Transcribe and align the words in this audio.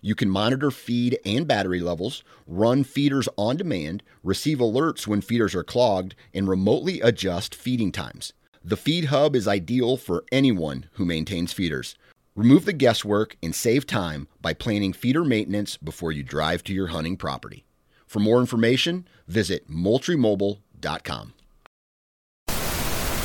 you 0.00 0.14
can 0.14 0.30
monitor 0.30 0.70
feed 0.70 1.18
and 1.24 1.46
battery 1.46 1.80
levels, 1.80 2.22
run 2.46 2.84
feeders 2.84 3.28
on 3.36 3.56
demand, 3.56 4.02
receive 4.22 4.58
alerts 4.58 5.06
when 5.06 5.20
feeders 5.20 5.54
are 5.54 5.64
clogged, 5.64 6.14
and 6.32 6.48
remotely 6.48 7.00
adjust 7.00 7.54
feeding 7.54 7.92
times. 7.92 8.32
The 8.64 8.76
Feed 8.76 9.06
Hub 9.06 9.34
is 9.34 9.48
ideal 9.48 9.96
for 9.96 10.24
anyone 10.30 10.86
who 10.92 11.04
maintains 11.04 11.52
feeders. 11.52 11.96
Remove 12.36 12.64
the 12.64 12.72
guesswork 12.72 13.36
and 13.42 13.54
save 13.54 13.86
time 13.86 14.28
by 14.40 14.54
planning 14.54 14.92
feeder 14.92 15.24
maintenance 15.24 15.76
before 15.76 16.12
you 16.12 16.22
drive 16.22 16.62
to 16.64 16.72
your 16.72 16.88
hunting 16.88 17.16
property. 17.16 17.64
For 18.06 18.18
more 18.18 18.40
information, 18.40 19.06
visit 19.28 19.70
moultriemobile.com. 19.70 21.34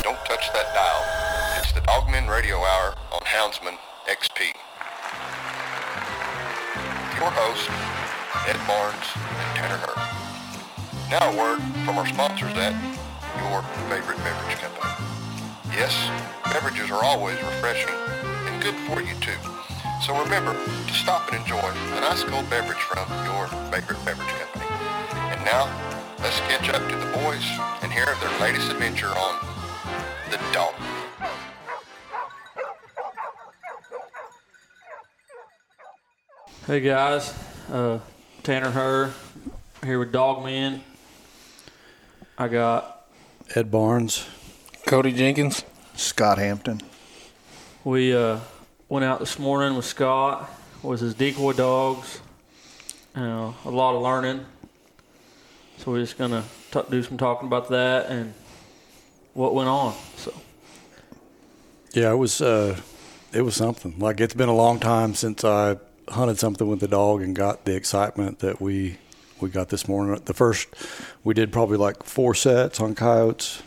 Don't 0.04 0.26
touch 0.26 0.54
that 0.54 0.74
dial. 0.74 1.60
It's 1.62 1.72
the 1.72 1.82
Dogman 1.82 2.28
Radio 2.28 2.58
Hour 2.58 2.96
on 3.12 3.22
Houndsman 3.22 3.78
XP. 4.08 4.52
Your 7.16 7.32
host, 7.32 7.72
Ed 8.44 8.60
Barnes 8.68 9.08
and 9.16 9.50
Tanner 9.56 9.80
Hurd. 9.80 10.04
Now 11.10 11.32
a 11.32 11.38
word 11.38 11.64
from 11.88 11.98
our 11.98 12.06
sponsors 12.06 12.52
at 12.60 12.76
your 13.40 13.64
favorite 13.88 14.20
beverage 14.20 14.60
company. 14.60 14.92
Yes, 15.72 15.96
beverages 16.44 16.92
are 16.92 17.04
always 17.04 17.40
refreshing 17.40 17.96
and 18.52 18.62
good 18.62 18.76
for 18.84 19.00
you 19.00 19.16
too. 19.24 19.40
So 20.04 20.12
remember 20.20 20.52
to 20.54 20.94
stop 20.94 21.32
and 21.32 21.40
enjoy 21.40 21.64
an 21.96 22.04
ice 22.04 22.24
cold 22.24 22.50
beverage 22.50 22.84
from 22.84 23.08
your 23.24 23.48
favorite 23.72 24.04
beverage 24.04 24.36
company. 24.36 24.68
And 25.32 25.40
now, 25.48 25.72
let's 26.20 26.40
catch 26.52 26.68
up 26.68 26.84
to 26.90 26.96
the 27.00 27.10
boys 27.24 27.48
and 27.82 27.92
hear 27.92 28.12
of 28.12 28.20
their 28.20 28.36
latest 28.44 28.70
adventure 28.72 29.16
on 29.16 29.40
the 30.30 30.40
Dog. 30.52 30.76
Hey 36.68 36.80
guys, 36.80 37.32
uh, 37.72 38.00
Tanner 38.42 38.72
Hurd 38.72 39.14
here 39.84 40.00
with 40.00 40.12
Dogman. 40.12 40.82
I 42.40 42.48
got 42.48 43.08
Ed 43.54 43.70
Barnes. 43.70 44.26
Cody 44.88 45.12
Jenkins. 45.12 45.64
Scott 45.96 46.40
Hampton. 46.40 46.82
we 47.84 48.16
uh, 48.16 48.40
went 48.90 49.06
out 49.06 49.20
this 49.20 49.38
morning 49.38 49.76
with 49.76 49.86
Scott 49.86 50.50
with 50.82 51.02
his 51.02 51.14
decoy 51.14 51.54
dogs. 51.54 52.20
Uh, 53.16 53.54
a 53.64 53.70
lot 53.70 53.96
of 53.96 54.02
learning, 54.02 54.44
so 55.78 55.92
we're 55.92 56.00
just 56.02 56.18
gonna 56.18 56.44
t- 56.72 56.82
do 56.90 57.04
some 57.04 57.18
talking 57.18 57.48
about 57.48 57.70
that 57.70 58.08
and 58.08 58.34
what 59.36 59.54
went 59.54 59.70
on. 59.70 59.94
So 60.18 60.34
Yeah, 61.94 62.12
it 62.12 62.16
was 62.18 62.42
uh, 62.42 62.80
it 63.32 63.44
was 63.44 63.56
something. 63.56 64.00
Like 64.00 64.20
it's 64.20 64.34
been 64.34 64.50
a 64.50 64.56
long 64.56 64.80
time 64.80 65.14
since 65.14 65.44
I 65.46 65.78
hunted 66.10 66.38
something 66.40 66.68
with 66.68 66.80
the 66.80 66.88
dog 66.88 67.22
and 67.22 67.36
got 67.36 67.66
the 67.66 67.76
excitement 67.76 68.40
that 68.40 68.62
we 68.62 68.98
we 69.42 69.50
got 69.50 69.70
this 69.70 69.88
morning. 69.88 70.20
The 70.26 70.34
first 70.34 70.68
we 71.24 71.34
did 71.34 71.52
probably 71.52 71.78
like 71.78 72.04
four 72.04 72.34
sets 72.34 72.80
on 72.80 72.96
coyotes, 72.96 73.62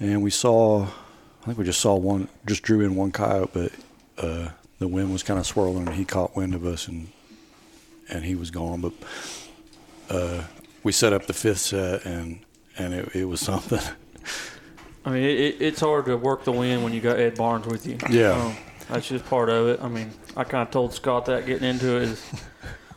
and 0.00 0.22
we 0.22 0.30
saw. 0.30 0.86
I 1.42 1.46
think 1.48 1.58
we 1.58 1.64
just 1.64 1.80
saw 1.80 1.94
one, 1.96 2.28
just 2.46 2.62
drew 2.62 2.80
in 2.80 2.94
one 2.94 3.12
coyote, 3.12 3.50
but 3.52 3.72
uh, 4.16 4.48
the 4.78 4.88
wind 4.88 5.12
was 5.12 5.22
kind 5.22 5.38
of 5.38 5.46
swirling, 5.46 5.86
and 5.86 5.94
he 5.94 6.06
caught 6.06 6.34
wind 6.34 6.54
of 6.54 6.64
us, 6.64 6.88
and 6.88 7.08
and 8.08 8.24
he 8.24 8.34
was 8.34 8.50
gone. 8.50 8.80
But 8.80 8.92
uh, 10.08 10.44
we 10.82 10.92
set 10.92 11.12
up 11.12 11.26
the 11.26 11.34
fifth 11.34 11.58
set, 11.58 12.06
and 12.06 12.40
and 12.78 12.94
it, 12.94 13.14
it 13.14 13.24
was 13.26 13.40
something. 13.50 13.80
I 15.04 15.10
mean, 15.10 15.22
it, 15.22 15.38
it, 15.38 15.56
it's 15.60 15.80
hard 15.80 16.06
to 16.06 16.16
work 16.16 16.44
the 16.44 16.52
wind 16.52 16.82
when 16.82 16.94
you 16.94 17.00
got 17.00 17.18
Ed 17.18 17.36
Barnes 17.36 17.66
with 17.66 17.86
you. 17.86 17.98
Yeah. 18.08 18.30
Um, 18.30 18.56
that's 18.88 19.08
just 19.08 19.24
part 19.26 19.48
of 19.48 19.68
it. 19.68 19.80
I 19.82 19.88
mean, 19.88 20.10
I 20.36 20.44
kind 20.44 20.66
of 20.66 20.70
told 20.70 20.92
Scott 20.92 21.26
that 21.26 21.46
getting 21.46 21.68
into 21.68 21.96
it 21.96 22.02
is 22.02 22.32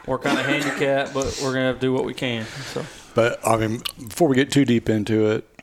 we're 0.08 0.18
kind 0.18 0.40
of 0.40 0.46
handicapped, 0.46 1.14
but 1.14 1.40
we're 1.42 1.54
gonna 1.54 1.68
have 1.68 1.76
to 1.76 1.82
do 1.82 1.94
what 1.94 2.06
we 2.06 2.14
can. 2.14 2.46
So. 2.46 2.86
But 3.14 3.40
I 3.46 3.58
mean, 3.58 3.82
before 4.08 4.28
we 4.28 4.36
get 4.36 4.52
too 4.52 4.66
deep 4.66 4.90
into 4.90 5.32
it, 5.32 5.62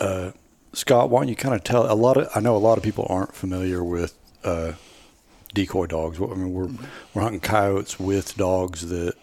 uh, 0.00 0.32
Scott, 0.72 1.10
why 1.10 1.20
don't 1.20 1.28
you 1.28 1.36
kind 1.36 1.54
of 1.54 1.62
tell 1.64 1.90
a 1.90 1.94
lot 1.94 2.16
of? 2.16 2.28
I 2.34 2.40
know 2.40 2.56
a 2.56 2.58
lot 2.58 2.78
of 2.78 2.84
people 2.84 3.06
aren't 3.08 3.34
familiar 3.34 3.82
with 3.82 4.14
uh, 4.42 4.72
decoy 5.52 5.86
dogs. 5.86 6.20
I 6.20 6.26
mean, 6.26 6.52
we're 6.52 6.70
we're 7.14 7.22
hunting 7.22 7.40
coyotes 7.40 7.98
with 7.98 8.36
dogs 8.36 8.88
that 8.88 9.14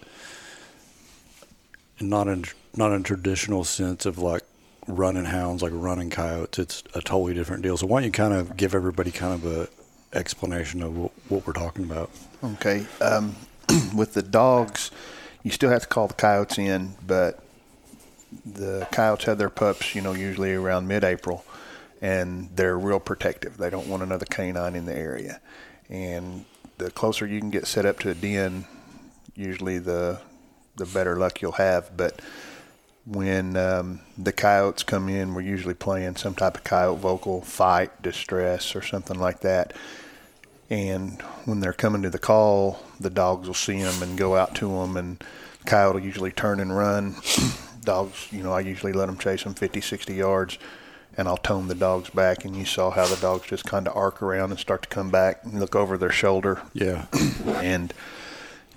not 1.99 2.27
in 2.27 2.45
not 2.75 2.91
in 2.93 3.03
traditional 3.03 3.63
sense 3.63 4.05
of 4.05 4.17
like 4.17 4.43
running 4.87 5.25
hounds, 5.25 5.61
like 5.61 5.73
running 5.73 6.09
coyotes. 6.09 6.59
It's 6.59 6.83
a 6.95 7.01
totally 7.01 7.33
different 7.33 7.63
deal. 7.63 7.77
So 7.77 7.87
why 7.87 7.99
don't 7.99 8.05
you 8.07 8.11
kind 8.11 8.33
of 8.33 8.57
give 8.57 8.73
everybody 8.73 9.11
kind 9.11 9.33
of 9.33 9.45
a 9.45 9.67
explanation 10.13 10.81
of 10.81 10.97
what, 10.97 11.11
what 11.29 11.47
we're 11.47 11.53
talking 11.53 11.85
about? 11.85 12.09
Okay. 12.43 12.85
Um, 12.99 13.35
with 13.95 14.13
the 14.13 14.21
dogs, 14.21 14.91
you 15.43 15.51
still 15.51 15.69
have 15.69 15.83
to 15.83 15.87
call 15.87 16.07
the 16.07 16.13
coyotes 16.13 16.57
in, 16.57 16.95
but 17.05 17.43
the 18.45 18.87
coyotes 18.91 19.25
have 19.25 19.37
their 19.37 19.49
pups, 19.49 19.95
you 19.95 20.01
know, 20.01 20.13
usually 20.13 20.53
around 20.53 20.87
mid-April, 20.87 21.43
and 22.01 22.49
they're 22.55 22.77
real 22.77 22.99
protective. 22.99 23.57
They 23.57 23.69
don't 23.69 23.87
want 23.87 24.03
another 24.03 24.25
canine 24.25 24.75
in 24.75 24.85
the 24.85 24.95
area, 24.95 25.41
and 25.89 26.45
the 26.77 26.91
closer 26.91 27.25
you 27.27 27.39
can 27.39 27.49
get 27.49 27.67
set 27.67 27.85
up 27.85 27.99
to 27.99 28.09
a 28.09 28.13
den, 28.13 28.65
usually 29.35 29.79
the 29.79 30.21
the 30.77 30.85
better 30.85 31.17
luck 31.17 31.41
you'll 31.41 31.51
have. 31.53 31.95
But 31.95 32.21
when 33.11 33.57
um, 33.57 33.99
the 34.17 34.31
coyotes 34.31 34.83
come 34.83 35.09
in, 35.09 35.33
we're 35.33 35.41
usually 35.41 35.73
playing 35.73 36.15
some 36.15 36.33
type 36.33 36.55
of 36.55 36.63
coyote 36.63 36.97
vocal, 36.97 37.41
fight, 37.41 38.01
distress, 38.01 38.73
or 38.73 38.81
something 38.81 39.19
like 39.19 39.41
that. 39.41 39.73
And 40.69 41.21
when 41.43 41.59
they're 41.59 41.73
coming 41.73 42.01
to 42.03 42.09
the 42.09 42.17
call, 42.17 42.79
the 43.01 43.09
dogs 43.09 43.47
will 43.47 43.53
see 43.53 43.83
them 43.83 44.01
and 44.01 44.17
go 44.17 44.37
out 44.37 44.55
to 44.55 44.69
them, 44.69 44.95
and 44.95 45.21
coyote 45.65 45.95
will 45.95 46.05
usually 46.05 46.31
turn 46.31 46.61
and 46.61 46.75
run. 46.75 47.15
dogs, 47.81 48.29
you 48.31 48.43
know, 48.43 48.53
I 48.53 48.61
usually 48.61 48.93
let 48.93 49.07
them 49.07 49.17
chase 49.17 49.43
them 49.43 49.55
50, 49.55 49.81
60 49.81 50.13
yards, 50.13 50.57
and 51.17 51.27
I'll 51.27 51.35
tone 51.35 51.67
the 51.67 51.75
dogs 51.75 52.09
back. 52.11 52.45
And 52.45 52.55
you 52.55 52.63
saw 52.63 52.91
how 52.91 53.07
the 53.07 53.19
dogs 53.19 53.47
just 53.47 53.65
kind 53.65 53.89
of 53.89 53.97
arc 53.97 54.21
around 54.21 54.51
and 54.51 54.59
start 54.59 54.83
to 54.83 54.89
come 54.89 55.09
back 55.09 55.43
and 55.43 55.59
look 55.59 55.75
over 55.75 55.97
their 55.97 56.11
shoulder. 56.11 56.61
Yeah, 56.71 57.07
and 57.45 57.93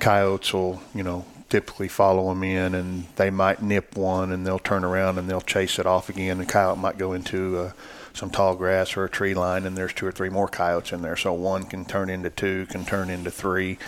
coyotes 0.00 0.52
will, 0.52 0.82
you 0.92 1.04
know, 1.04 1.24
typically 1.48 1.88
follow 1.88 2.28
them 2.28 2.42
in, 2.42 2.74
and 2.74 3.06
they 3.16 3.30
might 3.30 3.62
nip 3.62 3.96
one, 3.96 4.32
and 4.32 4.46
they'll 4.46 4.58
turn 4.58 4.84
around 4.84 5.18
and 5.18 5.28
they'll 5.28 5.40
chase 5.40 5.78
it 5.78 5.86
off 5.86 6.08
again. 6.08 6.40
And 6.40 6.48
coyote 6.48 6.78
might 6.78 6.98
go 6.98 7.12
into 7.12 7.58
uh, 7.58 7.72
some 8.12 8.30
tall 8.30 8.54
grass 8.54 8.96
or 8.96 9.04
a 9.04 9.10
tree 9.10 9.34
line, 9.34 9.66
and 9.66 9.76
there's 9.76 9.92
two 9.92 10.06
or 10.06 10.12
three 10.12 10.30
more 10.30 10.48
coyotes 10.48 10.92
in 10.92 11.02
there. 11.02 11.16
So 11.16 11.32
one 11.32 11.64
can 11.64 11.84
turn 11.84 12.10
into 12.10 12.30
two, 12.30 12.66
can 12.66 12.84
turn 12.84 13.10
into 13.10 13.30
three, 13.30 13.78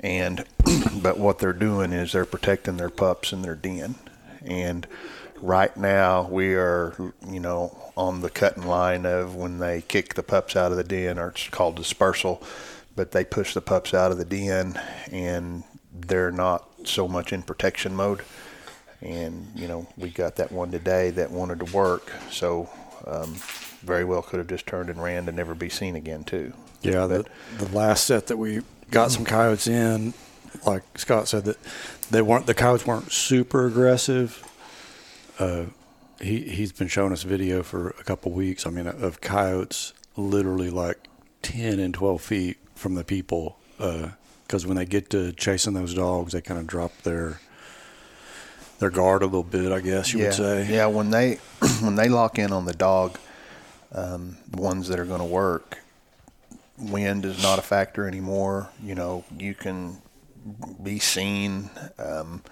and 0.00 0.44
but 1.02 1.18
what 1.18 1.38
they're 1.38 1.52
doing 1.52 1.92
is 1.92 2.12
they're 2.12 2.24
protecting 2.24 2.76
their 2.76 2.90
pups 2.90 3.32
in 3.32 3.42
their 3.42 3.56
den. 3.56 3.96
And 4.44 4.86
right 5.40 5.76
now 5.76 6.28
we 6.28 6.54
are, 6.54 6.94
you 7.28 7.40
know, 7.40 7.76
on 7.96 8.20
the 8.20 8.30
cutting 8.30 8.66
line 8.66 9.06
of 9.06 9.34
when 9.34 9.58
they 9.58 9.82
kick 9.82 10.14
the 10.14 10.22
pups 10.22 10.56
out 10.56 10.70
of 10.70 10.76
the 10.76 10.84
den, 10.84 11.18
or 11.18 11.28
it's 11.28 11.48
called 11.48 11.76
dispersal. 11.76 12.42
But 12.96 13.10
they 13.10 13.24
push 13.24 13.54
the 13.54 13.60
pups 13.60 13.92
out 13.92 14.12
of 14.12 14.18
the 14.18 14.24
den, 14.24 14.80
and 15.10 15.64
they're 15.92 16.30
not 16.30 16.68
so 16.88 17.08
much 17.08 17.32
in 17.32 17.42
protection 17.42 17.94
mode. 17.94 18.22
And 19.00 19.48
you 19.54 19.68
know, 19.68 19.86
we 19.96 20.10
got 20.10 20.36
that 20.36 20.50
one 20.50 20.70
today 20.70 21.10
that 21.10 21.30
wanted 21.30 21.58
to 21.60 21.76
work, 21.76 22.10
so 22.30 22.70
um, 23.06 23.34
very 23.82 24.04
well 24.04 24.22
could 24.22 24.38
have 24.38 24.48
just 24.48 24.66
turned 24.66 24.88
and 24.88 25.02
ran 25.02 25.26
to 25.26 25.32
never 25.32 25.54
be 25.54 25.68
seen 25.68 25.94
again 25.96 26.24
too. 26.24 26.52
yeah. 26.82 27.06
The, 27.06 27.24
the 27.58 27.68
last 27.76 28.06
set 28.06 28.28
that 28.28 28.38
we 28.38 28.62
got 28.90 29.10
some 29.10 29.24
coyotes 29.24 29.66
in, 29.66 30.14
like 30.66 30.82
Scott 30.98 31.28
said 31.28 31.44
that 31.44 31.58
they 32.10 32.22
weren't 32.22 32.46
the 32.46 32.54
coyotes 32.54 32.86
weren't 32.86 33.12
super 33.12 33.66
aggressive. 33.66 34.42
Uh, 35.38 35.64
he 36.20 36.40
he's 36.48 36.72
been 36.72 36.88
showing 36.88 37.12
us 37.12 37.24
video 37.24 37.62
for 37.62 37.90
a 38.00 38.04
couple 38.04 38.32
weeks. 38.32 38.66
I 38.66 38.70
mean, 38.70 38.86
of 38.86 39.20
coyotes 39.20 39.92
literally 40.16 40.70
like 40.70 41.08
ten 41.42 41.78
and 41.78 41.92
twelve 41.92 42.22
feet 42.22 42.56
from 42.74 42.94
the 42.94 43.04
people. 43.04 43.58
Because 44.54 44.68
when 44.68 44.76
they 44.76 44.84
get 44.84 45.10
to 45.10 45.32
chasing 45.32 45.74
those 45.74 45.94
dogs, 45.94 46.32
they 46.32 46.40
kind 46.40 46.60
of 46.60 46.68
drop 46.68 46.96
their 47.02 47.40
their 48.78 48.88
guard 48.88 49.22
a 49.22 49.24
little 49.24 49.42
bit. 49.42 49.72
I 49.72 49.80
guess 49.80 50.12
you 50.12 50.20
yeah, 50.20 50.26
would 50.26 50.34
say. 50.34 50.72
yeah. 50.72 50.86
When 50.86 51.10
they 51.10 51.40
when 51.80 51.96
they 51.96 52.08
lock 52.08 52.38
in 52.38 52.52
on 52.52 52.64
the 52.64 52.72
dog, 52.72 53.18
um, 53.90 54.36
the 54.48 54.62
ones 54.62 54.86
that 54.86 55.00
are 55.00 55.04
going 55.06 55.18
to 55.18 55.26
work, 55.26 55.78
wind 56.78 57.24
is 57.24 57.42
not 57.42 57.58
a 57.58 57.62
factor 57.62 58.06
anymore. 58.06 58.68
You 58.80 58.94
know, 58.94 59.24
you 59.36 59.54
can 59.54 60.00
be 60.80 61.00
seen. 61.00 61.70
Um, 61.98 62.44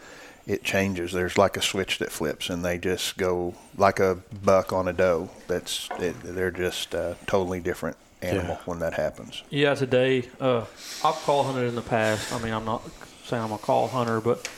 it 0.44 0.64
changes. 0.64 1.12
There's 1.12 1.38
like 1.38 1.56
a 1.56 1.62
switch 1.62 1.98
that 1.98 2.10
flips, 2.10 2.50
and 2.50 2.64
they 2.64 2.78
just 2.78 3.16
go 3.16 3.54
like 3.78 4.00
a 4.00 4.18
buck 4.42 4.72
on 4.72 4.88
a 4.88 4.92
doe. 4.92 5.30
That's 5.46 5.88
it, 6.00 6.16
they're 6.24 6.50
just 6.50 6.94
a 6.94 7.16
totally 7.28 7.60
different 7.60 7.96
animal 8.22 8.56
Yeah. 8.56 8.62
when 8.64 8.78
that 8.80 8.94
happens. 8.94 9.42
Yeah, 9.50 9.74
today 9.74 10.28
uh, 10.40 10.60
I've 11.04 11.14
call 11.24 11.44
hunted 11.44 11.66
in 11.68 11.74
the 11.74 11.82
past. 11.82 12.32
I 12.32 12.38
mean, 12.42 12.52
I'm 12.52 12.64
not 12.64 12.82
saying 13.24 13.42
I'm 13.42 13.52
a 13.52 13.58
call 13.58 13.88
hunter, 13.88 14.20
but 14.20 14.48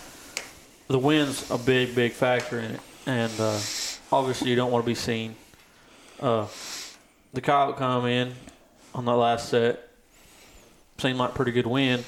the 0.89 0.99
wind's 0.99 1.51
a 1.51 1.59
big, 1.59 1.95
big 1.95 2.13
factor 2.13 2.59
in 2.59 2.73
it, 2.73 2.81
and 3.07 3.33
uh, 3.41 3.59
obviously 4.13 4.51
you 4.51 4.57
don't 4.57 4.71
want 4.71 4.85
to 4.85 4.87
be 4.87 4.95
seen. 4.95 5.35
Uh, 6.21 6.47
the 7.33 7.41
coyote 7.41 7.77
come 7.77 8.07
in 8.07 8.35
on 8.95 9.05
that 9.07 9.17
last 9.17 9.49
set, 9.49 9.89
seemed 10.99 11.19
like 11.19 11.35
pretty 11.35 11.53
good 11.53 11.67
wind, 11.67 12.05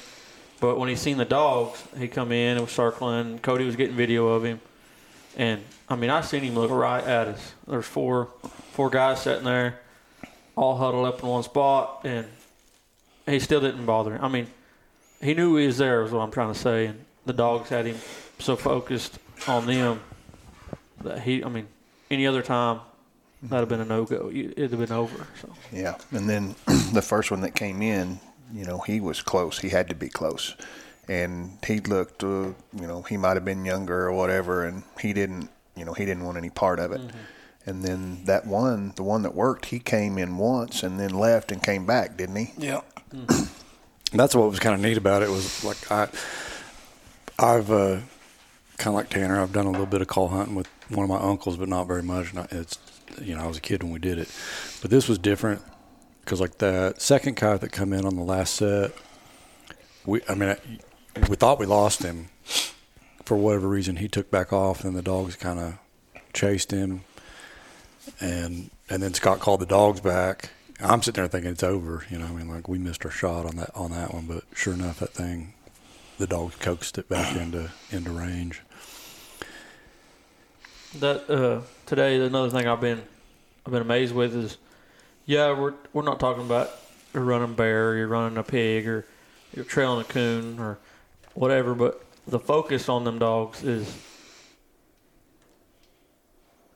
but 0.59 0.77
when 0.79 0.89
he 0.89 0.95
seen 0.95 1.17
the 1.17 1.25
dogs, 1.25 1.83
he 1.97 2.07
come 2.07 2.31
in 2.31 2.51
and 2.57 2.61
was 2.61 2.71
circling. 2.71 3.39
Cody 3.39 3.65
was 3.65 3.75
getting 3.75 3.95
video 3.95 4.27
of 4.27 4.43
him, 4.45 4.61
and 5.35 5.61
I 5.89 5.95
mean, 5.95 6.09
I 6.09 6.21
seen 6.21 6.43
him 6.43 6.55
look 6.55 6.71
right 6.71 7.03
at 7.03 7.27
us. 7.27 7.53
There's 7.67 7.85
four, 7.85 8.29
four 8.71 8.89
guys 8.89 9.21
sitting 9.21 9.43
there 9.45 9.79
all 10.57 10.75
huddled 10.75 11.05
up 11.05 11.21
in 11.21 11.29
one 11.29 11.43
spot, 11.43 12.01
and 12.03 12.25
he 13.25 13.39
still 13.39 13.61
didn't 13.61 13.85
bother. 13.85 14.15
him. 14.15 14.23
I 14.23 14.27
mean, 14.27 14.47
he 15.21 15.33
knew 15.33 15.55
he 15.55 15.67
was 15.67 15.77
there, 15.77 16.03
is 16.03 16.11
what 16.11 16.21
I'm 16.21 16.31
trying 16.31 16.51
to 16.51 16.59
say, 16.59 16.87
and 16.87 17.05
the 17.25 17.33
dogs 17.33 17.69
had 17.69 17.85
him 17.85 17.97
so 18.39 18.55
focused 18.55 19.19
on 19.47 19.67
them 19.67 20.01
that 21.03 21.19
he, 21.19 21.43
I 21.43 21.49
mean, 21.49 21.67
any 22.09 22.25
other 22.25 22.41
time 22.41 22.79
that'd 23.43 23.61
have 23.61 23.69
been 23.69 23.81
a 23.81 23.85
no 23.85 24.03
go. 24.05 24.31
It'd 24.33 24.71
have 24.71 24.79
been 24.79 24.91
over. 24.91 25.27
So 25.39 25.53
Yeah, 25.71 25.95
and 26.11 26.27
then 26.27 26.55
the 26.91 27.03
first 27.03 27.29
one 27.29 27.41
that 27.41 27.53
came 27.53 27.81
in, 27.83 28.19
you 28.51 28.65
know, 28.65 28.79
he 28.79 28.99
was 28.99 29.21
close. 29.21 29.59
He 29.59 29.69
had 29.69 29.87
to 29.89 29.95
be 29.95 30.09
close, 30.09 30.55
and 31.07 31.59
he 31.65 31.79
looked, 31.81 32.23
uh, 32.23 32.27
you 32.27 32.87
know, 32.87 33.03
he 33.03 33.15
might 33.15 33.35
have 33.35 33.45
been 33.45 33.63
younger 33.63 34.07
or 34.07 34.13
whatever, 34.13 34.65
and 34.65 34.83
he 34.99 35.13
didn't, 35.13 35.49
you 35.75 35.85
know, 35.85 35.93
he 35.93 36.05
didn't 36.05 36.23
want 36.23 36.37
any 36.37 36.49
part 36.49 36.79
of 36.79 36.91
it. 36.91 37.01
And 37.67 37.83
then 37.83 38.23
that 38.23 38.47
one, 38.47 38.93
the 38.95 39.03
one 39.03 39.23
that 39.23 39.35
worked, 39.35 39.65
he 39.65 39.79
came 39.79 40.17
in 40.17 40.37
once 40.37 40.83
and 40.83 40.97
then 40.97 41.09
left 41.09 41.51
and 41.51 41.61
came 41.61 41.85
back, 41.85 42.15
didn't 42.15 42.37
he? 42.37 42.53
Yeah. 42.57 42.81
That's 44.13 44.33
what 44.33 44.49
was 44.49 44.59
kind 44.59 44.73
of 44.73 44.79
neat 44.79 44.97
about 44.97 45.21
it 45.21 45.29
was 45.29 45.65
like 45.65 45.91
I, 45.91 46.07
I've 47.37 47.69
uh, 47.69 47.99
kind 48.77 48.87
of 48.87 48.93
like 48.93 49.09
Tanner. 49.09 49.41
I've 49.41 49.51
done 49.51 49.65
a 49.65 49.71
little 49.71 49.85
bit 49.85 50.01
of 50.01 50.07
call 50.07 50.29
hunting 50.29 50.55
with 50.55 50.67
one 50.87 51.03
of 51.03 51.09
my 51.09 51.19
uncles, 51.19 51.57
but 51.57 51.67
not 51.67 51.87
very 51.87 52.03
much. 52.03 52.33
Not, 52.33 52.51
it's 52.53 52.79
you 53.21 53.35
know 53.35 53.43
I 53.43 53.47
was 53.47 53.57
a 53.57 53.61
kid 53.61 53.83
when 53.83 53.91
we 53.91 53.99
did 53.99 54.17
it, 54.17 54.31
but 54.81 54.91
this 54.91 55.09
was 55.09 55.17
different 55.17 55.61
because 56.21 56.39
like 56.39 56.57
that 56.59 57.01
second 57.01 57.35
coyote 57.35 57.61
that 57.61 57.73
come 57.73 57.91
in 57.91 58.05
on 58.05 58.15
the 58.15 58.23
last 58.23 58.55
set, 58.55 58.91
we 60.05 60.21
I 60.29 60.35
mean 60.35 60.55
we 61.29 61.35
thought 61.35 61.59
we 61.59 61.65
lost 61.65 62.01
him 62.01 62.29
for 63.25 63.35
whatever 63.35 63.67
reason. 63.67 63.97
He 63.97 64.07
took 64.07 64.31
back 64.31 64.53
off, 64.53 64.85
and 64.85 64.95
the 64.95 65.01
dogs 65.01 65.35
kind 65.35 65.59
of 65.59 65.77
chased 66.31 66.71
him, 66.71 67.03
and 68.19 68.69
and 68.89 69.01
then 69.01 69.13
Scott 69.13 69.39
called 69.39 69.59
the 69.59 69.65
dogs 69.65 70.01
back. 70.01 70.51
I'm 70.79 71.01
sitting 71.01 71.21
there 71.21 71.27
thinking 71.27 71.51
it's 71.51 71.63
over. 71.63 72.05
You 72.09 72.19
know, 72.19 72.25
I 72.25 72.31
mean, 72.31 72.47
like 72.47 72.67
we 72.67 72.77
missed 72.77 73.03
our 73.05 73.11
shot 73.11 73.45
on 73.45 73.55
that 73.57 73.75
on 73.75 73.91
that 73.91 74.13
one, 74.13 74.25
but 74.25 74.43
sure 74.53 74.73
enough, 74.73 74.99
that 74.99 75.13
thing, 75.13 75.53
the 76.17 76.27
dogs 76.27 76.55
coaxed 76.55 76.97
it 76.97 77.09
back 77.09 77.35
into 77.41 77.71
into 77.91 78.11
range. 78.11 78.61
that 80.99 81.29
uh, 81.29 81.61
today, 81.85 82.19
another 82.19 82.49
thing 82.49 82.67
I've 82.67 82.81
been 82.81 83.01
I've 83.65 83.71
been 83.71 83.81
amazed 83.81 84.13
with 84.13 84.35
is, 84.35 84.57
yeah, 85.25 85.57
we're 85.57 85.73
we're 85.93 86.03
not 86.03 86.19
talking 86.19 86.45
about 86.45 86.69
you're 87.13 87.23
running 87.23 87.55
bear, 87.55 87.97
you're 87.97 88.07
running 88.07 88.37
a 88.37 88.43
pig, 88.43 88.87
or 88.87 89.05
you're 89.53 89.65
trailing 89.65 90.01
a 90.01 90.03
coon 90.03 90.59
or 90.59 90.77
whatever, 91.33 91.73
but 91.73 92.03
the 92.27 92.39
focus 92.39 92.89
on 92.89 93.03
them 93.03 93.19
dogs 93.19 93.63
is 93.63 93.95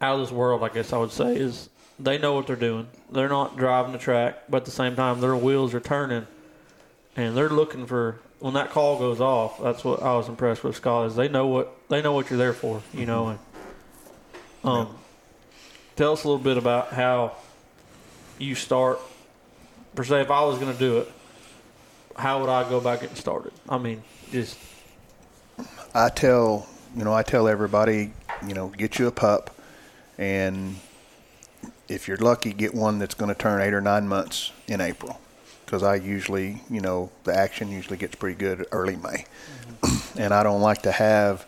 out 0.02 0.16
of 0.16 0.22
this 0.22 0.32
world. 0.32 0.64
I 0.64 0.70
guess 0.70 0.94
I 0.94 0.98
would 0.98 1.12
say 1.12 1.36
is 1.36 1.70
they 2.00 2.18
know 2.18 2.34
what 2.34 2.48
they're 2.48 2.56
doing. 2.56 2.88
They're 3.12 3.30
not 3.30 3.58
driving 3.58 3.92
the 3.92 4.00
track, 4.00 4.44
but 4.50 4.58
at 4.58 4.66
the 4.66 4.72
same 4.72 4.96
time, 4.96 5.22
their 5.22 5.36
wheels 5.36 5.74
are 5.74 5.80
turning, 5.80 6.28
and 7.16 7.38
they're 7.38 7.50
looking 7.50 7.86
for 7.86 8.20
when 8.40 8.56
that 8.56 8.72
call 8.72 8.98
goes 8.98 9.22
off. 9.22 9.62
That's 9.62 9.84
what 9.84 10.02
I 10.02 10.16
was 10.16 10.28
impressed 10.28 10.64
with 10.64 10.76
Scott 10.76 11.08
is 11.08 11.16
they 11.16 11.28
know 11.28 11.48
what 11.48 11.74
they 11.90 12.02
know 12.02 12.14
what 12.14 12.30
you're 12.30 12.40
there 12.40 12.54
for, 12.54 12.82
you 12.94 13.06
know. 13.06 13.30
And 13.30 13.40
um, 14.64 14.98
tell 15.96 16.14
us 16.14 16.24
a 16.24 16.28
little 16.28 16.44
bit 16.44 16.58
about 16.58 16.92
how 16.92 17.34
you 18.40 18.56
start. 18.56 19.00
Per 19.96 20.04
se, 20.04 20.22
if 20.22 20.32
I 20.32 20.44
was 20.46 20.58
going 20.58 20.72
to 20.72 20.80
do 20.80 21.00
it, 21.00 21.12
how 22.16 22.40
would 22.40 22.50
I 22.50 22.68
go 22.68 22.78
about 22.78 23.02
getting 23.02 23.16
started? 23.16 23.52
I 23.70 23.78
mean, 23.78 24.04
just 24.32 24.58
I 25.94 26.10
tell 26.10 26.68
you 26.96 27.04
know 27.04 27.14
I 27.14 27.24
tell 27.24 27.48
everybody 27.48 28.12
you 28.48 28.54
know 28.54 28.70
get 28.70 28.98
you 28.98 29.08
a 29.08 29.12
pup, 29.12 29.56
and 30.18 30.76
if 31.88 32.08
you're 32.08 32.18
lucky, 32.18 32.54
get 32.54 32.74
one 32.74 33.00
that's 33.00 33.16
going 33.16 33.30
to 33.34 33.40
turn 33.40 33.62
eight 33.62 33.74
or 33.74 33.82
nine 33.82 34.08
months 34.08 34.52
in 34.68 34.82
April, 34.82 35.20
because 35.66 35.84
I 35.84 35.96
usually 35.96 36.62
you 36.70 36.82
know 36.82 37.12
the 37.24 37.36
action 37.36 37.72
usually 37.72 37.98
gets 37.98 38.16
pretty 38.16 38.38
good 38.38 38.66
early 38.72 38.96
May, 38.96 39.26
and 40.18 40.34
I 40.34 40.44
don't 40.44 40.62
like 40.62 40.84
to 40.84 40.92
have 40.92 41.46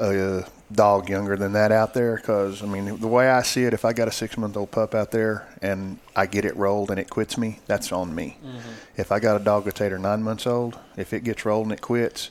a 0.00 0.44
dog 0.72 1.08
younger 1.08 1.36
than 1.36 1.52
that 1.52 1.72
out 1.72 1.94
there 1.94 2.16
because 2.16 2.62
I 2.62 2.66
mean 2.66 2.98
the 3.00 3.08
way 3.08 3.28
I 3.28 3.42
see 3.42 3.64
it, 3.64 3.74
if 3.74 3.84
I 3.84 3.92
got 3.92 4.08
a 4.08 4.12
six 4.12 4.36
month 4.36 4.56
old 4.56 4.70
pup 4.70 4.94
out 4.94 5.10
there 5.10 5.48
and 5.60 5.98
I 6.14 6.26
get 6.26 6.44
it 6.44 6.56
rolled 6.56 6.90
and 6.90 6.98
it 6.98 7.10
quits 7.10 7.36
me, 7.36 7.58
that's 7.66 7.92
on 7.92 8.14
me. 8.14 8.38
Mm-hmm. 8.44 8.70
If 8.96 9.12
I 9.12 9.20
got 9.20 9.40
a 9.40 9.44
dog 9.44 9.64
that's 9.64 9.80
eight 9.80 9.92
or 9.92 9.98
nine 9.98 10.22
months 10.22 10.46
old, 10.46 10.78
if 10.96 11.12
it 11.12 11.24
gets 11.24 11.44
rolled 11.44 11.64
and 11.64 11.72
it 11.72 11.80
quits, 11.80 12.30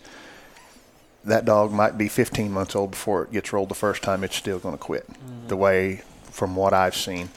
that 1.23 1.45
dog 1.45 1.71
might 1.71 1.97
be 1.97 2.07
15 2.07 2.51
months 2.51 2.75
old 2.75 2.91
before 2.91 3.23
it 3.23 3.31
gets 3.31 3.51
rolled 3.51 3.69
the 3.69 3.75
first 3.75 4.03
time. 4.03 4.23
It's 4.23 4.35
still 4.35 4.59
going 4.59 4.75
to 4.75 4.83
quit. 4.83 5.07
The 5.47 5.55
mm-hmm. 5.55 5.57
way 5.57 6.01
from 6.23 6.55
what 6.55 6.73
I've 6.73 6.95
seen, 6.95 7.29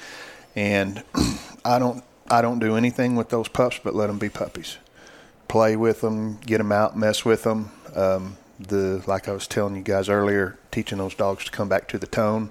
and 0.55 1.03
I 1.65 1.79
don't 1.79 2.05
I 2.31 2.43
don't 2.43 2.59
do 2.59 2.77
anything 2.77 3.17
with 3.17 3.31
those 3.31 3.49
pups 3.49 3.81
but 3.83 3.95
let 3.95 4.07
them 4.07 4.19
be 4.19 4.29
puppies. 4.29 4.79
Play 5.49 5.77
with 5.77 6.01
them, 6.01 6.39
get 6.39 6.59
them 6.59 6.73
out, 6.73 6.97
mess 6.97 7.25
with 7.25 7.43
them. 7.43 7.71
Um, 7.95 8.39
the 8.59 9.03
like 9.07 9.29
I 9.29 9.33
was 9.33 9.47
telling 9.47 9.77
you 9.77 9.83
guys 9.83 10.09
earlier, 10.09 10.59
teaching 10.71 10.99
those 10.99 11.15
dogs 11.15 11.45
to 11.45 11.51
come 11.51 11.69
back 11.69 11.89
to 11.89 11.99
the 11.99 12.07
tone. 12.07 12.51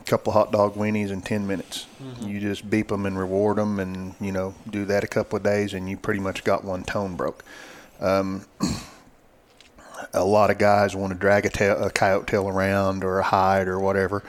A 0.00 0.04
couple 0.04 0.32
hot 0.32 0.52
dog 0.52 0.74
weenies 0.74 1.10
in 1.10 1.22
10 1.22 1.46
minutes. 1.46 1.86
Mm-hmm. 2.02 2.28
You 2.28 2.40
just 2.40 2.68
beep 2.68 2.88
them 2.88 3.06
and 3.06 3.18
reward 3.18 3.58
them, 3.58 3.78
and 3.78 4.14
you 4.20 4.32
know 4.32 4.54
do 4.68 4.84
that 4.86 5.04
a 5.04 5.06
couple 5.06 5.36
of 5.36 5.42
days, 5.42 5.72
and 5.72 5.88
you 5.88 5.96
pretty 5.96 6.20
much 6.20 6.44
got 6.44 6.64
one 6.64 6.82
tone 6.82 7.14
broke 7.14 7.44
um, 8.00 8.44
a 10.12 10.24
lot 10.24 10.50
of 10.50 10.58
guys 10.58 10.96
want 10.96 11.12
to 11.12 11.18
drag 11.18 11.46
a, 11.46 11.50
tail, 11.50 11.82
a 11.82 11.90
coyote 11.90 12.26
tail 12.26 12.48
around 12.48 13.04
or 13.04 13.18
a 13.18 13.22
hide 13.22 13.68
or 13.68 13.78
whatever. 13.78 14.22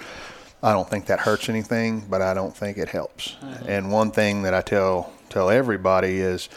I 0.61 0.73
don't 0.73 0.89
think 0.89 1.05
that 1.05 1.19
hurts 1.19 1.47
anything, 1.47 2.05
but 2.09 2.21
I 2.21 2.33
don't 2.33 2.55
think 2.55 2.77
it 2.77 2.89
helps. 2.89 3.31
Mm-hmm. 3.41 3.69
And 3.69 3.91
one 3.91 4.11
thing 4.11 4.43
that 4.43 4.53
I 4.53 4.61
tell 4.61 5.13
tell 5.29 5.49
everybody 5.49 6.19
is, 6.19 6.49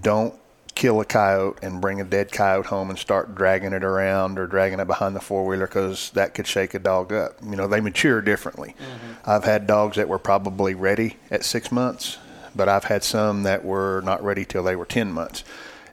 don't 0.00 0.34
kill 0.74 1.00
a 1.00 1.04
coyote 1.04 1.58
and 1.62 1.80
bring 1.80 2.00
a 2.00 2.04
dead 2.04 2.32
coyote 2.32 2.66
home 2.66 2.90
and 2.90 2.98
start 2.98 3.34
dragging 3.34 3.72
it 3.72 3.84
around 3.84 4.38
or 4.38 4.46
dragging 4.46 4.80
it 4.80 4.86
behind 4.86 5.14
the 5.14 5.20
four 5.20 5.44
wheeler 5.46 5.66
because 5.66 6.10
that 6.10 6.34
could 6.34 6.46
shake 6.46 6.74
a 6.74 6.78
dog 6.78 7.12
up. 7.12 7.36
You 7.42 7.56
know, 7.56 7.68
they 7.68 7.80
mature 7.80 8.20
differently. 8.20 8.74
Mm-hmm. 8.78 9.30
I've 9.30 9.44
had 9.44 9.66
dogs 9.66 9.96
that 9.96 10.08
were 10.08 10.18
probably 10.18 10.74
ready 10.74 11.16
at 11.30 11.44
six 11.44 11.70
months, 11.70 12.18
but 12.54 12.68
I've 12.68 12.84
had 12.84 13.04
some 13.04 13.42
that 13.42 13.64
were 13.64 14.00
not 14.04 14.22
ready 14.22 14.44
till 14.44 14.62
they 14.62 14.76
were 14.76 14.86
10 14.86 15.12
months. 15.12 15.44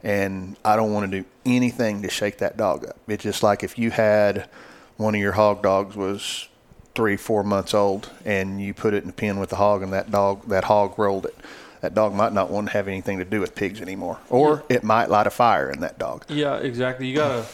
And 0.03 0.55
I 0.63 0.75
don't 0.75 0.93
want 0.93 1.11
to 1.11 1.21
do 1.21 1.25
anything 1.45 2.01
to 2.03 2.09
shake 2.09 2.37
that 2.37 2.55
dog 2.55 2.85
up. 2.85 2.97
It's 3.07 3.23
just 3.23 3.43
like 3.43 3.63
if 3.63 3.77
you 3.77 3.91
had 3.91 4.49
one 4.97 5.15
of 5.15 5.21
your 5.21 5.33
hog 5.33 5.61
dogs 5.61 5.95
was 5.95 6.47
three, 6.95 7.17
four 7.17 7.43
months 7.43 7.73
old, 7.73 8.09
and 8.25 8.61
you 8.61 8.73
put 8.73 8.93
it 8.93 9.03
in 9.03 9.09
a 9.09 9.13
pen 9.13 9.39
with 9.39 9.49
the 9.49 9.55
hog, 9.57 9.81
and 9.81 9.93
that 9.93 10.11
dog, 10.11 10.47
that 10.47 10.65
hog 10.65 10.97
rolled 10.97 11.25
it. 11.25 11.35
That 11.81 11.93
dog 11.93 12.13
might 12.13 12.33
not 12.33 12.49
want 12.49 12.67
to 12.67 12.73
have 12.73 12.87
anything 12.89 13.19
to 13.19 13.25
do 13.25 13.39
with 13.39 13.55
pigs 13.55 13.79
anymore, 13.81 14.19
or 14.29 14.65
it 14.67 14.83
might 14.83 15.09
light 15.09 15.27
a 15.27 15.29
fire 15.29 15.69
in 15.69 15.79
that 15.79 15.97
dog. 15.97 16.25
Yeah, 16.27 16.57
exactly. 16.57 17.07
You 17.07 17.15
gotta. 17.15 17.45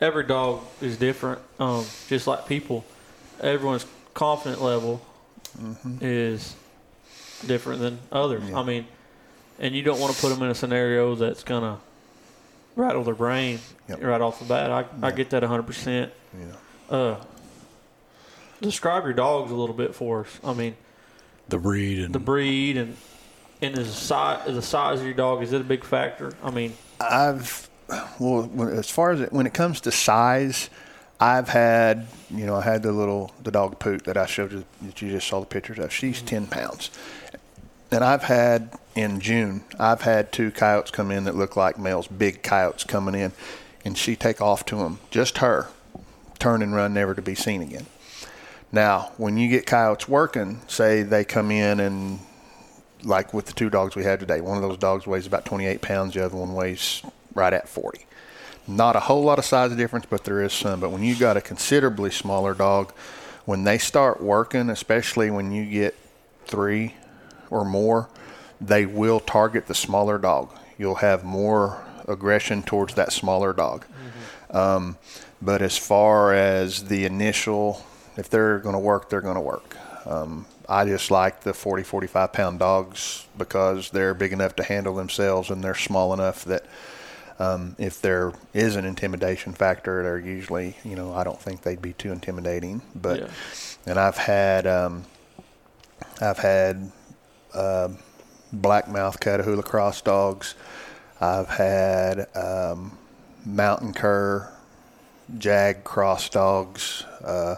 Every 0.00 0.24
dog 0.24 0.62
is 0.80 0.96
different. 0.96 1.40
Um, 1.58 1.84
just 2.08 2.26
like 2.26 2.46
people, 2.46 2.84
everyone's 3.40 3.84
confident 4.14 4.62
level 4.62 5.02
is 6.00 6.54
different 7.46 7.80
than 7.80 7.98
others. 8.12 8.42
I 8.54 8.62
mean, 8.62 8.86
and 9.58 9.74
you 9.74 9.82
don't 9.82 9.98
want 10.00 10.14
to 10.14 10.20
put 10.20 10.28
them 10.30 10.42
in 10.42 10.50
a 10.50 10.54
scenario 10.54 11.14
that's 11.14 11.42
gonna 11.42 11.78
rattle 12.76 13.02
their 13.04 13.14
brain 13.14 13.58
Yep. 13.88 14.02
right 14.02 14.20
off 14.20 14.38
the 14.38 14.44
bat. 14.44 14.70
I, 14.70 14.84
I 15.06 15.10
get 15.10 15.30
that 15.30 15.42
100%. 15.42 16.10
Yeah. 16.38 16.94
Uh, 16.96 17.16
describe 18.60 19.04
your 19.04 19.12
dogs 19.14 19.50
a 19.50 19.54
little 19.54 19.74
bit 19.74 19.94
for 19.94 20.20
us. 20.20 20.38
I 20.44 20.52
mean, 20.54 20.76
The 21.48 21.58
breed 21.58 21.98
and 22.00 22.14
the 22.14 22.18
breed 22.18 22.76
and 22.76 22.96
and 23.60 23.76
is 23.76 23.88
the 23.88 23.92
size, 23.92 24.46
the 24.54 24.62
size 24.62 25.00
of 25.00 25.04
your 25.06 25.14
dog, 25.14 25.42
is 25.42 25.52
it 25.52 25.60
a 25.60 25.64
big 25.64 25.82
factor? 25.84 26.32
I 26.44 26.50
mean, 26.50 26.74
I've 27.00 27.68
well, 28.20 28.48
as 28.70 28.90
far 28.90 29.10
as 29.12 29.20
it, 29.22 29.32
when 29.32 29.46
it 29.46 29.54
comes 29.54 29.80
to 29.82 29.90
size, 29.90 30.68
I've 31.18 31.48
had 31.48 32.06
you 32.30 32.46
know 32.46 32.54
I 32.54 32.60
had 32.62 32.82
the 32.84 32.92
little 32.92 33.32
the 33.42 33.50
dog 33.50 33.78
poot 33.80 34.04
that 34.04 34.16
I 34.16 34.26
showed 34.26 34.52
you 34.52 34.64
that 34.82 35.02
you 35.02 35.10
just 35.10 35.26
saw 35.26 35.40
the 35.40 35.46
pictures 35.46 35.78
of. 35.78 35.92
She's 35.92 36.22
ten 36.22 36.46
pounds, 36.46 36.90
and 37.90 38.04
I've 38.04 38.24
had 38.24 38.70
in 38.94 39.20
June 39.20 39.62
I've 39.78 40.02
had 40.02 40.32
two 40.32 40.50
coyotes 40.50 40.90
come 40.90 41.10
in 41.10 41.24
that 41.24 41.36
look 41.36 41.56
like 41.56 41.78
males, 41.78 42.08
big 42.08 42.42
coyotes 42.42 42.84
coming 42.84 43.14
in, 43.14 43.32
and 43.84 43.96
she 43.96 44.16
take 44.16 44.40
off 44.40 44.64
to 44.66 44.76
them, 44.76 44.98
just 45.10 45.38
her, 45.38 45.68
turn 46.38 46.62
and 46.62 46.74
run, 46.74 46.94
never 46.94 47.14
to 47.14 47.22
be 47.22 47.34
seen 47.34 47.62
again. 47.62 47.86
Now, 48.70 49.12
when 49.16 49.36
you 49.36 49.48
get 49.48 49.66
coyotes 49.66 50.08
working, 50.08 50.60
say 50.66 51.02
they 51.02 51.24
come 51.24 51.50
in 51.50 51.80
and 51.80 52.18
like 53.02 53.32
with 53.32 53.46
the 53.46 53.52
two 53.52 53.70
dogs 53.70 53.96
we 53.96 54.04
had 54.04 54.20
today. 54.20 54.40
One 54.40 54.56
of 54.56 54.62
those 54.62 54.78
dogs 54.78 55.06
weighs 55.06 55.26
about 55.26 55.44
28 55.44 55.80
pounds. 55.80 56.14
The 56.14 56.24
other 56.24 56.36
one 56.36 56.52
weighs 56.54 57.02
right 57.34 57.52
at 57.52 57.68
40. 57.68 58.04
Not 58.66 58.96
a 58.96 59.00
whole 59.00 59.22
lot 59.22 59.38
of 59.38 59.44
size 59.44 59.74
difference, 59.74 60.06
but 60.06 60.24
there 60.24 60.42
is 60.42 60.52
some. 60.52 60.80
But 60.80 60.90
when 60.90 61.02
you 61.02 61.16
got 61.16 61.36
a 61.36 61.40
considerably 61.40 62.10
smaller 62.10 62.52
dog, 62.52 62.92
when 63.46 63.64
they 63.64 63.78
start 63.78 64.20
working, 64.20 64.68
especially 64.68 65.30
when 65.30 65.52
you 65.52 65.64
get 65.64 65.94
three 66.44 66.94
or 67.50 67.64
more, 67.64 68.08
they 68.60 68.86
will 68.86 69.20
target 69.20 69.66
the 69.66 69.74
smaller 69.74 70.18
dog. 70.18 70.50
You'll 70.78 70.96
have 70.96 71.24
more 71.24 71.84
aggression 72.06 72.62
towards 72.62 72.94
that 72.94 73.12
smaller 73.12 73.52
dog. 73.52 73.84
Um, 74.50 74.96
but 75.42 75.62
as 75.62 75.76
far 75.76 76.32
as 76.34 76.84
the 76.84 77.04
initial, 77.04 77.84
if 78.16 78.28
they're 78.30 78.58
going 78.58 78.72
to 78.74 78.78
work, 78.80 79.08
they're 79.10 79.20
going 79.20 79.34
to 79.36 79.40
work. 79.40 79.76
Um, 80.06 80.46
I 80.68 80.84
just 80.84 81.10
like 81.10 81.42
the 81.42 81.54
40, 81.54 81.82
45 81.82 82.32
pound 82.32 82.58
dogs 82.58 83.26
because 83.36 83.90
they're 83.90 84.14
big 84.14 84.32
enough 84.32 84.56
to 84.56 84.62
handle 84.64 84.94
themselves 84.94 85.50
and 85.50 85.62
they're 85.62 85.74
small 85.74 86.12
enough 86.12 86.44
that 86.44 86.64
um, 87.38 87.76
if 87.78 88.00
there 88.02 88.32
is 88.52 88.74
an 88.76 88.84
intimidation 88.84 89.52
factor, 89.52 90.02
they're 90.02 90.18
usually, 90.18 90.76
you 90.84 90.96
know, 90.96 91.14
I 91.14 91.24
don't 91.24 91.40
think 91.40 91.62
they'd 91.62 91.80
be 91.80 91.92
too 91.92 92.10
intimidating. 92.10 92.82
But, 92.94 93.20
Yeah. 93.20 93.28
and 93.86 93.98
I've 93.98 94.16
had, 94.16 94.66
um, 94.66 95.04
I've 96.20 96.38
had 96.38 96.90
uh, 97.58 97.88
blackmouth 98.54 99.18
Catahoula 99.18 99.64
cross 99.64 100.00
dogs. 100.00 100.54
I've 101.20 101.48
had 101.48 102.28
um, 102.36 102.96
mountain 103.44 103.92
cur, 103.92 104.48
jag 105.36 105.84
cross 105.84 106.28
dogs. 106.28 107.04
Uh, 107.22 107.56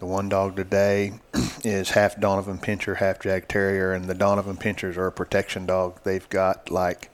the 0.00 0.06
one 0.06 0.28
dog 0.28 0.56
today 0.56 1.12
is 1.64 1.90
half 1.90 2.18
Donovan 2.18 2.58
Pinscher, 2.58 2.96
half 2.96 3.20
Jag 3.20 3.46
Terrier, 3.48 3.92
and 3.92 4.06
the 4.06 4.14
Donovan 4.14 4.56
Pinschers 4.56 4.96
are 4.96 5.06
a 5.06 5.12
protection 5.12 5.66
dog. 5.66 6.00
They've 6.02 6.28
got 6.30 6.70
like 6.70 7.10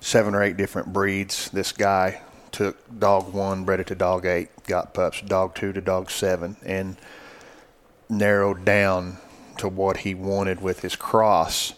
seven 0.00 0.34
or 0.34 0.42
eight 0.42 0.56
different 0.56 0.92
breeds. 0.92 1.50
This 1.50 1.72
guy 1.72 2.20
took 2.52 2.76
dog 2.98 3.32
one, 3.32 3.64
bred 3.64 3.80
it 3.80 3.86
to 3.88 3.94
dog 3.94 4.26
eight, 4.26 4.50
got 4.66 4.94
pups, 4.94 5.22
dog 5.22 5.54
two 5.54 5.72
to 5.72 5.80
dog 5.80 6.10
seven, 6.10 6.56
and 6.64 6.96
narrowed 8.08 8.64
down 8.64 9.18
to 9.58 9.68
what 9.68 9.98
he 9.98 10.14
wanted 10.14 10.60
with 10.60 10.80
his 10.80 10.96
cross. 10.96 11.74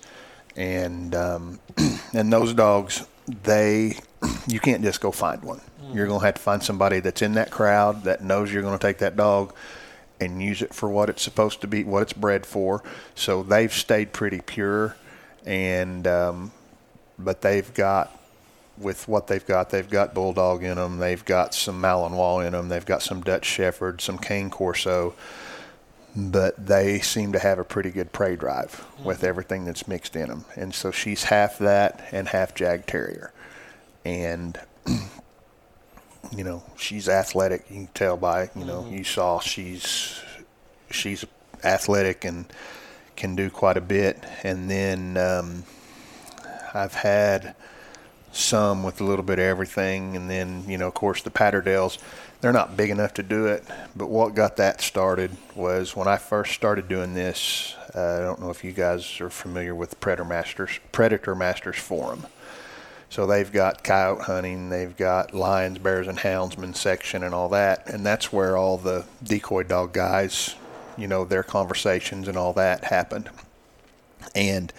And 0.57 1.15
um, 1.15 1.61
and 2.15 2.33
those 2.33 2.55
dogs, 2.55 3.07
they 3.27 3.99
you 4.47 4.61
can't 4.61 4.83
just 4.83 5.01
go 5.01 5.11
find 5.11 5.43
one. 5.43 5.61
You're 5.93 6.07
gonna 6.07 6.25
have 6.25 6.35
to 6.35 6.41
find 6.41 6.63
somebody 6.63 7.01
that's 7.01 7.23
in 7.23 7.35
that 7.35 7.51
crowd 7.51 8.05
that 8.05 8.23
knows 8.23 8.53
you're 8.53 8.63
gonna 8.63 8.79
take 8.79 8.99
that 8.99 9.17
dog 9.17 9.55
and 10.21 10.43
use 10.43 10.63
it 10.63 10.73
for 10.73 10.89
what 10.89 11.11
it's 11.11 11.23
supposed 11.23 11.61
to 11.61 11.67
be, 11.67 11.85
what 11.85 12.03
it's 12.03 12.13
bred 12.13 12.47
for. 12.47 12.83
So 13.15 13.43
they've 13.43 13.73
stayed 13.73 14.13
pretty 14.13 14.41
pure, 14.41 14.97
and 15.45 16.07
um, 16.07 16.53
but 17.19 17.43
they've 17.43 17.73
got 17.75 18.19
with 18.79 19.07
what 19.07 19.27
they've 19.27 19.45
got, 19.47 19.71
they've 19.71 19.89
got 19.89 20.15
bulldog 20.15 20.65
in 20.65 20.77
them, 20.77 20.99
they've 20.99 21.25
got 21.25 21.55
some 21.55 21.81
Malinois 21.81 22.47
in 22.47 22.53
them, 22.53 22.69
they've 22.69 22.87
got 22.87 23.03
some 23.03 23.21
Dutch 23.21 23.45
Shepherd, 23.45 24.01
some 24.01 24.19
Cane 24.19 24.51
Corso, 24.51 25.15
but 26.15 26.67
they 26.67 27.01
seem 27.01 27.33
to 27.33 27.39
have 27.39 27.59
a 27.59 27.65
pretty 27.65 27.91
good 27.91 28.13
prey 28.13 28.37
drive 28.37 28.85
with 29.03 29.25
everything 29.25 29.65
that's 29.65 29.89
mixed 29.89 30.15
in 30.15 30.29
them. 30.29 30.45
And 30.57 30.75
so 30.75 30.91
she's 30.91 31.25
half 31.25 31.59
that 31.59 32.07
and 32.13 32.29
half 32.29 32.55
Jag 32.55 32.87
Terrier, 32.87 33.33
and 34.05 34.59
you 36.37 36.45
know 36.45 36.63
she's 36.77 37.09
athletic. 37.09 37.65
You 37.71 37.77
can 37.77 37.87
tell 37.89 38.17
by 38.17 38.51
you 38.55 38.65
know 38.65 38.87
you 38.89 39.05
saw 39.05 39.41
she's 39.41 40.21
she's 40.91 41.25
athletic 41.65 42.25
and 42.25 42.47
can 43.17 43.37
do 43.37 43.51
quite 43.51 43.77
a 43.77 43.81
bit. 43.83 44.23
And 44.43 44.71
then 44.71 45.17
um, 45.17 45.65
I've 46.75 46.95
had 46.95 47.55
some 48.33 48.83
with 48.83 49.01
a 49.01 49.05
little 49.05 49.25
bit 49.25 49.39
of 49.39 49.45
everything, 49.45 50.17
and 50.17 50.29
then 50.29 50.65
you 50.69 50.79
know 50.79 50.89
of 50.89 50.95
course 50.95 51.23
the 51.23 51.31
Patterdales. 51.31 51.99
They're 52.43 52.53
not 52.53 52.77
big 52.77 52.91
enough 52.91 53.15
to 53.15 53.23
do 53.23 53.47
it, 53.47 53.63
but 53.95 54.09
what 54.09 54.35
got 54.35 54.57
that 54.57 54.81
started 54.81 55.31
was 55.55 55.95
when 55.95 56.09
I 56.09 56.17
first 56.17 56.55
started 56.55 56.89
doing 56.89 57.15
this. 57.15 57.77
Uh, 57.95 58.01
I 58.01 58.19
don't 58.19 58.41
know 58.41 58.51
if 58.51 58.65
you 58.65 58.73
guys 58.73 59.21
are 59.21 59.31
familiar 59.31 59.77
with 59.77 60.01
Predator 60.01 60.25
Masters 60.25 60.81
Predator 60.91 61.37
Masters 61.37 61.79
Forum. 61.79 62.27
So 63.11 63.27
they've 63.27 63.51
got 63.51 63.85
coyote 63.85 64.23
hunting, 64.23 64.71
they've 64.71 64.97
got 64.97 65.33
lions, 65.33 65.79
bears, 65.79 66.09
and 66.09 66.19
houndsmen 66.19 66.75
section 66.75 67.23
and 67.23 67.33
all 67.33 67.49
that, 67.51 67.89
and 67.89 68.05
that's 68.05 68.33
where 68.33 68.57
all 68.57 68.77
the 68.77 69.05
decoy 69.23 69.63
dog 69.63 69.93
guys, 69.93 70.57
you 70.99 71.07
know, 71.07 71.25
their 71.25 71.45
conversations 71.45 72.27
and 72.27 72.37
all 72.37 72.55
that 72.55 72.83
happened. 72.83 73.31
And 74.35 74.73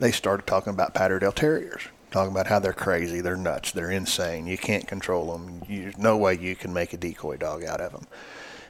they 0.00 0.10
started 0.10 0.44
talking 0.48 0.72
about 0.72 0.92
Patterdale 0.92 1.34
Terriers, 1.34 1.82
talking 2.16 2.32
about 2.32 2.46
how 2.46 2.58
they're 2.58 2.72
crazy, 2.72 3.20
they're 3.20 3.36
nuts, 3.36 3.72
they're 3.72 3.90
insane, 3.90 4.46
you 4.46 4.56
can't 4.56 4.88
control 4.88 5.32
them, 5.32 5.62
there's 5.68 5.98
no 5.98 6.16
way 6.16 6.32
you 6.34 6.56
can 6.56 6.72
make 6.72 6.94
a 6.94 6.96
decoy 6.96 7.36
dog 7.36 7.62
out 7.62 7.78
of 7.78 7.92
them. 7.92 8.06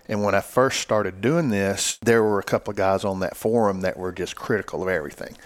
And 0.09 0.25
when 0.25 0.35
I 0.35 0.41
first 0.41 0.81
started 0.81 1.21
doing 1.21 1.51
this, 1.51 1.97
there 2.03 2.25
were 2.25 2.41
a 2.41 2.45
couple 2.45 2.73
of 2.73 2.77
guys 2.77 3.05
on 3.05 3.21
that 3.21 3.37
forum 3.37 3.83
that 3.83 3.97
were 3.97 4.11
just 4.11 4.35
critical 4.35 4.83
of 4.83 4.89
everything. 4.89 5.37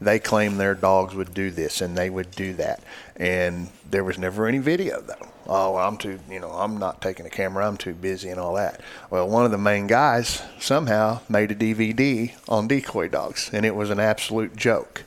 They 0.00 0.18
claimed 0.18 0.58
their 0.58 0.74
dogs 0.74 1.14
would 1.14 1.32
do 1.32 1.52
this 1.52 1.80
and 1.80 1.96
they 1.96 2.10
would 2.10 2.32
do 2.32 2.54
that. 2.54 2.82
And 3.14 3.68
there 3.88 4.02
was 4.02 4.18
never 4.18 4.48
any 4.48 4.58
video 4.58 5.00
though. 5.00 5.28
Oh, 5.46 5.76
I'm 5.76 5.96
too, 5.96 6.18
you 6.28 6.40
know, 6.40 6.50
I'm 6.50 6.78
not 6.78 7.00
taking 7.00 7.26
a 7.26 7.30
camera. 7.30 7.68
I'm 7.68 7.76
too 7.76 7.94
busy 7.94 8.30
and 8.30 8.40
all 8.40 8.54
that. 8.54 8.80
Well, 9.10 9.28
one 9.28 9.44
of 9.44 9.52
the 9.52 9.58
main 9.58 9.86
guys 9.86 10.42
somehow 10.58 11.20
made 11.28 11.52
a 11.52 11.56
DVD 11.56 12.34
on 12.48 12.66
decoy 12.66 13.08
dogs 13.08 13.50
and 13.52 13.64
it 13.64 13.76
was 13.76 13.90
an 13.90 14.00
absolute 14.00 14.56
joke. 14.56 15.04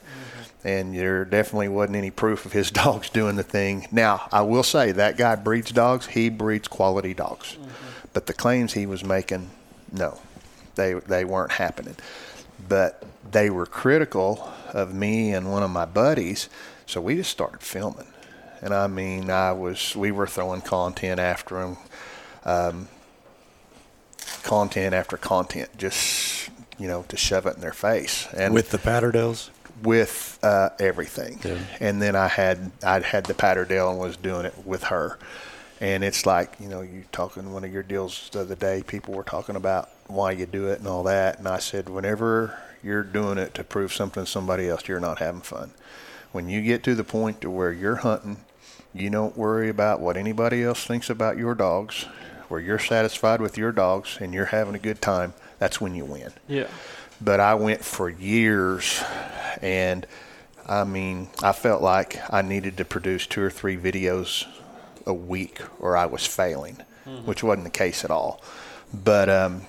And 0.68 0.94
there 0.94 1.24
definitely 1.24 1.70
wasn't 1.70 1.96
any 1.96 2.12
proof 2.12 2.46
of 2.46 2.52
his 2.52 2.72
dogs 2.84 3.10
doing 3.10 3.38
the 3.38 3.44
thing. 3.44 3.88
Now, 3.90 4.28
I 4.34 4.42
will 4.42 4.64
say 4.64 4.92
that 4.92 5.16
guy 5.16 5.36
breeds 5.36 5.72
dogs. 5.72 6.08
He 6.08 6.28
breeds 6.30 6.68
quality 6.68 7.14
dogs. 7.14 7.58
But 8.12 8.26
the 8.26 8.34
claims 8.34 8.74
he 8.74 8.86
was 8.86 9.04
making, 9.04 9.50
no, 9.92 10.20
they 10.76 10.94
they 10.94 11.24
weren't 11.24 11.54
happening. 11.54 11.96
But 12.68 13.04
they 13.32 13.50
were 13.50 13.66
critical 13.66 14.52
of 14.74 14.94
me 14.94 15.34
and 15.34 15.52
one 15.52 15.64
of 15.64 15.72
my 15.72 15.86
buddies, 15.86 16.50
so 16.86 17.00
we 17.00 17.16
just 17.16 17.32
started 17.32 17.62
filming. 17.62 18.08
And 18.62 18.74
I 18.74 18.88
mean, 18.88 19.30
I 19.30 19.54
was 19.54 19.96
we 19.96 20.12
were 20.12 20.28
throwing 20.28 20.62
content 20.62 21.20
after 21.20 21.62
him, 21.62 21.78
um, 22.44 22.88
content 24.44 24.94
after 24.94 25.16
content, 25.16 25.78
just 25.78 26.50
you 26.78 26.88
know 26.88 27.04
to 27.10 27.16
shove 27.16 27.46
it 27.46 27.56
in 27.56 27.62
their 27.62 27.72
face. 27.72 28.28
And 28.34 28.54
with 28.54 28.72
the 28.72 28.80
Patterdales. 28.80 29.50
With 29.84 30.40
uh, 30.44 30.70
everything. 30.80 31.40
Yeah. 31.44 31.60
And 31.80 32.02
then 32.02 32.16
I 32.16 32.28
had 32.28 32.72
I 32.84 33.00
had 33.00 33.26
the 33.26 33.34
Patterdale 33.34 33.92
and 33.92 34.00
was 34.00 34.18
doing 34.18 34.46
it 34.46 34.66
with 34.66 34.84
her. 34.84 35.18
And 35.80 36.04
it's 36.04 36.26
like 36.26 36.54
you 36.60 36.68
know 36.68 36.82
you 36.82 37.04
talking 37.12 37.54
one 37.54 37.64
of 37.64 37.72
your 37.72 37.84
deals 37.84 38.30
the 38.32 38.42
other 38.42 38.56
day. 38.56 38.84
People 38.86 39.14
were 39.14 39.24
talking 39.24 39.56
about 39.56 39.90
why 40.08 40.32
you 40.32 40.46
do 40.46 40.68
it 40.68 40.80
and 40.80 40.88
all 40.88 41.04
that. 41.04 41.40
And 41.40 41.48
I 41.48 41.60
said 41.60 41.90
whenever 41.90 42.58
you're 42.84 43.04
doing 43.04 43.38
it 43.38 43.54
to 43.56 43.64
prove 43.64 43.94
something 43.94 44.24
to 44.24 44.30
somebody 44.30 44.70
else, 44.70 44.88
you're 44.88 45.00
not 45.00 45.20
having 45.20 45.42
fun. 45.42 45.72
When 46.32 46.50
you 46.50 46.62
get 46.62 46.84
to 46.84 46.96
the 46.96 47.04
point 47.04 47.42
to 47.42 47.50
where 47.50 47.72
you're 47.72 47.98
hunting, 47.98 48.38
you 48.94 49.10
don't 49.10 49.38
worry 49.38 49.70
about 49.70 50.00
what 50.00 50.18
anybody 50.18 50.64
else 50.64 50.86
thinks 50.86 51.10
about 51.10 51.38
your 51.38 51.56
dogs. 51.56 52.06
Where 52.48 52.62
you're 52.62 52.80
satisfied 52.80 53.42
with 53.42 53.58
your 53.58 53.74
dogs 53.74 54.20
and 54.22 54.34
you're 54.34 54.46
having 54.46 54.74
a 54.74 54.80
good 54.80 55.02
time, 55.02 55.34
that's 55.60 55.82
when 55.82 55.96
you 55.96 56.06
win 56.06 56.32
yeah. 56.48 56.68
But 57.22 57.40
I 57.40 57.56
went 57.56 57.84
for 57.84 58.10
years 58.10 59.04
and 59.62 60.06
I 60.68 60.84
mean, 60.84 61.30
I 61.42 61.54
felt 61.54 61.82
like 61.82 62.20
I 62.32 62.42
needed 62.42 62.78
to 62.78 62.86
produce 62.86 63.26
two 63.26 63.42
or 63.42 63.50
three 63.50 63.78
videos 63.78 64.46
a 65.06 65.14
week 65.14 65.62
or 65.80 65.96
I 65.96 66.06
was 66.06 66.26
failing, 66.26 66.78
which 67.26 67.42
wasn't 67.42 67.64
the 67.64 67.70
case 67.72 68.04
at 68.04 68.12
all. 68.12 68.42
But 68.94 69.30
um, 69.30 69.62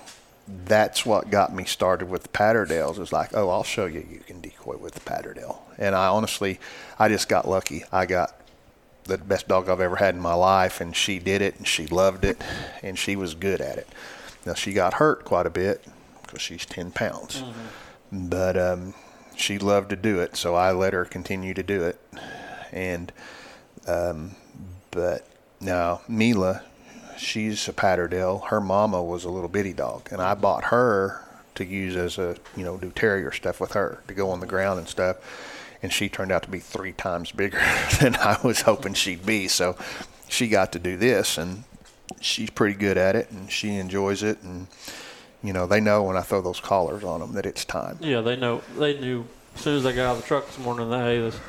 that's 0.65 1.05
what 1.05 1.29
got 1.29 1.55
me 1.55 1.63
started 1.63 2.09
with 2.09 2.23
the 2.23 2.29
Patterdales. 2.29 2.99
Is 2.99 3.13
like, 3.13 3.29
oh, 3.33 3.49
I'll 3.49 3.63
show 3.63 3.85
you 3.85 4.05
you 4.09 4.19
can 4.19 4.41
decoy 4.41 4.75
with 4.75 4.93
the 4.93 4.99
Patterdale. 5.01 5.61
And 5.77 5.95
I 5.95 6.07
honestly, 6.07 6.59
I 6.97 7.07
just 7.07 7.29
got 7.29 7.47
lucky. 7.47 7.85
I 7.91 8.05
got 8.05 8.35
the 9.05 9.17
best 9.17 9.47
dog 9.47 9.69
I've 9.69 9.79
ever 9.79 9.95
had 9.95 10.15
in 10.15 10.21
my 10.21 10.33
life, 10.33 10.81
and 10.81 10.95
she 10.95 11.17
did 11.19 11.41
it, 11.41 11.57
and 11.57 11.65
she 11.65 11.87
loved 11.87 12.25
it, 12.25 12.41
and 12.83 12.99
she 12.99 13.15
was 13.15 13.35
good 13.35 13.61
at 13.61 13.77
it. 13.77 13.87
Now 14.45 14.53
she 14.53 14.73
got 14.73 14.95
hurt 14.95 15.23
quite 15.23 15.45
a 15.45 15.49
bit 15.49 15.85
because 16.29 16.41
she's 16.41 16.65
ten 16.65 16.91
pounds, 16.91 17.43
but 18.11 18.55
um, 18.55 18.93
she 19.35 19.57
loved 19.57 19.89
to 19.89 19.95
do 19.95 20.19
it, 20.19 20.35
so 20.35 20.53
I 20.55 20.71
let 20.71 20.93
her 20.93 21.05
continue 21.05 21.53
to 21.55 21.63
do 21.63 21.83
it, 21.83 21.99
and 22.71 23.11
um, 23.87 24.35
but 24.91 25.25
now 25.59 26.01
Mila, 26.07 26.63
she's 27.17 27.67
a 27.67 27.73
Patterdale. 27.73 28.39
Her 28.47 28.61
mama 28.61 29.01
was 29.01 29.23
a 29.23 29.29
little 29.29 29.49
bitty 29.49 29.73
dog, 29.73 30.09
and 30.11 30.21
I 30.21 30.35
bought 30.35 30.65
her 30.65 31.23
to 31.55 31.65
use 31.65 31.95
as 31.95 32.17
a 32.17 32.37
you 32.55 32.63
know 32.63 32.77
do 32.77 32.91
terrier 32.91 33.31
stuff 33.31 33.59
with 33.59 33.73
her 33.73 34.01
to 34.07 34.13
go 34.13 34.29
on 34.29 34.39
the 34.39 34.45
ground 34.45 34.79
and 34.79 34.87
stuff. 34.87 35.17
And 35.81 35.93
she 35.93 36.09
turned 36.09 36.31
out 36.31 36.43
to 36.43 36.49
be 36.49 36.59
three 36.59 36.91
times 36.91 37.31
bigger 37.31 37.61
than 38.01 38.15
I 38.17 38.37
was 38.43 38.61
hoping 38.61 38.93
she'd 38.93 39.25
be. 39.25 39.47
So 39.47 39.77
she 40.27 40.49
got 40.49 40.73
to 40.73 40.79
do 40.79 40.97
this, 40.97 41.37
and 41.37 41.63
she's 42.19 42.49
pretty 42.49 42.75
good 42.75 42.97
at 42.97 43.15
it, 43.15 43.31
and 43.31 43.49
she 43.49 43.75
enjoys 43.75 44.21
it. 44.21 44.41
And 44.43 44.67
you 45.43 45.53
know 45.53 45.65
they 45.67 45.79
know 45.79 46.03
when 46.03 46.17
I 46.17 46.21
throw 46.21 46.41
those 46.41 46.59
collars 46.59 47.03
on 47.03 47.19
them 47.21 47.33
that 47.33 47.45
it's 47.45 47.65
time. 47.65 47.97
Yeah, 48.01 48.21
they 48.21 48.35
know. 48.35 48.61
They 48.77 48.99
knew 48.99 49.25
as 49.55 49.61
soon 49.61 49.77
as 49.77 49.83
they 49.83 49.93
got 49.93 50.07
out 50.09 50.15
of 50.17 50.21
the 50.21 50.27
truck 50.27 50.47
this 50.47 50.57
morning 50.59 50.89
that 50.89 50.99
hey, 51.01 51.19
this. 51.19 51.39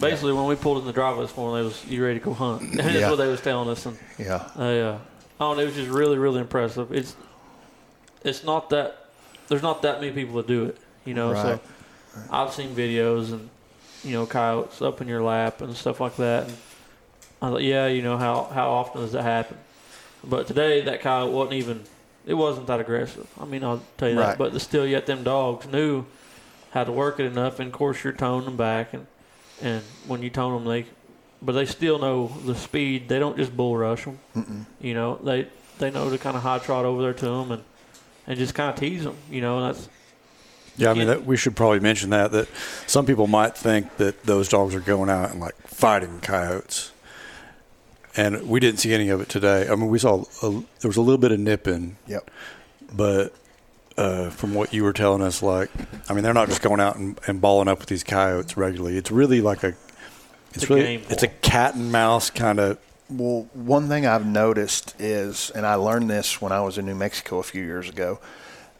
Basically, 0.00 0.32
when 0.32 0.46
we 0.46 0.56
pulled 0.56 0.78
in 0.78 0.86
the 0.86 0.92
driveway 0.92 1.24
this 1.24 1.36
morning, 1.36 1.62
they 1.62 1.66
was 1.68 1.84
you 1.86 2.04
ready 2.04 2.18
to 2.18 2.24
go 2.24 2.34
hunt. 2.34 2.72
That's 2.76 2.94
Yeah. 2.94 3.10
what 3.10 3.16
they 3.16 3.28
was 3.28 3.40
telling 3.40 3.68
us, 3.68 3.86
and 3.86 3.96
Yeah, 4.18 4.48
they, 4.56 4.82
uh, 4.82 4.98
oh, 5.40 5.56
it 5.58 5.64
was 5.64 5.74
just 5.74 5.88
really, 5.90 6.18
really 6.18 6.40
impressive. 6.40 6.92
It's, 6.92 7.14
it's 8.24 8.42
not 8.42 8.70
that 8.70 8.96
there's 9.48 9.62
not 9.62 9.82
that 9.82 10.00
many 10.00 10.12
people 10.12 10.34
that 10.36 10.48
do 10.48 10.64
it, 10.64 10.78
you 11.04 11.14
know. 11.14 11.32
Right. 11.32 11.42
So, 11.42 11.60
I've 12.30 12.52
seen 12.52 12.74
videos 12.74 13.32
and 13.32 13.48
you 14.02 14.12
know 14.12 14.26
coyotes 14.26 14.82
up 14.82 15.00
in 15.00 15.06
your 15.08 15.22
lap 15.22 15.60
and 15.60 15.74
stuff 15.76 16.00
like 16.00 16.16
that, 16.16 16.48
and 16.48 16.56
I 17.40 17.50
thought, 17.50 17.62
yeah, 17.62 17.86
you 17.86 18.02
know 18.02 18.16
how 18.18 18.44
how 18.52 18.70
often 18.70 19.00
does 19.02 19.12
that 19.12 19.22
happen? 19.22 19.58
But 20.24 20.48
today 20.48 20.80
that 20.82 21.02
coyote 21.02 21.32
wasn't 21.32 21.54
even. 21.54 21.84
It 22.26 22.34
wasn't 22.34 22.66
that 22.68 22.80
aggressive. 22.80 23.26
I 23.40 23.44
mean, 23.44 23.62
I'll 23.64 23.82
tell 23.98 24.08
you 24.08 24.18
Right. 24.18 24.38
that. 24.38 24.38
But 24.38 24.58
still, 24.60 24.86
yet 24.86 25.06
them 25.06 25.24
dogs 25.24 25.66
knew 25.66 26.04
how 26.72 26.84
to 26.84 26.92
work 26.92 27.20
it 27.20 27.24
enough, 27.26 27.60
and 27.60 27.68
of 27.68 27.72
course 27.74 28.02
you're 28.02 28.12
toning 28.12 28.46
them 28.46 28.56
back, 28.56 28.92
and 28.94 29.06
and 29.62 29.82
when 30.06 30.22
you 30.22 30.30
tone 30.30 30.52
them, 30.54 30.64
they, 30.64 30.86
but 31.40 31.52
they 31.52 31.64
still 31.66 31.98
know 31.98 32.32
the 32.44 32.54
speed. 32.54 33.08
They 33.08 33.18
don't 33.20 33.36
just 33.36 33.56
bull 33.56 33.76
rush 33.76 34.04
them. 34.04 34.18
Mm-mm. 34.34 34.64
You 34.80 34.94
know, 34.94 35.16
they 35.22 35.46
they 35.78 35.90
know 35.90 36.10
to 36.10 36.18
kind 36.18 36.36
of 36.36 36.42
high 36.42 36.58
trot 36.58 36.84
over 36.84 37.02
there 37.02 37.12
to 37.14 37.24
them 37.26 37.52
and 37.52 37.62
and 38.26 38.38
just 38.38 38.54
kind 38.54 38.70
of 38.70 38.76
tease 38.76 39.04
them. 39.04 39.16
You 39.30 39.40
know, 39.42 39.58
and 39.58 39.74
that's 39.74 39.88
Yeah, 40.76 40.90
I 40.90 40.94
mean, 40.94 41.06
that, 41.06 41.24
we 41.24 41.36
should 41.36 41.54
probably 41.54 41.78
mention 41.80 42.10
that 42.10 42.32
that 42.32 42.48
some 42.86 43.06
people 43.06 43.26
might 43.28 43.56
think 43.56 43.96
that 43.98 44.24
those 44.24 44.48
dogs 44.48 44.74
are 44.74 44.80
going 44.80 45.08
out 45.10 45.30
and 45.30 45.40
like 45.40 45.54
fighting 45.68 46.18
coyotes, 46.20 46.90
and 48.16 48.48
we 48.48 48.60
didn't 48.60 48.80
see 48.80 48.94
any 48.94 49.08
of 49.08 49.20
it 49.20 49.28
today. 49.28 49.68
I 49.68 49.74
mean, 49.74 49.88
we 49.88 49.98
saw 49.98 50.24
a, 50.42 50.50
there 50.50 50.88
was 50.88 50.96
a 50.96 51.02
little 51.02 51.18
bit 51.18 51.32
of 51.32 51.40
nipping, 51.40 51.96
yep, 52.06 52.30
but 52.92 53.34
uh, 53.96 54.30
from 54.30 54.54
what 54.54 54.72
you 54.72 54.84
were 54.84 54.92
telling 54.92 55.22
us, 55.22 55.42
like, 55.42 55.70
I 56.08 56.14
mean, 56.14 56.24
they're 56.24 56.34
not 56.34 56.48
just 56.48 56.62
going 56.62 56.80
out 56.80 56.96
and, 56.96 57.18
and 57.26 57.40
balling 57.40 57.68
up 57.68 57.78
with 57.78 57.88
these 57.88 58.04
coyotes 58.04 58.56
regularly. 58.56 58.96
It's 58.96 59.10
really 59.10 59.40
like 59.40 59.62
a, 59.62 59.74
it's 60.52 60.64
a 60.64 60.66
really, 60.66 60.82
game 60.82 61.02
it's 61.08 61.22
a 61.22 61.28
cat 61.28 61.74
and 61.74 61.92
mouse 61.92 62.30
kind 62.30 62.58
of. 62.58 62.78
Well, 63.10 63.48
one 63.52 63.88
thing 63.88 64.06
I've 64.06 64.26
noticed 64.26 64.94
is, 64.98 65.50
and 65.50 65.66
I 65.66 65.74
learned 65.74 66.08
this 66.08 66.40
when 66.40 66.52
I 66.52 66.62
was 66.62 66.78
in 66.78 66.86
New 66.86 66.94
Mexico 66.94 67.38
a 67.38 67.42
few 67.42 67.62
years 67.62 67.88
ago, 67.88 68.18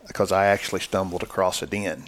because 0.06 0.32
I 0.32 0.46
actually 0.46 0.80
stumbled 0.80 1.22
across 1.22 1.62
a 1.62 1.66
den. 1.66 2.04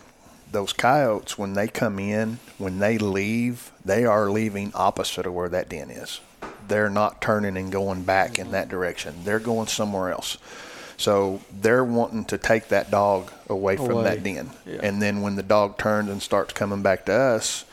Those 0.51 0.73
coyotes, 0.73 1.37
when 1.37 1.53
they 1.53 1.69
come 1.69 1.99
in, 1.99 2.39
when 2.57 2.79
they 2.79 2.99
leave, 2.99 3.71
they 3.85 4.05
are 4.05 4.31
leaving 4.31 4.73
opposite 4.75 5.27
of 5.27 5.35
where 5.35 5.49
that 5.49 5.69
den 5.69 5.91
is. 5.91 6.21
They're 6.69 6.91
not 6.91 7.21
turning 7.21 7.57
and 7.57 7.71
going 7.71 8.03
back 8.03 8.39
in 8.39 8.51
that 8.53 8.69
direction. 8.69 9.15
They're 9.25 9.39
going 9.41 9.67
somewhere 9.69 10.11
else. 10.11 10.39
So 10.99 11.41
they're 11.53 11.85
wanting 11.85 12.25
to 12.27 12.39
take 12.39 12.69
that 12.69 12.91
dog 12.91 13.31
away 13.49 13.77
from 13.77 13.91
Away. 13.91 14.05
that 14.05 14.23
den. 14.23 14.51
Yeah. 14.65 14.81
And 14.83 15.01
then 15.03 15.21
when 15.21 15.37
the 15.37 15.43
dog 15.43 15.79
turns 15.79 16.09
and 16.11 16.23
starts 16.23 16.53
coming 16.55 16.83
back 16.83 17.05
to 17.07 17.13
us, 17.13 17.65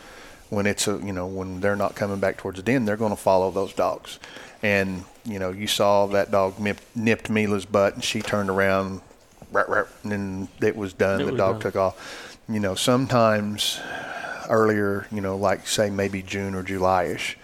when 0.49 0.65
it's 0.67 0.87
a 0.87 0.99
you 1.03 1.13
know 1.13 1.25
when 1.25 1.61
they're 1.61 1.75
not 1.75 1.95
coming 1.95 2.19
back 2.19 2.37
towards 2.37 2.57
the 2.57 2.63
den, 2.63 2.85
they're 2.85 2.97
going 2.97 3.11
to 3.15 3.21
follow 3.21 3.49
those 3.49 3.73
dogs. 3.73 4.19
And 4.61 5.05
you 5.25 5.39
know 5.39 5.51
you 5.51 5.67
saw 5.67 6.05
that 6.07 6.31
dog 6.31 6.59
nip, 6.59 6.79
nipped 6.95 7.29
Mila's 7.29 7.65
butt, 7.65 7.95
and 7.95 8.03
she 8.03 8.21
turned 8.21 8.49
around, 8.49 9.01
rah, 9.51 9.63
rah, 9.67 9.85
and 10.03 10.11
then 10.11 10.47
it 10.61 10.75
was 10.75 10.93
done. 10.93 11.21
It 11.21 11.25
the 11.25 11.31
was 11.31 11.39
dog 11.39 11.53
done. 11.55 11.61
took 11.61 11.75
off. 11.75 12.37
You 12.49 12.59
know 12.59 12.75
sometimes 12.75 13.79
earlier, 14.49 15.07
you 15.11 15.21
know 15.21 15.37
like 15.37 15.65
say 15.65 15.89
maybe 15.89 16.21
June 16.21 16.55
or 16.55 16.61
July-ish, 16.63 17.37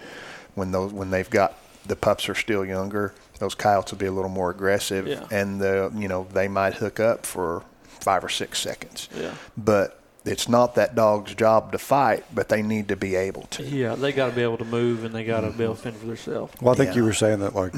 when 0.54 0.72
those 0.72 0.92
when 0.92 1.10
they've 1.10 1.30
got 1.30 1.56
the 1.86 1.96
pups 1.96 2.28
are 2.28 2.34
still 2.34 2.64
younger, 2.64 3.12
those 3.38 3.54
coyotes 3.54 3.90
will 3.92 3.98
be 3.98 4.06
a 4.06 4.12
little 4.12 4.30
more 4.30 4.50
aggressive, 4.50 5.06
Yeah. 5.06 5.24
and 5.30 5.60
the 5.60 5.90
you 5.96 6.08
know 6.08 6.26
they 6.32 6.48
might 6.48 6.74
hook 6.74 7.00
up 7.00 7.24
for 7.26 7.62
five 7.84 8.24
or 8.24 8.28
six 8.30 8.58
seconds 8.58 9.08
yeah, 9.14 9.34
but 9.58 10.00
it's 10.24 10.48
not 10.48 10.74
that 10.74 10.94
dog's 10.94 11.34
job 11.34 11.72
to 11.72 11.78
fight, 11.78 12.24
but 12.34 12.48
they 12.50 12.60
need 12.62 12.88
to 12.88 12.96
be 12.96 13.14
able 13.14 13.42
to. 13.42 13.62
yeah. 13.62 13.94
They 13.94 14.12
got 14.12 14.28
to 14.30 14.32
be 14.36 14.42
able 14.42 14.58
to 14.58 14.64
move 14.66 15.04
and 15.04 15.14
they 15.14 15.24
got 15.24 15.40
to 15.40 15.50
be 15.50 15.64
able 15.64 15.74
to 15.76 15.80
fend 15.82 15.96
for 15.96 16.06
themselves. 16.06 16.52
Well, 16.60 16.74
I 16.74 16.76
think 16.76 16.94
you 16.94 17.04
were 17.04 17.14
saying 17.14 17.40
that 17.40 17.54
like 17.54 17.72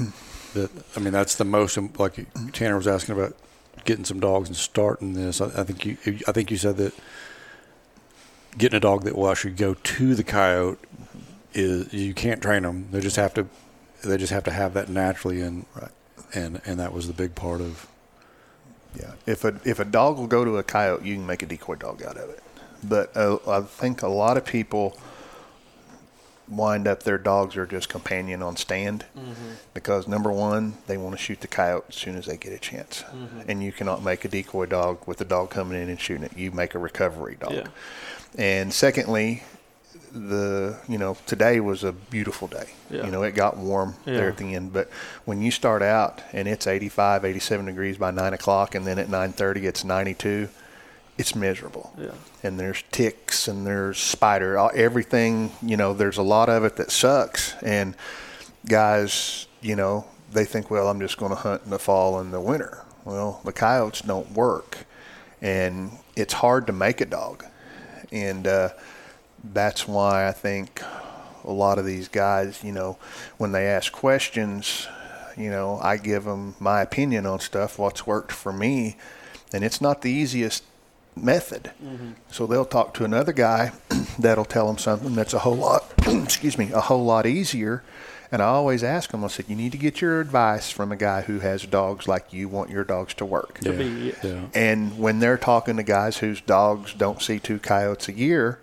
that. 0.55 0.71
I 0.97 1.01
mean, 1.01 1.13
that's 1.13 1.37
the 1.37 1.45
most 1.45 1.79
like 1.99 2.27
Tanner 2.53 2.77
was 2.77 2.89
asking 2.89 3.15
about 3.17 3.37
getting 3.85 4.05
some 4.05 4.19
dogs 4.21 4.49
and 4.49 4.57
starting 4.57 5.13
this. 5.15 5.41
I, 5.41 5.61
I 5.61 5.65
think 5.65 5.87
you. 5.87 5.97
I 6.27 6.33
think 6.33 6.51
you 6.51 6.57
said 6.57 6.77
that 6.79 6.93
getting 8.59 8.77
a 8.77 8.81
dog 8.81 9.05
that 9.05 9.17
will 9.17 9.31
actually 9.31 9.53
go 9.55 9.75
to 9.75 10.15
the 10.15 10.25
coyote 10.25 10.79
is 11.55 11.93
you 11.93 12.15
can't 12.15 12.41
train 12.43 12.63
them. 12.63 12.89
They 12.91 13.01
just 13.01 13.17
have 13.17 13.35
to. 13.35 13.47
They 14.05 14.17
just 14.17 14.33
have 14.33 14.45
to 14.45 14.51
have 14.51 14.75
that 14.75 14.89
naturally, 14.89 15.41
and 15.41 15.65
Right. 15.75 15.91
and 16.35 16.61
and 16.67 16.81
that 16.81 16.93
was 16.93 17.07
the 17.07 17.13
big 17.13 17.35
part 17.35 17.61
of. 17.61 17.87
Yeah. 18.99 19.13
If 19.27 19.45
a 19.45 19.59
if 19.65 19.79
a 19.79 19.85
dog 19.85 20.19
will 20.19 20.27
go 20.27 20.45
to 20.45 20.59
a 20.59 20.63
coyote, 20.63 21.05
you 21.05 21.15
can 21.17 21.27
make 21.27 21.43
a 21.43 21.47
decoy 21.47 21.77
dog 21.77 22.03
out 22.03 22.17
of 22.17 22.29
it. 22.31 22.43
But 22.83 23.17
uh, 23.17 23.39
I 23.47 23.61
think 23.61 24.03
a 24.03 24.09
lot 24.09 24.37
of 24.37 24.45
people 24.45 24.99
wind 26.49 26.87
up 26.89 27.05
their 27.05 27.17
dogs 27.19 27.57
are 27.57 27.65
just 27.65 27.89
companion 27.89 28.43
on 28.43 28.57
stand 28.57 29.07
because 29.73 30.07
number 30.09 30.31
one, 30.31 30.75
they 30.87 30.99
want 30.99 31.17
to 31.17 31.23
shoot 31.23 31.41
the 31.41 31.47
coyote 31.47 31.85
as 31.89 31.95
soon 31.95 32.17
as 32.17 32.27
they 32.27 32.37
get 32.37 32.53
a 32.53 32.59
chance, 32.59 33.05
and 33.47 33.63
you 33.63 33.73
cannot 33.73 34.03
make 34.03 34.25
a 34.25 34.29
decoy 34.29 34.67
dog 34.67 34.99
with 35.07 35.19
the 35.19 35.25
dog 35.25 35.51
coming 35.51 35.81
in 35.81 35.89
and 35.89 36.01
shooting 36.01 36.25
it. 36.25 36.37
You 36.37 36.51
make 36.51 36.75
a 36.75 36.79
recovery 36.79 37.37
dog. 37.41 37.53
Yeah. 37.53 37.67
And 38.37 38.73
secondly, 38.75 39.45
the 40.13 40.79
you 40.89 40.99
know 40.99 41.17
today 41.27 41.59
was 41.61 41.85
a 41.85 41.93
beautiful 41.93 42.47
day. 42.49 42.71
Yeah. 42.91 43.05
You 43.07 43.11
know 43.11 43.23
it 43.23 43.33
got 43.35 43.57
warm 43.57 43.95
Yeah. 44.05 44.15
there 44.15 44.29
at 44.29 44.37
the 44.37 44.55
end, 44.55 44.73
but 44.73 44.89
when 45.25 45.41
you 45.43 45.51
start 45.51 45.83
out 45.83 46.21
and 46.33 46.47
it's 46.47 46.67
85, 46.67 47.25
87 47.25 47.67
degrees 47.67 47.97
by 47.99 48.11
nine 48.11 48.33
o'clock, 48.35 48.75
and 48.75 48.87
then 48.87 48.99
at 48.99 49.09
9:30 49.09 49.65
it's 49.65 49.85
92, 49.85 50.49
it's 51.19 51.35
miserable. 51.35 51.93
Yeah. 51.99 52.11
And 52.43 52.59
there's 52.61 52.83
ticks 52.91 53.49
and 53.49 53.67
there's 53.67 53.99
spider, 53.99 54.59
everything. 54.75 55.53
You 55.63 55.77
know, 55.77 55.93
there's 55.95 56.19
a 56.19 56.23
lot 56.23 56.49
of 56.49 56.65
it 56.65 56.77
that 56.77 56.91
sucks. 56.91 57.55
And 57.63 57.95
guys, 58.67 59.47
you 59.61 59.77
know, 59.77 60.05
they 60.33 60.45
think, 60.45 60.71
well, 60.71 60.89
I'm 60.89 61.01
just 61.01 61.19
going 61.19 61.31
to 61.31 61.37
hunt 61.37 61.63
in 61.65 61.71
the 61.71 61.79
fall 61.79 62.19
and 62.19 62.33
the 62.33 62.41
winter. 62.41 62.85
Well, 63.05 63.41
the 63.45 63.53
coyotes 63.53 64.01
don't 64.03 64.31
work, 64.33 64.79
and 65.41 65.91
it's 66.17 66.35
hard 66.35 66.67
to 66.69 66.73
make 66.73 67.01
a 67.01 67.05
dog, 67.07 67.45
and 68.13 68.47
uh, 68.47 68.69
that's 69.45 69.89
why 69.89 70.29
I 70.29 70.33
think 70.33 70.83
a 71.45 71.53
lot 71.53 71.79
of 71.79 71.87
these 71.87 72.09
guys, 72.09 72.63
you 72.63 72.73
know, 72.73 72.99
when 73.39 73.53
they 73.53 73.67
ask 73.67 73.93
questions, 73.93 74.87
you 75.37 75.51
know, 75.51 75.79
I 75.83 75.97
give 75.97 76.25
them 76.25 76.55
my 76.61 76.81
opinion 76.81 77.27
on 77.27 77.41
stuff, 77.41 77.79
what's 77.79 78.07
worked 78.07 78.33
for 78.33 78.53
me, 78.53 78.97
and 79.53 79.65
it's 79.65 79.81
not 79.81 80.03
the 80.03 80.11
easiest 80.11 80.65
method. 81.17 81.73
Mm-hmm. 81.83 82.13
So 82.31 82.47
they'll 82.47 82.65
talk 82.65 82.95
to 82.95 83.05
another 83.05 83.33
guy 83.33 83.73
that'll 84.19 84.45
tell 84.45 84.67
them 84.67 84.79
something 84.79 85.15
that's 85.15 85.35
a 85.35 85.41
whole 85.41 85.57
lot, 85.57 85.93
excuse 86.07 86.57
me, 86.57 86.71
a 86.73 86.81
whole 86.81 87.05
lot 87.05 87.27
easier. 87.27 87.83
And 88.31 88.41
I 88.41 88.47
always 88.47 88.83
ask 88.83 89.11
them, 89.11 89.23
I 89.25 89.29
said, 89.29 89.45
you 89.49 89.57
need 89.57 89.73
to 89.73 89.79
get 89.79 90.01
your 90.01 90.19
advice 90.19 90.71
from 90.71 90.91
a 90.91 90.97
guy 90.97 91.21
who 91.21 91.41
has 91.41 91.67
dogs 91.67 92.09
like 92.09 92.33
you 92.33 92.49
want 92.49 92.71
your 92.71 92.83
dogs 92.83 93.13
to 93.15 93.27
work. 93.27 93.59
To 93.59 93.73
be, 93.75 94.15
yeah. 94.25 94.47
And 94.55 94.99
when 94.99 95.19
they're 95.19 95.37
talking 95.37 95.77
to 95.77 95.83
guys 95.83 96.17
whose 96.19 96.41
dogs 96.41 96.95
don't 96.95 97.21
see 97.21 97.39
two 97.39 97.59
coyotes 97.59 98.09
a 98.09 98.15
year, 98.15 98.59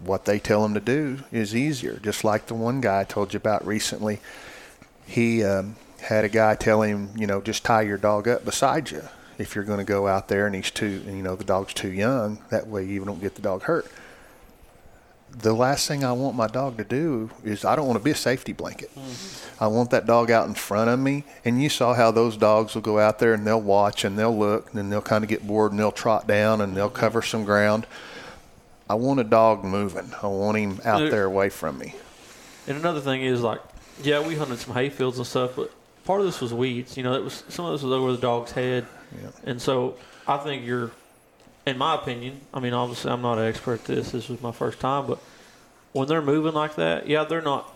what 0.00 0.24
they 0.24 0.38
tell 0.38 0.62
them 0.62 0.74
to 0.74 0.80
do 0.80 1.18
is 1.32 1.54
easier. 1.54 1.98
Just 2.02 2.24
like 2.24 2.46
the 2.46 2.54
one 2.54 2.80
guy 2.80 3.00
I 3.00 3.04
told 3.04 3.32
you 3.32 3.38
about 3.38 3.66
recently, 3.66 4.20
he 5.06 5.42
um, 5.44 5.76
had 6.00 6.24
a 6.24 6.28
guy 6.28 6.54
tell 6.54 6.82
him, 6.82 7.10
you 7.16 7.26
know, 7.26 7.40
just 7.40 7.64
tie 7.64 7.82
your 7.82 7.98
dog 7.98 8.28
up 8.28 8.44
beside 8.44 8.90
you 8.90 9.02
if 9.38 9.54
you're 9.54 9.64
going 9.64 9.78
to 9.78 9.84
go 9.84 10.06
out 10.06 10.28
there 10.28 10.46
and 10.46 10.54
he's 10.54 10.70
too, 10.70 11.02
and 11.06 11.16
you 11.16 11.22
know, 11.22 11.36
the 11.36 11.44
dog's 11.44 11.72
too 11.72 11.92
young. 11.92 12.38
That 12.50 12.66
way 12.66 12.84
you 12.84 13.04
don't 13.04 13.20
get 13.20 13.36
the 13.36 13.42
dog 13.42 13.62
hurt. 13.62 13.86
The 15.30 15.52
last 15.52 15.86
thing 15.86 16.04
I 16.04 16.12
want 16.12 16.36
my 16.36 16.46
dog 16.46 16.78
to 16.78 16.84
do 16.84 17.30
is 17.44 17.64
I 17.64 17.76
don't 17.76 17.86
want 17.86 17.98
to 17.98 18.04
be 18.04 18.10
a 18.10 18.16
safety 18.16 18.52
blanket. 18.52 18.90
I 19.60 19.66
want 19.66 19.90
that 19.90 20.06
dog 20.06 20.30
out 20.30 20.48
in 20.48 20.54
front 20.54 20.88
of 20.88 20.98
me. 20.98 21.24
And 21.44 21.62
you 21.62 21.68
saw 21.68 21.92
how 21.94 22.10
those 22.10 22.36
dogs 22.36 22.74
will 22.74 22.82
go 22.82 22.98
out 22.98 23.18
there 23.18 23.34
and 23.34 23.46
they'll 23.46 23.60
watch 23.60 24.04
and 24.04 24.18
they'll 24.18 24.36
look 24.36 24.68
and 24.68 24.78
then 24.78 24.88
they'll 24.88 25.02
kind 25.02 25.22
of 25.22 25.28
get 25.28 25.46
bored 25.46 25.72
and 25.72 25.78
they'll 25.78 25.92
trot 25.92 26.26
down 26.26 26.60
and 26.60 26.74
they'll 26.76 26.88
cover 26.88 27.20
some 27.20 27.44
ground. 27.44 27.86
I 28.90 28.94
want 28.94 29.20
a 29.20 29.24
dog 29.24 29.64
moving. 29.64 30.12
I 30.22 30.26
want 30.26 30.56
him 30.56 30.80
out 30.84 30.98
There- 31.00 31.10
there 31.10 31.24
away 31.24 31.50
from 31.50 31.78
me. 31.78 31.94
And 32.66 32.76
another 32.76 33.00
thing 33.00 33.22
is 33.22 33.40
like, 33.40 33.60
yeah, 34.02 34.26
we 34.26 34.36
hunted 34.36 34.58
some 34.58 34.74
hay 34.74 34.88
fields 34.88 35.18
and 35.18 35.26
stuff, 35.26 35.52
but 35.56 35.70
part 36.04 36.20
of 36.20 36.26
this 36.26 36.40
was 36.40 36.52
weeds. 36.54 36.96
You 36.96 37.02
know, 37.02 37.14
it 37.14 37.24
was 37.24 37.42
some 37.48 37.64
of 37.66 37.72
this 37.72 37.82
was 37.82 37.92
over 37.92 38.12
the 38.12 38.18
dog's 38.18 38.52
head, 38.52 38.86
and 39.44 39.60
so 39.60 39.94
I 40.26 40.36
think 40.36 40.64
you're, 40.64 40.90
in 41.66 41.78
my 41.78 41.94
opinion. 41.94 42.40
I 42.54 42.60
mean, 42.60 42.72
obviously, 42.74 43.10
I'm 43.10 43.22
not 43.22 43.38
an 43.38 43.46
expert 43.46 43.80
at 43.80 43.84
this. 43.86 44.10
This 44.12 44.28
was 44.28 44.40
my 44.42 44.52
first 44.52 44.78
time, 44.80 45.06
but 45.06 45.18
when 45.92 46.06
they're 46.08 46.22
moving 46.22 46.52
like 46.52 46.76
that, 46.76 47.08
yeah, 47.08 47.24
they're 47.24 47.42
not 47.42 47.68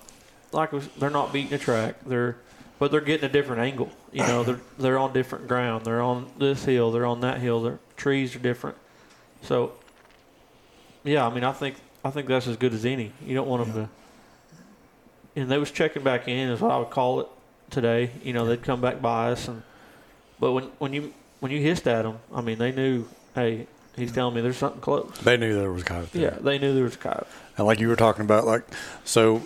like 0.52 0.70
they're 0.98 1.10
not 1.10 1.32
beating 1.32 1.54
a 1.54 1.58
track. 1.58 1.96
They're 2.06 2.36
but 2.78 2.90
they're 2.90 3.00
getting 3.00 3.28
a 3.28 3.32
different 3.32 3.62
angle. 3.62 3.90
You 4.12 4.26
know, 4.26 4.44
they're 4.44 4.60
they're 4.78 4.98
on 4.98 5.12
different 5.12 5.48
ground. 5.48 5.84
They're 5.84 6.02
on 6.02 6.26
this 6.38 6.64
hill. 6.64 6.90
They're 6.92 7.06
on 7.06 7.20
that 7.20 7.38
hill. 7.38 7.62
Their 7.62 7.78
trees 7.96 8.34
are 8.36 8.40
different. 8.40 8.76
So, 9.42 9.72
yeah, 11.04 11.26
I 11.26 11.32
mean, 11.32 11.44
I 11.44 11.52
think 11.52 11.76
I 12.04 12.10
think 12.10 12.28
that's 12.28 12.46
as 12.46 12.56
good 12.56 12.74
as 12.74 12.84
any. 12.84 13.12
You 13.24 13.34
don't 13.34 13.48
want 13.48 13.66
them 13.66 13.86
to. 15.34 15.40
And 15.40 15.50
they 15.50 15.58
was 15.58 15.70
checking 15.70 16.02
back 16.02 16.28
in, 16.28 16.50
is 16.50 16.60
what 16.60 16.70
I 16.70 16.78
would 16.78 16.90
call 16.90 17.20
it 17.20 17.26
today. 17.70 18.10
You 18.22 18.32
know, 18.32 18.44
they'd 18.46 18.62
come 18.62 18.80
back 18.80 19.00
by 19.00 19.32
us, 19.32 19.48
and 19.48 19.62
but 20.38 20.52
when 20.52 20.64
when 20.78 20.92
you 20.92 21.14
when 21.40 21.50
you 21.50 21.60
hissed 21.60 21.86
at 21.86 22.02
them, 22.02 22.18
I 22.34 22.40
mean, 22.40 22.58
they 22.58 22.70
knew, 22.70 23.06
hey, 23.34 23.66
he's 23.96 24.12
telling 24.12 24.34
me 24.34 24.40
there's 24.40 24.56
something 24.56 24.80
close. 24.80 25.10
They 25.22 25.36
knew 25.36 25.54
there 25.54 25.72
was 25.72 25.82
a 25.82 25.84
coyote 25.84 26.10
there. 26.12 26.22
Yeah, 26.22 26.38
they 26.40 26.58
knew 26.58 26.74
there 26.74 26.84
was 26.84 26.94
a 26.94 26.98
coyote. 26.98 27.26
And 27.56 27.66
like 27.66 27.80
you 27.80 27.88
were 27.88 27.96
talking 27.96 28.24
about, 28.24 28.46
like, 28.46 28.62
so, 29.04 29.42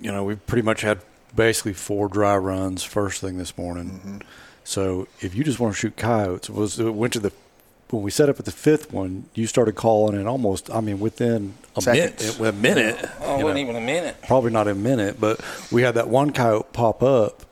you 0.00 0.10
know, 0.10 0.24
we 0.24 0.34
pretty 0.34 0.62
much 0.62 0.80
had 0.80 1.00
basically 1.34 1.74
four 1.74 2.08
dry 2.08 2.36
runs 2.36 2.82
first 2.82 3.20
thing 3.20 3.38
this 3.38 3.56
morning. 3.56 3.90
Mm-hmm. 3.90 4.18
So 4.64 5.08
if 5.20 5.34
you 5.34 5.44
just 5.44 5.60
want 5.60 5.74
to 5.74 5.78
shoot 5.78 5.96
coyotes, 5.96 6.48
it 6.48 6.54
was 6.54 6.80
it 6.80 6.94
went 6.94 7.12
to 7.12 7.20
the 7.20 7.32
when 7.94 8.02
we 8.02 8.10
set 8.10 8.28
up 8.28 8.38
at 8.38 8.44
the 8.44 8.50
fifth 8.52 8.92
one, 8.92 9.26
you 9.34 9.46
started 9.46 9.74
calling 9.74 10.20
in 10.20 10.26
almost. 10.26 10.70
I 10.70 10.80
mean, 10.80 11.00
within 11.00 11.54
a 11.76 11.80
Seconds. 11.82 12.38
minute, 12.38 12.54
a 12.56 12.60
minute, 12.60 12.96
Oh, 13.20 13.38
it 13.40 13.42
wasn't 13.44 13.54
know, 13.54 13.56
even 13.56 13.76
a 13.76 13.80
minute. 13.80 14.16
probably 14.26 14.50
not 14.50 14.68
a 14.68 14.74
minute, 14.74 15.20
but 15.20 15.40
we 15.72 15.82
had 15.82 15.94
that 15.94 16.08
one 16.08 16.32
coyote 16.32 16.72
pop 16.72 17.02
up. 17.02 17.42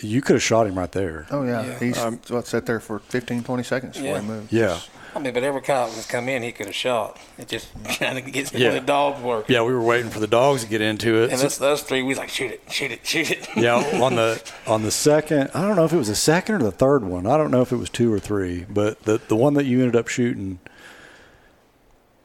You 0.00 0.20
could 0.20 0.34
have 0.34 0.42
shot 0.42 0.66
him 0.66 0.76
right 0.78 0.90
there. 0.92 1.26
Oh 1.30 1.44
yeah, 1.44 1.64
Yeah. 1.64 1.78
he's 1.78 1.98
um, 1.98 2.20
what 2.28 2.46
sat 2.46 2.66
there 2.66 2.80
for 2.80 2.98
15, 2.98 3.44
20 3.44 3.62
seconds 3.62 3.96
before 3.96 4.10
Yeah. 4.16 4.20
he 4.20 4.26
moved. 4.26 4.52
Yeah. 4.52 4.78
I 5.14 5.20
mean, 5.20 5.32
but 5.32 5.42
every 5.44 5.60
coyote 5.60 5.94
was 5.94 6.06
come 6.06 6.28
in, 6.28 6.42
he 6.42 6.50
could 6.50 6.66
have 6.66 6.74
shot. 6.74 7.18
It 7.38 7.48
just 7.48 7.68
trying 7.90 8.22
to 8.22 8.30
get 8.30 8.52
Yeah. 8.52 8.70
the 8.70 8.80
dogs 8.80 9.22
working. 9.22 9.54
Yeah, 9.54 9.62
we 9.62 9.72
were 9.72 9.82
waiting 9.82 10.10
for 10.10 10.18
the 10.20 10.26
dogs 10.26 10.64
to 10.64 10.68
get 10.68 10.80
into 10.80 11.22
it. 11.22 11.30
And 11.30 11.38
So- 11.38 11.46
us, 11.46 11.60
us 11.60 11.82
three, 11.82 12.02
we 12.02 12.08
was 12.08 12.18
like, 12.18 12.28
shoot 12.30 12.50
it, 12.50 12.62
shoot 12.70 12.90
it, 12.90 13.06
shoot 13.06 13.30
it. 13.30 13.48
yeah, 13.56 13.76
on 14.02 14.16
the 14.16 14.42
on 14.66 14.82
the 14.82 14.90
second, 14.90 15.50
I 15.54 15.62
don't 15.62 15.76
know 15.76 15.84
if 15.84 15.92
it 15.92 15.96
was 15.98 16.08
the 16.08 16.14
second 16.16 16.56
or 16.56 16.62
the 16.62 16.72
third 16.72 17.04
one. 17.04 17.26
I 17.26 17.36
don't 17.36 17.50
know 17.50 17.62
if 17.62 17.72
it 17.72 17.76
was 17.76 17.90
two 17.90 18.12
or 18.12 18.18
three, 18.18 18.64
but 18.68 19.02
the 19.04 19.20
the 19.28 19.36
one 19.36 19.54
that 19.54 19.64
you 19.66 19.80
ended 19.80 19.96
up 19.96 20.08
shooting, 20.08 20.58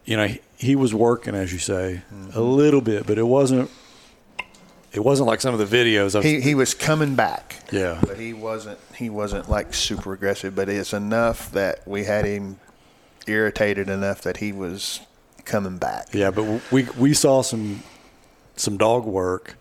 you 0.05 0.17
know, 0.17 0.27
he, 0.27 0.39
he 0.57 0.75
was 0.75 0.93
working 0.93 1.35
as 1.35 1.53
you 1.53 1.59
say 1.59 2.01
mm-hmm. 2.13 2.37
a 2.37 2.41
little 2.41 2.81
bit, 2.81 3.05
but 3.05 3.17
it 3.17 3.27
wasn't. 3.27 3.69
It 4.91 5.01
wasn't 5.01 5.27
like 5.27 5.39
some 5.39 5.53
of 5.53 5.59
the 5.69 5.77
videos. 5.77 6.15
Of, 6.15 6.23
He 6.23 6.41
he 6.41 6.55
was 6.55 6.73
coming 6.73 7.13
back. 7.13 7.57
Yeah. 7.71 7.99
but 8.01 8.17
he 8.17 8.33
wasn't 8.33 8.79
he 8.95 9.11
wasn't 9.11 9.47
like 9.47 9.71
super 9.75 10.13
aggressive. 10.13 10.55
But 10.55 10.67
it's 10.67 10.93
enough 10.93 11.51
that 11.51 11.87
we 11.87 12.05
had 12.05 12.25
him 12.25 12.59
irritated 13.27 13.89
enough 13.89 14.21
that 14.21 14.37
he 14.37 14.51
was 14.51 15.01
coming 15.45 15.77
back. 15.77 16.07
yeah, 16.13 16.31
but 16.31 16.61
we 16.71 16.83
we 16.97 17.13
saw 17.13 17.41
some 17.41 17.83
some 18.55 18.77
dog 18.77 19.05
work, 19.05 19.55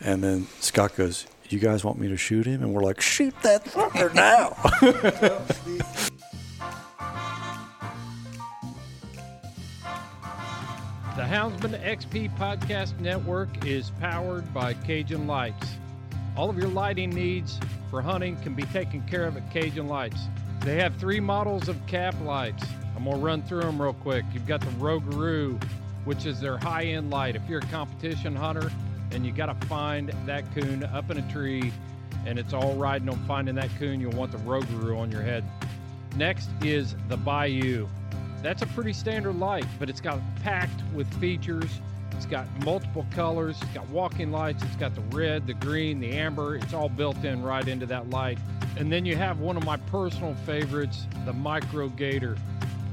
and 0.00 0.22
then 0.22 0.46
Scott 0.60 0.96
goes, 0.96 1.26
"You 1.48 1.58
guys 1.58 1.84
want 1.84 1.98
me 1.98 2.08
to 2.08 2.16
shoot 2.16 2.46
him?" 2.46 2.62
And 2.62 2.72
we're 2.72 2.82
like, 2.82 3.00
"Shoot 3.00 3.34
that 3.42 3.64
fucker 3.64 4.12
now!" 4.14 4.56
The 11.16 11.24
Houndsman 11.24 11.82
XP 11.82 12.36
Podcast 12.38 12.98
Network 13.00 13.66
is 13.66 13.90
powered 14.00 14.52
by 14.54 14.74
Cajun 14.74 15.26
Lights. 15.26 15.66
All 16.36 16.48
of 16.48 16.56
your 16.56 16.68
lighting 16.68 17.10
needs 17.10 17.58
for 17.90 18.00
hunting 18.00 18.36
can 18.36 18.54
be 18.54 18.62
taken 18.64 19.02
care 19.08 19.24
of 19.24 19.36
at 19.36 19.50
Cajun 19.50 19.88
Lights. 19.88 20.20
They 20.60 20.76
have 20.76 20.94
three 20.96 21.18
models 21.18 21.68
of 21.68 21.84
cap 21.88 22.14
lights. 22.22 22.64
I'm 22.98 23.04
going 23.04 23.16
to 23.16 23.24
run 23.24 23.42
through 23.42 23.60
them 23.60 23.80
real 23.80 23.92
quick. 23.92 24.24
You've 24.34 24.48
got 24.48 24.60
the 24.60 24.72
Rougarou, 24.72 25.62
which 26.04 26.26
is 26.26 26.40
their 26.40 26.58
high 26.58 26.82
end 26.82 27.10
light. 27.10 27.36
If 27.36 27.42
you're 27.48 27.60
a 27.60 27.66
competition 27.66 28.34
hunter 28.34 28.72
and 29.12 29.24
you 29.24 29.30
got 29.30 29.46
to 29.46 29.66
find 29.68 30.12
that 30.26 30.52
coon 30.52 30.82
up 30.82 31.08
in 31.08 31.18
a 31.18 31.32
tree 31.32 31.72
and 32.26 32.40
it's 32.40 32.52
all 32.52 32.74
riding 32.74 33.08
on 33.08 33.16
finding 33.18 33.54
that 33.54 33.70
coon, 33.78 34.00
you'll 34.00 34.10
want 34.14 34.32
the 34.32 34.38
Rougarou 34.38 34.98
on 34.98 35.12
your 35.12 35.22
head. 35.22 35.44
Next 36.16 36.48
is 36.60 36.96
the 37.08 37.16
Bayou. 37.16 37.86
That's 38.42 38.62
a 38.62 38.66
pretty 38.66 38.92
standard 38.92 39.38
light, 39.38 39.66
but 39.78 39.88
it's 39.88 40.00
got 40.00 40.18
packed 40.42 40.82
with 40.92 41.06
features. 41.20 41.70
It's 42.16 42.26
got 42.26 42.48
multiple 42.64 43.06
colors. 43.12 43.58
It's 43.62 43.70
got 43.74 43.88
walking 43.90 44.32
lights. 44.32 44.64
It's 44.64 44.74
got 44.74 44.96
the 44.96 45.16
red, 45.16 45.46
the 45.46 45.54
green, 45.54 46.00
the 46.00 46.10
amber. 46.10 46.56
It's 46.56 46.74
all 46.74 46.88
built 46.88 47.22
in 47.24 47.44
right 47.44 47.68
into 47.68 47.86
that 47.86 48.10
light. 48.10 48.38
And 48.76 48.90
then 48.90 49.06
you 49.06 49.14
have 49.14 49.38
one 49.38 49.56
of 49.56 49.64
my 49.64 49.76
personal 49.76 50.34
favorites, 50.44 51.06
the 51.24 51.32
Micro 51.32 51.90
Gator. 51.90 52.36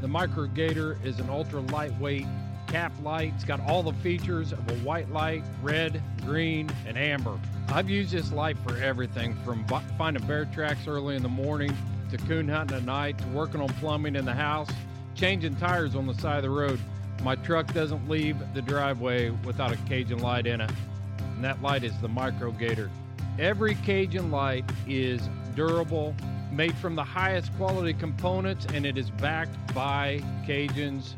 The 0.02 0.08
Micro 0.08 0.46
Gator 0.48 0.98
is 1.04 1.20
an 1.20 1.30
ultra 1.30 1.62
lightweight 1.62 2.26
cap 2.68 2.92
light. 3.04 3.32
It's 3.36 3.44
got 3.44 3.60
all 3.62 3.82
the 3.82 3.94
features 3.94 4.52
of 4.52 4.70
a 4.70 4.76
white 4.76 5.10
light, 5.12 5.44
red, 5.62 6.02
green, 6.24 6.70
and 6.86 6.98
amber. 6.98 7.40
I've 7.70 7.90
used 7.90 8.12
this 8.12 8.32
light 8.32 8.58
for 8.60 8.78
everything 8.78 9.36
from 9.46 9.66
finding 9.98 10.26
bear 10.28 10.46
tracks 10.46 10.88
early 10.88 11.16
in 11.16 11.24
the 11.24 11.30
morning 11.30 11.76
to 12.12 12.18
coon 12.18 12.48
hunting 12.48 12.78
at 12.78 12.84
night 12.84 13.18
to 13.20 13.28
working 13.28 13.62
on 13.62 13.70
plumbing 13.70 14.16
in 14.16 14.26
the 14.26 14.34
house, 14.34 14.70
changing 15.16 15.56
tires 15.56 15.96
on 15.96 16.06
the 16.06 16.14
side 16.16 16.38
of 16.38 16.44
the 16.44 16.50
road. 16.50 16.80
My 17.24 17.36
truck 17.36 17.74
doesn't 17.74 18.08
leave 18.10 18.38
the 18.54 18.62
driveway 18.62 19.30
without 19.30 19.72
a 19.72 19.78
Cajun 19.88 20.20
light 20.20 20.46
in 20.46 20.62
it, 20.62 20.72
and 21.20 21.44
that 21.44 21.62
light 21.62 21.84
is 21.84 21.98
the 22.02 22.10
Micro 22.10 22.52
Gator. 22.52 22.92
Every 23.40 23.76
Cajun 23.76 24.30
light 24.30 24.66
is 24.88 25.22
durable, 25.56 26.14
made 26.56 26.76
from 26.76 26.96
the 26.96 27.04
highest 27.04 27.56
quality 27.58 27.94
components, 27.94 28.66
and 28.74 28.86
it 28.86 28.98
is 28.98 29.10
backed 29.10 29.74
by 29.74 30.22
Cajun's 30.46 31.16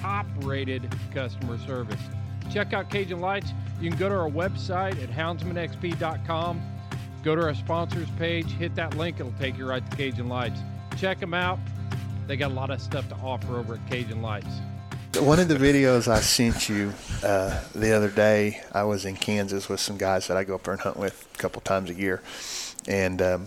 top 0.00 0.26
rated 0.42 0.94
customer 1.12 1.58
service. 1.58 2.00
Check 2.52 2.72
out 2.72 2.88
Cajun 2.88 3.20
Lights. 3.20 3.52
You 3.80 3.90
can 3.90 3.98
go 3.98 4.08
to 4.08 4.14
our 4.14 4.30
website 4.30 5.02
at 5.02 5.10
houndsmanxp.com. 5.10 6.62
Go 7.22 7.34
to 7.34 7.42
our 7.42 7.54
sponsors 7.54 8.08
page, 8.18 8.46
hit 8.52 8.74
that 8.76 8.96
link, 8.96 9.18
it'll 9.18 9.32
take 9.32 9.58
you 9.58 9.68
right 9.68 9.88
to 9.90 9.96
Cajun 9.96 10.28
Lights. 10.28 10.60
Check 10.96 11.18
them 11.18 11.34
out. 11.34 11.58
They 12.26 12.36
got 12.36 12.50
a 12.50 12.54
lot 12.54 12.70
of 12.70 12.80
stuff 12.80 13.08
to 13.08 13.16
offer 13.16 13.58
over 13.58 13.74
at 13.74 13.90
Cajun 13.90 14.22
Lights. 14.22 14.60
One 15.18 15.40
of 15.40 15.48
the 15.48 15.56
videos 15.56 16.06
I 16.06 16.20
sent 16.20 16.68
you 16.68 16.92
uh, 17.24 17.60
the 17.74 17.92
other 17.92 18.10
day, 18.10 18.60
I 18.72 18.84
was 18.84 19.04
in 19.04 19.16
Kansas 19.16 19.68
with 19.68 19.80
some 19.80 19.96
guys 19.96 20.28
that 20.28 20.36
I 20.36 20.44
go 20.44 20.54
up 20.54 20.62
there 20.62 20.74
and 20.74 20.80
hunt 20.80 20.96
with 20.96 21.26
a 21.34 21.38
couple 21.38 21.60
times 21.62 21.90
a 21.90 21.94
year, 21.94 22.22
and 22.86 23.20
um, 23.20 23.46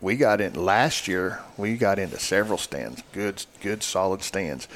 we 0.00 0.16
got 0.16 0.40
in 0.40 0.54
last 0.54 1.08
year. 1.08 1.40
We 1.56 1.76
got 1.76 1.98
into 1.98 2.18
several 2.18 2.58
stands, 2.58 3.02
good, 3.12 3.44
good, 3.60 3.82
solid 3.82 4.22
stands, 4.22 4.66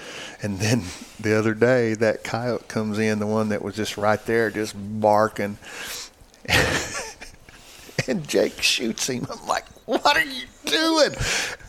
and 0.43 0.59
then 0.59 0.83
the 1.19 1.39
other 1.39 1.55
day 1.55 1.95
that 1.95 2.25
coyote 2.25 2.69
comes 2.69 2.99
in, 2.99 3.19
the 3.19 3.27
one 3.27 3.49
that 3.49 3.63
was 3.63 3.75
just 3.75 3.97
right 3.97 4.25
there, 4.27 4.51
just 4.51 4.75
barking, 4.77 5.59
and 8.09 8.29
Jake 8.29 8.63
shoots 8.63 9.09
him. 9.09 9.27
I'm 9.31 9.47
like, 9.47 9.65
what 9.87 10.17
are 10.17 10.25
you 10.25 10.45
doing? 10.67 11.13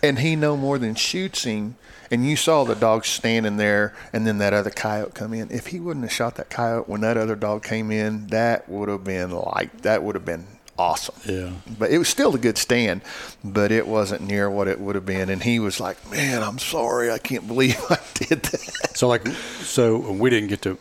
And 0.03 0.19
he 0.19 0.35
no 0.35 0.57
more 0.57 0.77
than 0.77 0.95
shoots 0.95 1.43
him. 1.43 1.75
And 2.11 2.27
you 2.27 2.35
saw 2.35 2.65
the 2.65 2.75
dog 2.75 3.03
standing 3.03 3.57
there, 3.57 3.95
and 4.13 4.27
then 4.27 4.37
that 4.37 4.53
other 4.53 4.69
coyote 4.69 5.15
come 5.15 5.33
in. 5.33 5.49
If 5.49 5.67
he 5.67 5.79
wouldn't 5.79 6.05
have 6.05 6.13
shot 6.13 6.35
that 6.35 6.51
coyote 6.51 6.87
when 6.87 7.01
that 7.01 7.17
other 7.17 7.35
dog 7.35 7.63
came 7.63 7.89
in, 7.89 8.27
that 8.27 8.69
would 8.69 8.89
have 8.89 9.03
been 9.03 9.31
like 9.31 9.81
that 9.81 10.03
would 10.03 10.13
have 10.13 10.23
been 10.25 10.45
awesome. 10.77 11.15
Yeah. 11.25 11.51
But 11.79 11.91
it 11.91 11.97
was 11.97 12.07
still 12.09 12.35
a 12.35 12.37
good 12.37 12.57
stand, 12.57 13.01
but 13.43 13.71
it 13.71 13.87
wasn't 13.87 14.21
near 14.21 14.49
what 14.49 14.67
it 14.67 14.79
would 14.79 14.95
have 14.95 15.05
been. 15.05 15.29
And 15.29 15.43
he 15.43 15.59
was 15.59 15.79
like, 15.79 15.97
"Man, 16.11 16.43
I'm 16.43 16.59
sorry. 16.59 17.11
I 17.11 17.17
can't 17.17 17.47
believe 17.47 17.77
I 17.89 17.99
did 18.13 18.43
that." 18.43 18.91
So 18.95 19.07
like, 19.07 19.25
so 19.27 19.97
we 19.97 20.29
didn't 20.29 20.49
get 20.49 20.61
to, 20.63 20.77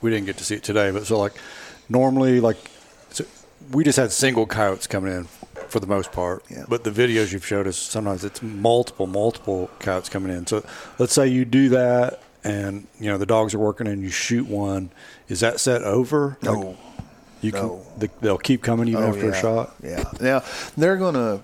we 0.00 0.10
didn't 0.10 0.26
get 0.26 0.36
to 0.38 0.44
see 0.44 0.56
it 0.56 0.62
today. 0.62 0.90
But 0.90 1.06
so 1.06 1.18
like, 1.18 1.34
normally 1.88 2.40
like, 2.40 2.56
so 3.10 3.24
we 3.72 3.84
just 3.84 3.98
had 3.98 4.12
single 4.12 4.46
coyotes 4.46 4.86
coming 4.86 5.12
in 5.12 5.24
for 5.68 5.80
the 5.80 5.86
most 5.86 6.12
part. 6.12 6.44
Yeah. 6.50 6.64
But 6.68 6.84
the 6.84 6.90
videos 6.90 7.32
you've 7.32 7.46
showed 7.46 7.66
us, 7.66 7.76
sometimes 7.76 8.24
it's 8.24 8.42
multiple, 8.42 9.06
multiple 9.06 9.70
coyotes 9.80 10.08
coming 10.08 10.36
in. 10.36 10.46
So 10.46 10.64
let's 10.98 11.12
say 11.12 11.26
you 11.28 11.44
do 11.44 11.70
that, 11.70 12.20
and 12.44 12.86
you 13.00 13.06
know 13.10 13.18
the 13.18 13.26
dogs 13.26 13.54
are 13.54 13.58
working, 13.58 13.86
and 13.86 14.02
you 14.02 14.10
shoot 14.10 14.46
one. 14.46 14.90
Is 15.28 15.40
that 15.40 15.58
set 15.60 15.82
over? 15.82 16.36
Like, 16.42 16.58
No. 16.58 16.76
You 17.44 17.52
No. 17.52 17.82
can. 17.98 18.10
They'll 18.20 18.38
keep 18.38 18.62
coming 18.62 18.88
even 18.88 19.02
Oh, 19.04 19.08
after 19.08 19.26
yeah. 19.26 19.32
a 19.32 19.40
shot. 19.40 19.74
Yeah. 19.82 20.04
Now 20.20 20.42
they're 20.76 20.96
going 20.96 21.14
to 21.14 21.40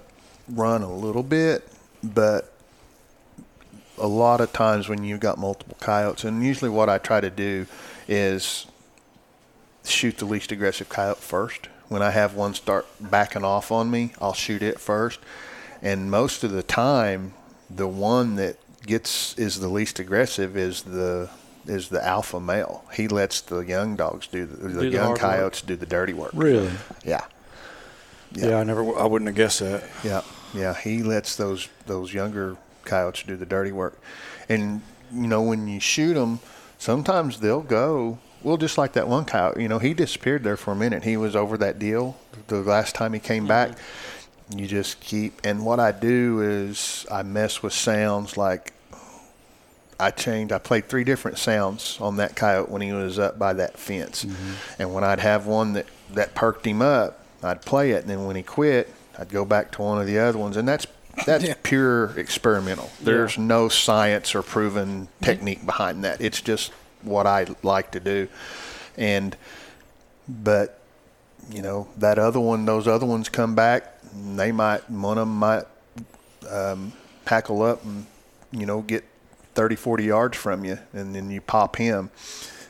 run 0.49 0.83
a 0.83 0.93
little 0.93 1.23
bit, 1.23 1.69
but 2.03 2.53
a 3.99 4.07
lot 4.09 4.41
of 4.41 4.53
times 4.53 4.89
when 4.89 5.05
you've 5.05 5.21
got 5.21 5.39
multiple 5.39 5.77
coyotes, 5.81 6.25
and 6.25 6.43
usually 6.43 6.71
what 6.71 6.89
I 6.89 6.99
try 6.99 7.21
to 7.21 7.31
do 7.31 7.67
is 8.09 8.67
shoot 9.85 10.19
the 10.19 10.25
least 10.25 10.51
aggressive 10.53 10.89
coyote 10.89 11.21
first. 11.21 11.69
When 11.89 12.03
I 12.03 12.11
have 12.11 12.35
one 12.35 12.55
start 12.55 12.87
backing 13.01 13.45
off 13.45 13.71
on 13.73 13.91
me, 13.91 14.13
I'll 14.21 14.33
shoot 14.33 14.63
it 14.63 14.79
first. 14.81 15.19
And 15.83 16.11
most 16.11 16.45
of 16.45 16.51
the 16.53 16.63
time, 16.63 17.35
the 17.69 17.89
one 17.89 18.37
that 18.37 18.57
gets 18.87 19.37
is 19.39 19.61
the 19.61 19.69
least 19.69 19.99
aggressive 19.99 20.57
is 20.57 20.83
the 20.83 21.29
is 21.71 21.89
the 21.89 22.05
alpha 22.05 22.41
male. 22.41 22.85
He 22.93 23.09
lets 23.09 23.41
the 23.41 23.61
young 23.61 23.97
dogs 23.97 24.27
do 24.27 24.45
the, 24.45 24.57
the 24.57 24.69
Do 24.69 24.75
the 24.81 24.89
young 24.89 25.11
work. 25.11 25.19
coyotes 25.19 25.63
do 25.63 25.77
the 25.77 25.87
dirty 25.87 26.13
work. 26.13 26.33
Really? 26.35 26.71
Yeah. 27.05 27.25
Yeah. 28.33 28.59
I 28.59 28.65
never. 28.65 28.83
I 28.99 29.07
wouldn't 29.07 29.29
have 29.29 29.37
guessed 29.37 29.61
that. 29.61 29.83
Yeah, 30.05 30.23
yeah. 30.55 30.75
He 30.75 31.03
lets 31.03 31.37
those 31.37 31.69
those 31.87 32.13
younger 32.15 32.57
coyotes 32.85 33.23
do 33.23 33.37
the 33.37 33.47
dirty 33.47 33.73
work, 33.73 33.99
and 34.49 34.83
you 35.13 35.27
know 35.27 35.43
when 35.43 35.67
you 35.67 35.81
shoot 35.81 36.15
them, 36.15 36.41
sometimes 36.79 37.41
they'll 37.41 37.61
go. 37.63 38.19
Well, 38.43 38.57
just 38.57 38.79
like 38.79 38.93
that 38.95 39.07
one 39.07 39.27
coyote, 39.27 39.61
you 39.61 39.69
know, 39.69 39.79
he 39.79 39.93
disappeared 39.93 40.45
there 40.45 40.57
for 40.57 40.73
a 40.73 40.77
minute. 40.77 41.05
He 41.05 41.17
was 41.19 41.37
over 41.37 41.59
that 41.59 41.79
deal 41.79 42.17
the 42.47 42.63
last 42.63 42.95
time 42.95 43.13
he 43.13 43.21
came 43.21 43.47
back. 43.47 43.71
Mm-hmm. 43.71 44.59
You 44.61 44.67
just 44.67 44.99
keep, 45.01 45.41
and 45.45 45.65
what 45.67 45.79
I 45.79 45.93
do 45.93 46.41
is 46.41 47.05
I 47.11 47.23
mess 47.23 47.63
with 47.63 47.73
sounds 47.75 48.37
like 48.39 48.73
I 50.01 50.11
changed. 50.11 50.53
I 50.53 50.59
played 50.59 50.89
three 50.89 51.05
different 51.05 51.39
sounds 51.39 51.99
on 52.01 52.17
that 52.17 52.35
coyote 52.37 52.71
when 52.71 52.83
he 52.83 52.93
was 52.93 53.19
up 53.19 53.39
by 53.39 53.53
that 53.55 53.79
fence, 53.79 54.25
and 54.79 54.95
when 54.95 55.05
I'd 55.05 55.21
have 55.21 55.47
one 55.47 55.75
that 55.75 55.87
that 56.15 56.35
perked 56.35 56.67
him 56.67 56.83
up, 56.83 57.25
I'd 57.43 57.63
play 57.63 57.91
it, 57.93 58.01
and 58.03 58.09
then 58.11 58.25
when 58.27 58.35
he 58.37 58.43
quit, 58.43 58.93
I'd 59.19 59.29
go 59.29 59.45
back 59.45 59.71
to 59.73 59.83
one 59.83 60.01
of 60.01 60.07
the 60.07 60.19
other 60.19 60.39
ones, 60.39 60.57
and 60.57 60.67
that's 60.67 60.87
that's 61.27 61.45
Yeah. 61.45 61.55
pure 61.63 62.19
experimental. 62.19 62.91
There's 63.03 63.37
no 63.37 63.69
science 63.69 64.35
or 64.35 64.43
proven 64.43 65.09
technique 65.21 65.67
behind 65.67 66.03
that. 66.05 66.21
It's 66.21 66.41
just 66.41 66.73
what 67.03 67.27
I 67.27 67.47
like 67.63 67.91
to 67.93 68.01
do, 68.01 68.29
and 68.97 69.37
but 70.29 70.79
you 71.51 71.63
know 71.63 71.89
that 71.99 72.19
other 72.19 72.41
one, 72.41 72.65
those 72.65 72.87
other 72.89 73.07
ones 73.07 73.29
come 73.29 73.55
back, 73.55 74.01
they 74.37 74.53
might 74.53 74.89
one 74.91 75.19
of 75.19 75.27
them 75.29 75.37
might 75.37 75.65
um, 76.51 76.93
hackle 77.27 77.63
up 77.63 77.85
and 77.85 78.07
you 78.53 78.67
know 78.67 78.81
get 78.81 79.05
30, 79.55 79.77
40 79.77 80.05
yards 80.05 80.37
from 80.37 80.65
you, 80.65 80.79
and 80.93 81.15
then 81.15 81.31
you 81.31 81.41
pop 81.41 81.77
him, 81.77 82.11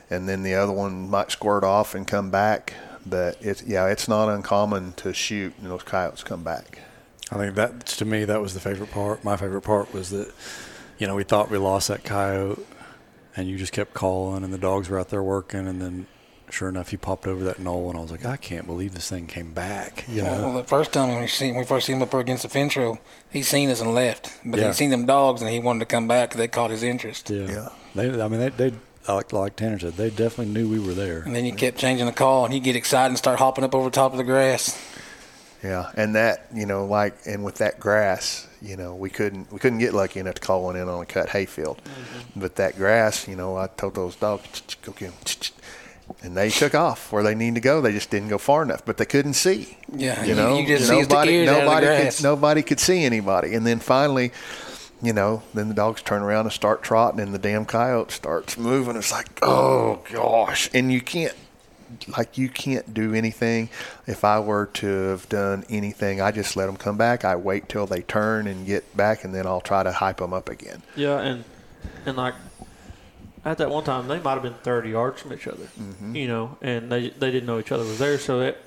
and 0.09 0.27
then 0.27 0.43
the 0.43 0.55
other 0.55 0.73
one 0.73 1.09
might 1.09 1.31
squirt 1.31 1.63
off 1.63 1.95
and 1.95 2.07
come 2.07 2.31
back. 2.31 2.73
But 3.05 3.37
it's 3.41 3.63
yeah, 3.63 3.87
it's 3.87 4.07
not 4.07 4.29
uncommon 4.29 4.93
to 4.93 5.13
shoot 5.13 5.53
and 5.59 5.71
those 5.71 5.83
coyotes 5.83 6.23
come 6.23 6.43
back. 6.43 6.79
I 7.31 7.37
think 7.37 7.55
that 7.55 7.85
to 7.87 8.05
me 8.05 8.25
that 8.25 8.41
was 8.41 8.53
the 8.53 8.59
favorite 8.59 8.91
part. 8.91 9.23
My 9.23 9.37
favorite 9.37 9.61
part 9.61 9.93
was 9.93 10.09
that, 10.09 10.31
you 10.99 11.07
know, 11.07 11.15
we 11.15 11.23
thought 11.23 11.49
we 11.49 11.57
lost 11.57 11.87
that 11.87 12.03
coyote, 12.03 12.63
and 13.35 13.47
you 13.47 13.57
just 13.57 13.73
kept 13.73 13.93
calling, 13.93 14.43
and 14.43 14.53
the 14.53 14.57
dogs 14.57 14.89
were 14.89 14.99
out 14.99 15.09
there 15.09 15.23
working, 15.23 15.67
and 15.67 15.81
then 15.81 16.07
sure 16.51 16.69
enough, 16.69 16.89
he 16.89 16.97
popped 16.97 17.25
over 17.27 17.43
that 17.45 17.59
knoll, 17.59 17.89
and 17.89 17.97
I 17.97 18.01
was 18.01 18.11
like, 18.11 18.25
I 18.25 18.37
can't 18.37 18.65
believe 18.67 18.93
this 18.93 19.09
thing 19.09 19.27
came 19.27 19.53
back. 19.53 20.05
You 20.07 20.23
know, 20.23 20.31
Well, 20.41 20.53
the 20.53 20.63
first 20.63 20.91
time 20.93 21.19
we, 21.19 21.27
seen, 21.27 21.55
we 21.55 21.63
first 21.63 21.85
seen 21.87 21.97
him 21.97 22.01
up 22.03 22.11
there 22.11 22.19
against 22.19 22.43
the 22.43 22.49
fence 22.49 22.75
row, 22.75 22.99
he 23.29 23.41
seen 23.43 23.69
us 23.69 23.81
and 23.81 23.93
left. 23.93 24.31
But 24.45 24.59
Yeah. 24.59 24.67
he 24.67 24.73
seen 24.73 24.89
them 24.89 25.05
dogs 25.05 25.41
and 25.41 25.49
he 25.49 25.59
wanted 25.59 25.79
to 25.79 25.85
come 25.85 26.07
back 26.07 26.31
'cause 26.31 26.37
they 26.37 26.47
caught 26.47 26.71
his 26.71 26.83
interest. 26.83 27.29
yeah. 27.29 27.47
Yeah. 27.47 27.69
They, 27.95 28.21
I 28.21 28.27
mean, 28.27 28.39
they, 28.39 28.49
they 28.49 28.73
like 29.07 29.33
like 29.33 29.55
Tanner 29.55 29.79
said, 29.79 29.97
they 29.97 30.09
definitely 30.09 30.53
knew 30.53 30.69
we 30.69 30.79
were 30.79 30.93
there. 30.93 31.21
And 31.21 31.35
then 31.35 31.43
you 31.45 31.53
kept 31.53 31.77
changing 31.77 32.05
the 32.05 32.11
call 32.13 32.45
and 32.45 32.53
he'd 32.53 32.63
get 32.63 32.75
excited 32.75 33.09
and 33.09 33.17
start 33.17 33.39
hopping 33.39 33.63
up 33.63 33.73
over 33.75 33.85
the 33.89 33.95
top 33.95 34.11
of 34.11 34.17
the 34.17 34.23
grass. 34.23 34.77
Yeah, 35.63 35.91
and 35.95 36.15
that 36.15 36.47
you 36.53 36.65
know, 36.65 36.85
like, 36.85 37.15
and 37.27 37.43
with 37.43 37.55
that 37.55 37.79
grass, 37.79 38.47
you 38.63 38.75
know, 38.77 38.95
we 38.95 39.09
couldn't 39.11 39.51
we 39.51 39.59
couldn't 39.59 39.77
get 39.79 39.93
lucky 39.93 40.19
enough 40.19 40.35
to 40.35 40.41
call 40.41 40.63
one 40.63 40.75
in 40.75 40.87
on 40.89 41.01
a 41.01 41.05
cut 41.05 41.29
hayfield, 41.29 41.81
mm-hmm. 41.83 42.39
but 42.39 42.55
that 42.55 42.77
grass, 42.77 43.27
you 43.27 43.35
know, 43.35 43.57
I 43.57 43.67
told 43.67 43.93
those 43.93 44.15
dogs, 44.15 44.43
"Ch-ch, 44.53 44.81
go 44.81 44.91
get 44.93 45.09
'em," 45.09 45.13
and 46.21 46.35
they 46.35 46.49
took 46.49 46.73
off 46.75 47.11
where 47.11 47.23
they 47.23 47.35
needed 47.35 47.55
to 47.55 47.61
go. 47.61 47.81
They 47.81 47.91
just 47.91 48.09
didn't 48.09 48.29
go 48.29 48.37
far 48.37 48.63
enough, 48.63 48.83
but 48.85 48.97
they 48.97 49.05
couldn't 49.05 49.33
see. 49.33 49.77
Yeah, 49.91 50.21
you 50.23 50.29
you- 50.29 50.35
know, 50.35 50.57
you 50.57 50.67
just 50.67 50.87
see 50.87 51.01
the 51.03 51.07
nobody 51.09 51.31
ears 51.33 51.49
out 51.49 51.53
of 51.53 51.59
the 51.61 51.65
nobody 51.65 51.85
could 52.11 52.23
nobody 52.23 52.61
could 52.63 52.79
see 52.79 53.03
anybody, 53.03 53.53
and 53.53 53.65
then 53.65 53.79
finally. 53.79 54.31
You 55.03 55.13
know, 55.13 55.41
then 55.55 55.67
the 55.67 55.73
dogs 55.73 56.03
turn 56.03 56.21
around 56.21 56.45
and 56.45 56.53
start 56.53 56.83
trotting, 56.83 57.19
and 57.19 57.33
the 57.33 57.39
damn 57.39 57.65
coyote 57.65 58.11
starts 58.11 58.55
moving. 58.55 58.95
It's 58.95 59.11
like, 59.11 59.25
oh 59.41 59.99
gosh! 60.13 60.69
And 60.75 60.91
you 60.93 61.01
can't 61.01 61.33
like 62.15 62.37
you 62.37 62.49
can't 62.49 62.93
do 62.93 63.15
anything. 63.15 63.69
If 64.05 64.23
I 64.23 64.39
were 64.39 64.67
to 64.73 64.85
have 65.09 65.27
done 65.27 65.65
anything, 65.71 66.21
I 66.21 66.29
just 66.31 66.55
let 66.55 66.67
them 66.67 66.77
come 66.77 66.97
back. 66.97 67.25
I 67.25 67.35
wait 67.35 67.67
till 67.67 67.87
they 67.87 68.01
turn 68.03 68.45
and 68.45 68.63
get 68.63 68.95
back, 68.95 69.23
and 69.23 69.33
then 69.33 69.47
I'll 69.47 69.59
try 69.59 69.81
to 69.81 69.91
hype 69.91 70.17
them 70.17 70.33
up 70.33 70.49
again. 70.49 70.83
Yeah, 70.95 71.19
and 71.19 71.45
and 72.05 72.15
like 72.15 72.35
at 73.43 73.57
that 73.57 73.69
one 73.69 73.83
time, 73.83 74.07
they 74.07 74.19
might 74.19 74.33
have 74.33 74.43
been 74.43 74.53
30 74.53 74.89
yards 74.89 75.21
from 75.21 75.33
each 75.33 75.47
other, 75.47 75.65
Mm-hmm. 75.79 76.15
you 76.15 76.27
know, 76.27 76.57
and 76.61 76.91
they 76.91 77.09
they 77.09 77.31
didn't 77.31 77.45
know 77.47 77.59
each 77.59 77.71
other 77.71 77.83
was 77.83 77.99
there. 77.99 78.17
So 78.19 78.41
it, 78.41 78.57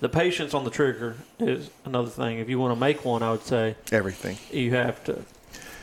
the 0.00 0.08
patience 0.08 0.54
on 0.54 0.64
the 0.64 0.70
trigger 0.70 1.16
is 1.38 1.70
another 1.84 2.10
thing. 2.10 2.38
If 2.38 2.48
you 2.48 2.58
want 2.58 2.74
to 2.74 2.80
make 2.80 3.04
one, 3.04 3.22
I 3.22 3.30
would 3.32 3.42
say 3.42 3.76
Everything. 3.90 4.36
you 4.52 4.72
have 4.74 5.02
to 5.04 5.22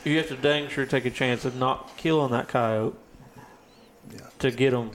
you 0.04 0.16
have 0.18 0.28
to 0.28 0.36
dang 0.36 0.68
sure 0.68 0.86
take 0.86 1.04
a 1.04 1.10
chance 1.10 1.44
of 1.44 1.56
not 1.56 1.96
killing 1.96 2.30
that 2.30 2.46
coyote 2.48 2.96
to 4.38 4.50
get 4.50 4.70
them 4.70 4.92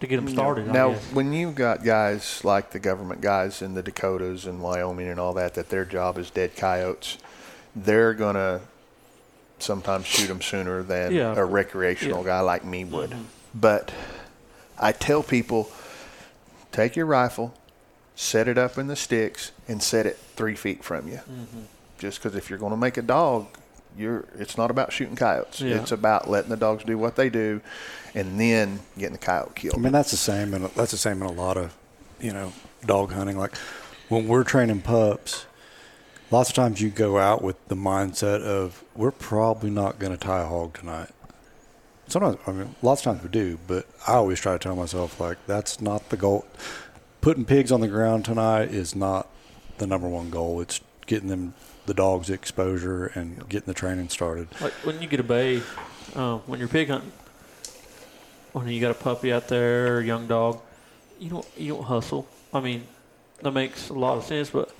to 0.00 0.06
get 0.06 0.16
them 0.16 0.28
started. 0.28 0.66
Now, 0.68 0.92
when 1.12 1.32
you've 1.32 1.54
got 1.54 1.84
guys 1.84 2.42
like 2.44 2.70
the 2.70 2.78
government 2.78 3.20
guys 3.20 3.60
in 3.62 3.74
the 3.74 3.82
Dakotas 3.82 4.46
and 4.46 4.62
Wyoming 4.62 5.08
and 5.08 5.20
all 5.20 5.34
that, 5.34 5.54
that 5.54 5.68
their 5.68 5.84
job 5.84 6.16
is 6.18 6.30
dead 6.30 6.56
coyotes, 6.56 7.18
they're 7.76 8.14
gonna 8.14 8.60
sometimes 9.62 10.06
shoot 10.06 10.26
them 10.28 10.40
sooner 10.42 10.82
than 10.82 11.12
Yeah. 11.12 11.34
a 11.36 11.44
recreational 11.44 12.20
Yeah. 12.20 12.26
guy 12.26 12.40
like 12.40 12.64
me 12.64 12.84
would. 12.84 13.10
Mm-hmm. 13.10 13.22
But 13.54 13.92
I 14.78 14.92
tell 14.92 15.22
people, 15.22 15.70
take 16.72 16.96
your 16.96 17.06
rifle, 17.06 17.54
set 18.14 18.48
it 18.48 18.58
up 18.58 18.78
in 18.78 18.86
the 18.86 18.96
sticks, 18.96 19.52
and 19.68 19.82
set 19.82 20.06
it 20.06 20.18
three 20.36 20.54
feet 20.54 20.84
from 20.84 21.08
you. 21.08 21.16
Mm-hmm. 21.18 21.60
Just 21.98 22.22
because 22.22 22.36
if 22.36 22.48
you're 22.48 22.58
going 22.58 22.70
to 22.72 22.76
make 22.76 22.96
a 22.96 23.02
dog, 23.02 23.46
you're 23.96 24.24
it's 24.38 24.56
not 24.56 24.70
about 24.70 24.92
shooting 24.92 25.16
coyotes. 25.16 25.60
Yeah. 25.60 25.76
It's 25.76 25.92
about 25.92 26.30
letting 26.30 26.50
the 26.50 26.56
dogs 26.56 26.84
do 26.84 26.96
what 26.96 27.16
they 27.16 27.28
do, 27.28 27.60
and 28.14 28.38
then 28.40 28.80
getting 28.96 29.12
the 29.12 29.18
coyote 29.18 29.52
killed. 29.54 29.74
I 29.74 29.78
mean, 29.78 29.92
that's 29.92 30.10
the 30.12 30.16
same, 30.16 30.54
and 30.54 30.64
that's 30.76 30.92
the 30.92 30.96
same 30.96 31.20
in 31.22 31.28
a 31.28 31.32
lot 31.32 31.56
of, 31.56 31.74
you 32.20 32.32
know, 32.32 32.52
dog 32.86 33.12
hunting. 33.12 33.36
Like 33.36 33.56
when 34.08 34.28
we're 34.28 34.44
training 34.44 34.82
pups, 34.82 35.44
lots 36.30 36.50
of 36.50 36.56
times 36.56 36.80
you 36.80 36.90
go 36.90 37.18
out 37.18 37.42
with 37.42 37.56
the 37.68 37.74
mindset 37.74 38.42
of 38.42 38.84
we're 38.94 39.10
probably 39.10 39.70
not 39.70 39.98
going 39.98 40.12
to 40.12 40.18
tie 40.18 40.42
a 40.42 40.46
hog 40.46 40.78
tonight. 40.78 41.10
Sometimes, 42.08 42.38
I 42.46 42.52
mean, 42.52 42.74
lots 42.82 43.00
of 43.02 43.12
times 43.12 43.22
we 43.22 43.28
do, 43.28 43.58
but 43.66 43.86
I 44.06 44.14
always 44.14 44.40
try 44.40 44.52
to 44.52 44.58
tell 44.58 44.74
myself 44.74 45.20
like 45.20 45.38
that's 45.46 45.80
not 45.80 46.08
the 46.08 46.16
goal. 46.16 46.44
Putting 47.20 47.44
pigs 47.44 47.70
on 47.70 47.80
the 47.80 47.88
ground 47.88 48.24
tonight 48.24 48.72
is 48.72 48.96
not 48.96 49.28
the 49.78 49.86
number 49.86 50.08
one 50.08 50.30
goal. 50.30 50.60
It's 50.60 50.80
getting 51.06 51.28
them 51.28 51.54
the 51.86 51.94
dogs 51.94 52.30
exposure 52.30 53.06
and 53.06 53.48
getting 53.48 53.66
the 53.66 53.74
training 53.74 54.08
started. 54.08 54.48
Like 54.60 54.72
when 54.84 55.00
you 55.00 55.08
get 55.08 55.20
a 55.20 55.24
bay, 55.24 55.62
uh, 56.14 56.38
when 56.38 56.58
you're 56.58 56.68
pig 56.68 56.88
hunting, 56.88 57.12
when 58.52 58.68
you 58.68 58.80
got 58.80 58.90
a 58.90 58.94
puppy 58.94 59.32
out 59.32 59.48
there 59.48 59.94
or 59.94 59.98
a 60.00 60.04
young 60.04 60.26
dog, 60.26 60.60
you 61.18 61.30
don't 61.30 61.46
you 61.56 61.74
don't 61.74 61.84
hustle. 61.84 62.26
I 62.52 62.60
mean, 62.60 62.86
that 63.42 63.52
makes 63.52 63.88
a 63.88 63.94
lot 63.94 64.18
of 64.18 64.24
sense. 64.24 64.50
But 64.50 64.72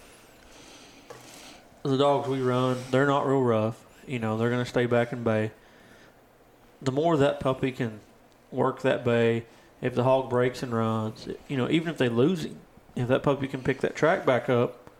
the 1.82 1.96
dogs 1.96 2.28
we 2.28 2.40
run, 2.40 2.78
they're 2.90 3.06
not 3.06 3.26
real 3.26 3.42
rough. 3.42 3.84
You 4.06 4.18
know, 4.18 4.36
they're 4.36 4.50
gonna 4.50 4.64
stay 4.66 4.86
back 4.86 5.12
in 5.12 5.22
bay. 5.22 5.52
The 6.82 6.92
more 6.92 7.16
that 7.16 7.40
puppy 7.40 7.72
can 7.72 8.00
work 8.50 8.82
that 8.82 9.04
bay, 9.04 9.44
if 9.80 9.94
the 9.94 10.02
hog 10.04 10.28
breaks 10.30 10.62
and 10.62 10.72
runs, 10.72 11.28
you 11.48 11.56
know, 11.56 11.68
even 11.70 11.88
if 11.88 11.98
they 11.98 12.08
lose 12.08 12.44
him, 12.44 12.56
if 12.96 13.08
that 13.08 13.22
puppy 13.22 13.46
can 13.46 13.62
pick 13.62 13.80
that 13.80 13.94
track 13.94 14.26
back 14.26 14.48
up, 14.48 14.90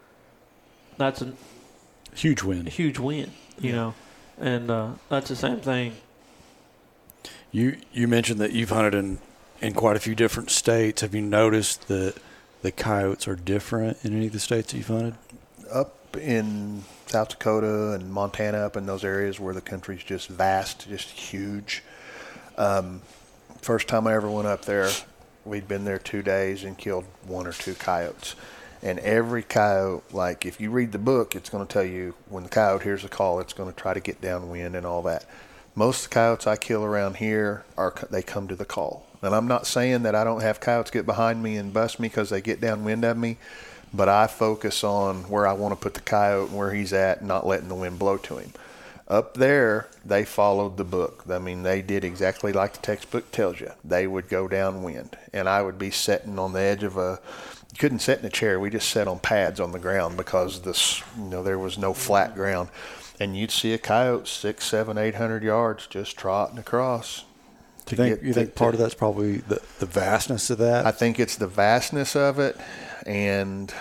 that's 0.96 1.22
a 1.22 1.32
Huge 2.14 2.42
win. 2.42 2.66
a 2.66 2.70
huge 2.70 2.98
win, 2.98 3.30
you 3.58 3.72
know. 3.72 3.94
And 4.38 4.70
uh, 4.70 4.90
that's 5.08 5.28
the 5.28 5.36
same 5.36 5.60
thing. 5.60 5.94
You 7.52 7.78
you 7.92 8.06
mentioned 8.08 8.40
that 8.40 8.52
you've 8.52 8.70
hunted 8.70 8.94
in 8.94 9.18
in 9.60 9.74
quite 9.74 9.96
a 9.96 10.00
few 10.00 10.14
different 10.14 10.50
states. 10.50 11.02
Have 11.02 11.14
you 11.14 11.20
noticed 11.20 11.88
that 11.88 12.14
the 12.62 12.72
coyotes 12.72 13.26
are 13.28 13.36
different 13.36 13.98
in 14.04 14.14
any 14.14 14.26
of 14.26 14.32
the 14.32 14.40
states 14.40 14.72
that 14.72 14.78
you've 14.78 14.86
hunted? 14.88 15.14
up 15.70 15.94
in 16.16 16.84
South 17.06 17.30
Dakota 17.30 17.92
and 17.92 18.12
Montana, 18.12 18.58
up 18.58 18.76
in 18.76 18.86
those 18.86 19.04
areas 19.04 19.40
where 19.40 19.54
the 19.54 19.60
country's 19.60 20.02
just 20.02 20.28
vast, 20.28 20.88
just 20.88 21.08
huge. 21.08 21.82
Um, 22.56 23.02
first 23.60 23.88
time 23.88 24.06
I 24.06 24.14
ever 24.14 24.30
went 24.30 24.48
up 24.48 24.64
there, 24.64 24.90
we'd 25.44 25.68
been 25.68 25.84
there 25.84 25.98
two 25.98 26.22
days 26.22 26.64
and 26.64 26.76
killed 26.76 27.04
one 27.26 27.46
or 27.46 27.52
two 27.52 27.74
coyotes. 27.74 28.34
And 28.82 28.98
every 29.00 29.42
coyote, 29.42 30.04
like 30.12 30.46
if 30.46 30.60
you 30.60 30.70
read 30.70 30.92
the 30.92 30.98
book, 30.98 31.34
it's 31.34 31.50
going 31.50 31.66
to 31.66 31.72
tell 31.72 31.84
you 31.84 32.14
when 32.28 32.44
the 32.44 32.48
coyote 32.48 32.82
hears 32.82 33.04
a 33.04 33.08
call, 33.08 33.40
it's 33.40 33.52
going 33.52 33.70
to 33.70 33.78
try 33.78 33.92
to 33.92 34.00
get 34.00 34.20
downwind 34.20 34.74
and 34.74 34.86
all 34.86 35.02
that. 35.02 35.26
Most 35.74 36.04
of 36.04 36.10
the 36.10 36.14
coyotes 36.14 36.46
I 36.46 36.56
kill 36.56 36.84
around 36.84 37.18
here 37.18 37.64
are 37.76 37.94
they 38.10 38.22
come 38.22 38.48
to 38.48 38.56
the 38.56 38.64
call. 38.64 39.06
And 39.22 39.34
I'm 39.34 39.46
not 39.46 39.66
saying 39.66 40.02
that 40.04 40.14
I 40.14 40.24
don't 40.24 40.40
have 40.40 40.60
coyotes 40.60 40.90
get 40.90 41.04
behind 41.04 41.42
me 41.42 41.56
and 41.56 41.72
bust 41.72 42.00
me 42.00 42.08
because 42.08 42.30
they 42.30 42.40
get 42.40 42.60
downwind 42.60 43.04
of 43.04 43.18
me, 43.18 43.36
but 43.92 44.08
I 44.08 44.26
focus 44.26 44.84
on 44.84 45.24
where 45.28 45.46
I 45.46 45.52
want 45.52 45.72
to 45.72 45.80
put 45.80 45.94
the 45.94 46.00
coyote 46.00 46.48
and 46.48 46.56
where 46.58 46.72
he's 46.72 46.92
at, 46.92 47.22
not 47.24 47.46
letting 47.46 47.68
the 47.68 47.74
wind 47.74 47.98
blow 47.98 48.16
to 48.18 48.38
him. 48.38 48.52
Up 49.08 49.34
there, 49.34 49.88
they 50.04 50.24
followed 50.24 50.76
the 50.76 50.84
book. 50.84 51.24
I 51.28 51.38
mean, 51.40 51.64
they 51.64 51.82
did 51.82 52.04
exactly 52.04 52.52
like 52.52 52.74
the 52.74 52.78
textbook 52.80 53.32
tells 53.32 53.58
you. 53.58 53.72
They 53.84 54.06
would 54.06 54.28
go 54.28 54.46
downwind, 54.46 55.16
and 55.32 55.48
I 55.48 55.62
would 55.62 55.78
be 55.78 55.90
sitting 55.90 56.38
on 56.38 56.52
the 56.52 56.60
edge 56.60 56.84
of 56.84 56.96
a. 56.96 57.18
You 57.72 57.78
couldn't 57.78 57.98
sit 58.00 58.20
in 58.20 58.24
a 58.24 58.30
chair. 58.30 58.60
We 58.60 58.70
just 58.70 58.88
sat 58.88 59.08
on 59.08 59.18
pads 59.18 59.58
on 59.60 59.72
the 59.72 59.78
ground 59.80 60.16
because 60.16 60.62
this, 60.62 61.02
you 61.16 61.24
know, 61.24 61.42
there 61.42 61.58
was 61.58 61.76
no 61.78 61.92
flat 61.92 62.34
ground, 62.36 62.68
and 63.18 63.36
you'd 63.36 63.50
see 63.50 63.72
a 63.72 63.78
coyote 63.78 64.28
six, 64.28 64.64
seven, 64.66 64.96
eight 64.96 65.16
hundred 65.16 65.42
yards 65.42 65.88
just 65.88 66.16
trotting 66.16 66.58
across 66.58 67.24
Do 67.86 67.94
you 67.94 67.96
think 67.96 68.14
get 68.16 68.22
you 68.24 68.32
to- 68.32 68.40
think 68.40 68.54
part 68.54 68.72
to- 68.72 68.78
of 68.78 68.82
that's 68.82 68.94
probably 68.94 69.38
the, 69.38 69.60
the 69.80 69.86
vastness 69.86 70.50
of 70.50 70.58
that? 70.58 70.86
I 70.86 70.92
think 70.92 71.18
it's 71.18 71.34
the 71.36 71.46
vastness 71.48 72.14
of 72.14 72.38
it, 72.38 72.56
and 73.06 73.72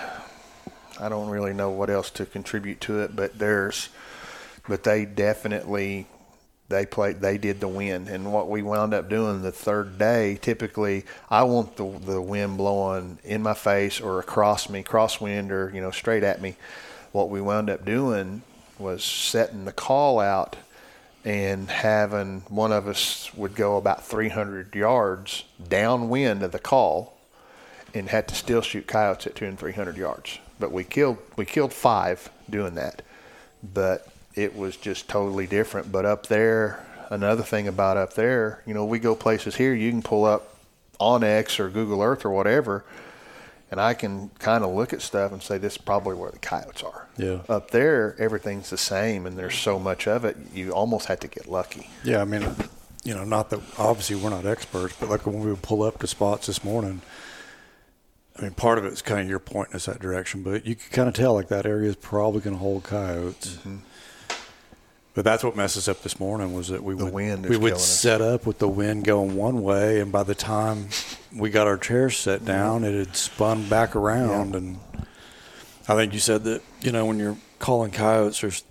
I 1.00 1.10
don't 1.10 1.30
really 1.30 1.54
know 1.54 1.70
what 1.70 1.90
else 1.90 2.10
to 2.12 2.26
contribute 2.26 2.82
to 2.82 3.00
it. 3.02 3.16
But 3.16 3.40
there's, 3.40 3.90
but 4.68 4.84
they 4.84 5.06
definitely 5.06 6.08
they 6.70 6.86
played 6.86 7.20
they 7.20 7.38
did 7.38 7.60
the 7.60 7.68
wind, 7.68 8.08
and 8.08 8.32
what 8.32 8.50
we 8.50 8.62
wound 8.62 8.94
up 8.94 9.10
doing 9.10 9.42
the 9.42 9.52
third 9.52 9.98
day. 9.98 10.38
Typically, 10.42 11.06
I 11.30 11.44
want 11.44 11.76
the 11.78 11.90
the 11.90 12.22
wind 12.22 12.58
blowing 12.58 13.20
in 13.24 13.42
my 13.42 13.56
face 13.56 14.00
or 14.00 14.20
across 14.20 14.70
me, 14.70 14.84
crosswind 14.84 15.52
or 15.52 15.72
you 15.74 15.82
know 15.82 15.92
straight 15.92 16.24
at 16.24 16.42
me. 16.42 16.56
What 17.12 17.30
we 17.30 17.42
wound 17.42 17.70
up 17.70 17.86
doing 17.86 18.44
was 18.78 19.04
setting 19.04 19.66
the 19.66 19.74
call 19.74 20.20
out 20.20 20.56
and 21.26 21.70
having 21.70 22.42
one 22.48 22.72
of 22.72 22.88
us 22.88 23.34
would 23.34 23.56
go 23.56 23.78
about 23.78 24.06
300 24.06 24.74
yards 24.74 25.44
downwind 25.68 26.44
of 26.44 26.52
the 26.52 26.60
call 26.60 27.19
and 27.94 28.10
had 28.10 28.28
to 28.28 28.36
still 28.36 28.62
shoot 28.62 28.88
coyotes 28.88 29.28
at 29.28 29.36
two 29.36 29.46
and 29.46 29.58
300 29.58 29.98
yards. 29.98 30.40
But 30.60 30.72
we 30.72 30.84
killed 30.84 31.18
we 31.36 31.46
killed 31.46 31.74
five 31.74 32.30
doing 32.50 32.76
that. 32.76 33.02
But 33.64 34.08
it 34.36 34.56
was 34.56 34.78
just 34.78 35.08
totally 35.08 35.48
different. 35.48 35.92
But 35.92 36.06
up 36.06 36.28
there, 36.28 36.86
another 37.10 37.44
thing 37.44 37.68
about 37.68 37.98
up 37.98 38.14
there, 38.14 38.62
you 38.66 38.74
know, 38.74 38.86
we 38.86 39.00
go 39.00 39.16
places 39.16 39.56
here. 39.56 39.74
You 39.74 39.92
can 39.92 40.02
pull 40.02 40.26
up 40.26 40.56
onX 41.00 41.60
or 41.60 41.70
Google 41.70 42.02
Earth 42.02 42.26
or 42.26 42.30
whatever, 42.30 42.84
and 43.72 43.80
I 43.80 43.94
can 43.94 44.30
kind 44.40 44.64
of 44.64 44.74
look 44.74 44.94
at 44.94 45.02
stuff 45.02 45.32
and 45.32 45.42
say 45.42 45.58
this 45.58 45.74
is 45.74 45.78
probably 45.78 46.16
where 46.16 46.32
the 46.32 46.40
coyotes 46.40 46.84
are. 46.84 47.08
Yeah. 47.18 47.40
Up 47.48 47.72
there, 47.72 48.16
everything's 48.20 48.70
the 48.70 48.78
same, 48.78 49.26
and 49.26 49.38
there's 49.38 49.58
so 49.58 49.80
much 49.80 50.08
of 50.08 50.26
it. 50.26 50.38
You 50.54 50.72
almost 50.72 51.08
had 51.08 51.22
to 51.22 51.28
get 51.28 51.48
lucky. 51.48 51.90
Yeah, 52.04 52.22
I 52.22 52.26
mean, 52.26 52.46
you 53.04 53.14
know, 53.14 53.24
not 53.24 53.50
that 53.50 53.60
obviously 53.78 54.16
we're 54.16 54.30
not 54.30 54.46
experts, 54.46 54.96
but 55.00 55.10
like 55.10 55.26
when 55.26 55.40
we 55.40 55.50
would 55.50 55.62
pull 55.62 55.84
up 55.84 56.00
to 56.00 56.08
spots 56.08 56.48
this 56.48 56.64
morning, 56.64 57.02
I 58.40 58.44
mean, 58.44 58.52
part 58.54 58.78
of 58.78 58.86
it's 58.86 59.02
kind 59.02 59.22
of 59.22 59.30
your 59.30 59.40
point 59.40 59.70
in 59.74 59.80
that 59.80 60.00
direction, 60.00 60.44
but 60.44 60.66
you 60.66 60.76
can 60.76 60.90
kind 60.92 61.10
of 61.10 61.14
tell 61.14 61.34
like 61.34 61.50
that 61.50 61.66
area 61.66 61.90
is 61.90 61.96
probably 61.98 62.40
going 62.40 62.56
to 62.56 62.60
hold 62.60 62.84
coyotes. 62.84 63.58
Mm-hmm. 63.58 63.78
But 65.14 65.26
that's 65.26 65.44
what 65.44 65.58
messed 65.58 65.76
us 65.76 65.90
up 65.90 66.02
this 66.02 66.20
morning 66.20 66.54
was 66.54 66.70
that 66.70 66.82
we 66.82 66.96
The 66.96 67.06
would 67.06 67.50
we 67.50 67.58
would 67.58 67.74
us. 67.74 67.86
set 67.86 68.22
up 68.22 68.46
with 68.46 68.60
the 68.60 68.70
wind 68.70 69.04
going 69.04 69.36
one 69.36 69.62
way, 69.62 70.00
and 70.00 70.12
by 70.12 70.24
the 70.24 70.36
time 70.36 70.90
we 71.36 71.50
got 71.50 71.68
our 71.68 71.78
chairs 71.78 72.16
set 72.16 72.46
down, 72.46 72.86
it 72.86 72.94
had 72.94 73.16
spun 73.16 73.68
back 73.68 73.96
around. 73.96 74.56
And 74.56 74.80
I 75.90 75.96
think 75.96 76.14
you 76.14 76.20
said 76.20 76.46
that 76.46 76.62
you 76.80 76.94
know 76.94 77.06
when 77.06 77.20
you're 77.20 77.38
calling 77.58 77.92
coyotes, 77.92 78.40
there's 78.40 78.64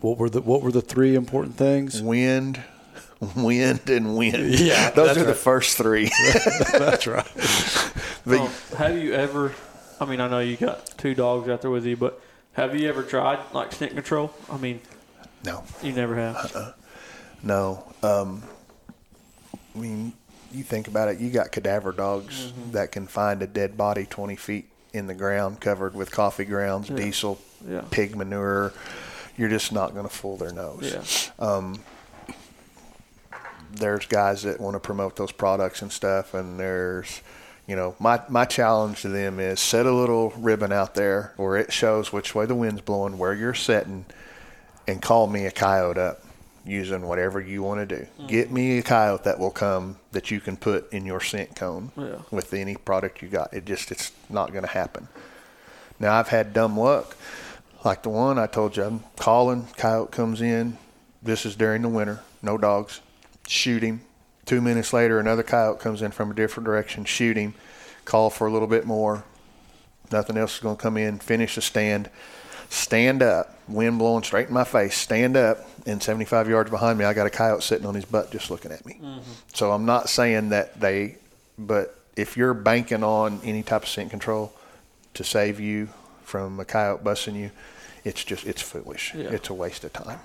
what 0.00 0.18
were 0.18 0.28
the 0.28 0.40
what 0.40 0.62
were 0.62 0.72
the 0.72 0.80
three 0.82 1.14
important 1.14 1.56
things? 1.56 2.02
Wind, 2.02 2.60
wind, 3.36 3.88
and 3.88 4.16
wind. 4.16 4.54
Yeah, 4.58 4.90
those 4.90 5.08
that's 5.08 5.18
are 5.18 5.24
the 5.24 5.34
first 5.34 5.76
three. 5.76 6.10
That's 6.72 7.06
right. 7.06 7.26
But 8.26 8.40
Um, 8.40 8.50
have 8.76 8.96
you 8.98 9.12
ever? 9.14 9.52
I 10.00 10.04
mean, 10.04 10.20
I 10.20 10.28
know 10.28 10.40
you 10.40 10.56
got 10.56 10.86
two 10.98 11.14
dogs 11.14 11.48
out 11.48 11.62
there 11.62 11.70
with 11.70 11.86
you, 11.86 11.96
but 11.96 12.20
have 12.52 12.78
you 12.78 12.88
ever 12.88 13.02
tried 13.02 13.38
like 13.52 13.72
scent 13.72 13.92
control? 13.92 14.32
I 14.50 14.56
mean, 14.58 14.80
no, 15.44 15.64
you 15.82 15.92
never 15.92 16.14
have. 16.16 16.74
no. 17.42 17.84
Um, 18.02 18.42
I 19.74 19.78
mean, 19.78 20.12
you 20.52 20.62
think 20.62 20.88
about 20.88 21.08
it. 21.08 21.18
You 21.20 21.30
got 21.30 21.52
cadaver 21.52 21.92
dogs 21.92 22.52
that 22.72 22.92
can 22.92 23.06
find 23.06 23.42
a 23.42 23.46
dead 23.46 23.76
body 23.76 24.06
20 24.06 24.36
feet 24.36 24.68
in 24.92 25.06
the 25.06 25.14
ground, 25.14 25.60
covered 25.60 25.94
with 25.94 26.10
coffee 26.10 26.44
grounds, 26.46 26.88
diesel, 26.88 27.38
Yeah. 27.68 27.82
pig 27.90 28.16
manure. 28.16 28.72
You're 29.36 29.50
just 29.50 29.70
not 29.72 29.92
going 29.92 30.06
to 30.08 30.12
fool 30.14 30.38
their 30.38 30.52
nose. 30.52 31.30
Yeah. 31.38 31.46
There's 33.78 34.06
guys 34.06 34.42
that 34.42 34.60
want 34.60 34.74
to 34.74 34.80
promote 34.80 35.16
those 35.16 35.32
products 35.32 35.82
and 35.82 35.92
stuff 35.92 36.34
and 36.34 36.58
there's 36.58 37.20
you 37.66 37.76
know 37.76 37.94
my 37.98 38.20
my 38.28 38.44
challenge 38.44 39.02
to 39.02 39.08
them 39.08 39.38
is 39.40 39.60
set 39.60 39.86
a 39.86 39.92
little 39.92 40.30
ribbon 40.38 40.72
out 40.72 40.94
there 40.94 41.32
where 41.36 41.56
it 41.56 41.72
shows 41.72 42.12
which 42.12 42.34
way 42.34 42.46
the 42.46 42.54
wind's 42.54 42.80
blowing 42.80 43.18
where 43.18 43.34
you're 43.34 43.54
setting 43.54 44.04
and 44.86 45.02
call 45.02 45.26
me 45.26 45.46
a 45.46 45.50
coyote 45.50 45.98
up 45.98 46.22
using 46.64 47.06
whatever 47.06 47.40
you 47.40 47.62
want 47.62 47.88
to 47.88 47.96
do 47.98 48.04
hmm. 48.04 48.26
get 48.26 48.50
me 48.50 48.78
a 48.78 48.82
coyote 48.82 49.24
that 49.24 49.38
will 49.38 49.50
come 49.50 49.96
that 50.12 50.30
you 50.30 50.40
can 50.40 50.56
put 50.56 50.92
in 50.92 51.06
your 51.06 51.20
scent 51.20 51.54
cone 51.54 51.92
Yeah. 51.96 52.22
with 52.30 52.52
any 52.52 52.76
product 52.76 53.22
you 53.22 53.28
got 53.28 53.52
it 53.54 53.64
just 53.64 53.90
it's 53.92 54.10
not 54.28 54.50
going 54.52 54.64
to 54.64 54.70
happen 54.70 55.08
now 55.98 56.14
I've 56.14 56.28
had 56.28 56.52
dumb 56.52 56.78
luck, 56.78 57.16
like 57.84 58.02
the 58.02 58.10
one 58.10 58.38
I 58.38 58.46
told 58.46 58.76
you. 58.76 58.84
I'm 58.84 59.04
calling, 59.16 59.66
coyote 59.76 60.10
comes 60.12 60.40
in. 60.42 60.76
This 61.22 61.46
is 61.46 61.56
during 61.56 61.82
the 61.82 61.88
winter, 61.88 62.20
no 62.42 62.58
dogs. 62.58 63.00
Shoot 63.46 63.82
him. 63.82 64.00
Two 64.44 64.60
minutes 64.60 64.92
later, 64.92 65.18
another 65.18 65.42
coyote 65.42 65.80
comes 65.80 66.02
in 66.02 66.12
from 66.12 66.30
a 66.30 66.34
different 66.34 66.64
direction. 66.66 67.04
Shoot 67.04 67.36
him. 67.36 67.54
Call 68.04 68.30
for 68.30 68.46
a 68.46 68.52
little 68.52 68.68
bit 68.68 68.86
more. 68.86 69.24
Nothing 70.12 70.36
else 70.36 70.54
is 70.54 70.60
going 70.60 70.76
to 70.76 70.82
come 70.82 70.96
in. 70.96 71.18
Finish 71.18 71.56
the 71.56 71.62
stand. 71.62 72.08
Stand 72.68 73.22
up. 73.22 73.58
Wind 73.68 73.98
blowing 73.98 74.22
straight 74.22 74.48
in 74.48 74.54
my 74.54 74.64
face. 74.64 74.96
Stand 74.96 75.36
up. 75.36 75.58
And 75.84 76.02
75 76.02 76.48
yards 76.48 76.70
behind 76.70 76.98
me, 76.98 77.04
I 77.04 77.12
got 77.12 77.26
a 77.26 77.30
coyote 77.30 77.62
sitting 77.62 77.86
on 77.86 77.94
his 77.94 78.04
butt 78.04 78.30
just 78.30 78.50
looking 78.50 78.72
at 78.72 78.84
me. 78.86 78.98
Mm-hmm. 79.02 79.30
So 79.54 79.72
I'm 79.72 79.84
not 79.84 80.08
saying 80.08 80.50
that 80.50 80.78
they, 80.80 81.16
but 81.58 81.98
if 82.16 82.36
you're 82.36 82.54
banking 82.54 83.04
on 83.04 83.40
any 83.44 83.62
type 83.62 83.82
of 83.82 83.88
scent 83.88 84.10
control 84.10 84.52
to 85.14 85.24
save 85.24 85.60
you 85.60 85.88
from 86.22 86.58
a 86.60 86.64
coyote 86.64 87.04
busting 87.04 87.36
you, 87.36 87.50
it's 88.04 88.24
just 88.24 88.46
it's 88.46 88.62
foolish. 88.62 89.14
Yeah. 89.14 89.30
It's 89.30 89.48
a 89.48 89.54
waste 89.54 89.84
of 89.84 89.92
time. 89.92 90.20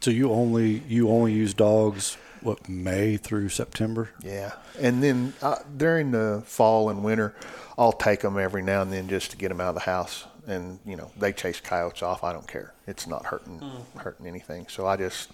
So 0.00 0.10
you 0.10 0.32
only 0.32 0.82
you 0.88 1.10
only 1.10 1.32
use 1.32 1.54
dogs 1.54 2.16
what 2.42 2.68
May 2.68 3.16
through 3.16 3.48
September? 3.50 4.10
Yeah, 4.22 4.52
and 4.78 5.02
then 5.02 5.34
uh, 5.42 5.56
during 5.76 6.10
the 6.10 6.42
fall 6.46 6.90
and 6.90 7.04
winter, 7.04 7.34
I'll 7.78 7.92
take 7.92 8.20
them 8.20 8.38
every 8.38 8.62
now 8.62 8.82
and 8.82 8.92
then 8.92 9.08
just 9.08 9.30
to 9.32 9.36
get 9.36 9.48
them 9.48 9.60
out 9.60 9.70
of 9.70 9.74
the 9.74 9.80
house. 9.80 10.24
And 10.46 10.78
you 10.84 10.96
know 10.96 11.10
they 11.16 11.32
chase 11.32 11.60
coyotes 11.60 12.02
off. 12.02 12.24
I 12.24 12.32
don't 12.32 12.48
care. 12.48 12.72
It's 12.86 13.06
not 13.06 13.26
hurting 13.26 13.60
hurting 13.96 14.26
anything. 14.26 14.66
So 14.68 14.86
I 14.86 14.96
just, 14.96 15.30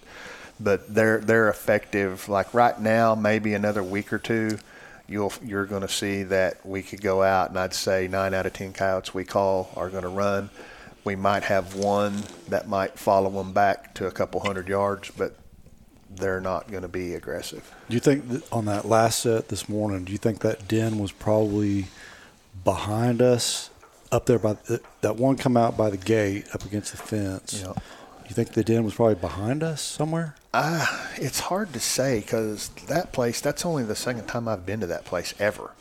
but 0.59 0.93
they're 0.93 1.19
they're 1.19 1.49
effective. 1.49 2.29
Like 2.29 2.53
right 2.53 2.79
now, 2.79 3.15
maybe 3.15 3.53
another 3.53 3.81
week 3.81 4.11
or 4.13 4.19
two, 4.19 4.59
you'll 5.07 5.33
you're 5.43 5.65
going 5.65 5.81
to 5.81 5.87
see 5.87 6.23
that 6.23 6.63
we 6.65 6.83
could 6.83 7.01
go 7.01 7.23
out 7.23 7.49
and 7.49 7.57
I'd 7.57 7.73
say 7.73 8.07
nine 8.07 8.33
out 8.33 8.45
of 8.45 8.53
ten 8.53 8.73
coyotes 8.73 9.13
we 9.13 9.23
call 9.23 9.71
are 9.75 9.89
going 9.89 10.03
to 10.03 10.09
run. 10.09 10.49
We 11.03 11.15
might 11.15 11.43
have 11.43 11.73
one 11.75 12.21
that 12.49 12.67
might 12.67 12.99
follow 12.99 13.29
them 13.29 13.53
back 13.53 13.93
to 13.95 14.07
a 14.07 14.11
couple 14.11 14.41
hundred 14.41 14.67
yards, 14.67 15.09
but 15.17 15.35
they're 16.17 16.41
not 16.41 16.69
going 16.69 16.83
to 16.83 16.87
be 16.89 17.13
aggressive. 17.13 17.73
Do 17.89 17.93
you 17.93 17.99
think 17.99 18.27
that 18.29 18.51
on 18.51 18.65
that 18.65 18.85
last 18.85 19.21
set 19.21 19.49
this 19.49 19.69
morning? 19.69 20.03
Do 20.03 20.11
you 20.11 20.17
think 20.17 20.39
that 20.39 20.67
den 20.67 20.99
was 20.99 21.11
probably 21.11 21.87
behind 22.63 23.21
us 23.21 23.69
up 24.11 24.25
there 24.25 24.39
by 24.39 24.53
the, 24.53 24.81
that 25.01 25.15
one 25.15 25.37
come 25.37 25.55
out 25.57 25.77
by 25.77 25.89
the 25.89 25.97
gate 25.97 26.45
up 26.53 26.65
against 26.65 26.91
the 26.91 26.97
fence? 26.97 27.61
Yeah. 27.63 27.73
You 28.27 28.33
think 28.33 28.51
the 28.51 28.63
den 28.63 28.83
was 28.83 28.93
probably 28.93 29.15
behind 29.15 29.63
us 29.63 29.81
somewhere? 29.81 30.35
Ah, 30.53 31.09
it's 31.15 31.39
hard 31.39 31.71
to 31.73 31.79
say 31.79 32.19
because 32.19 32.69
that 32.87 33.13
place, 33.13 33.39
that's 33.39 33.65
only 33.65 33.83
the 33.83 33.95
second 33.95 34.25
time 34.25 34.47
I've 34.47 34.65
been 34.65 34.81
to 34.81 34.87
that 34.87 35.05
place 35.05 35.33
ever. 35.39 35.71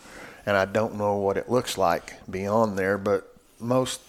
And 0.44 0.56
I 0.56 0.64
don't 0.64 0.94
know 0.94 1.16
what 1.16 1.36
it 1.36 1.50
looks 1.50 1.76
like 1.76 2.14
beyond 2.30 2.78
there, 2.78 2.98
but 2.98 3.34
most, 3.58 4.00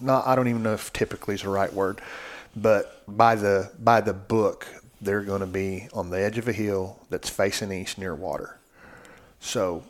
not, 0.00 0.26
I 0.26 0.34
don't 0.34 0.48
even 0.48 0.64
know 0.64 0.72
if 0.72 0.92
typically 0.92 1.36
is 1.36 1.42
the 1.42 1.50
right 1.50 1.72
word, 1.72 2.00
but 2.56 3.02
by 3.06 3.34
the, 3.34 3.70
by 3.78 4.00
the 4.00 4.12
book, 4.12 4.66
they're 5.00 5.22
going 5.22 5.40
to 5.40 5.46
be 5.46 5.88
on 5.94 6.10
the 6.10 6.20
edge 6.20 6.38
of 6.38 6.48
a 6.48 6.52
hill 6.52 6.98
that's 7.08 7.30
facing 7.30 7.72
east 7.72 7.98
near 7.98 8.14
water. 8.14 8.58
So 9.40 9.82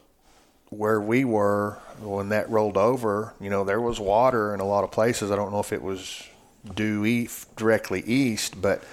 where 0.71 1.01
we 1.01 1.25
were 1.25 1.79
when 2.01 2.29
that 2.29 2.49
rolled 2.49 2.77
over, 2.77 3.35
you 3.41 3.51
know, 3.51 3.65
there 3.65 3.81
was 3.81 3.99
water 3.99 4.55
in 4.55 4.61
a 4.61 4.65
lot 4.65 4.85
of 4.85 4.91
places. 4.93 5.31
I 5.31 5.37
don't 5.37 5.51
know 5.53 5.61
if 5.61 5.73
it 5.73 5.83
was 5.83 6.27
due 6.75 7.05
east, 7.05 7.55
directly 7.57 8.03
east, 8.03 8.61
but 8.63 8.85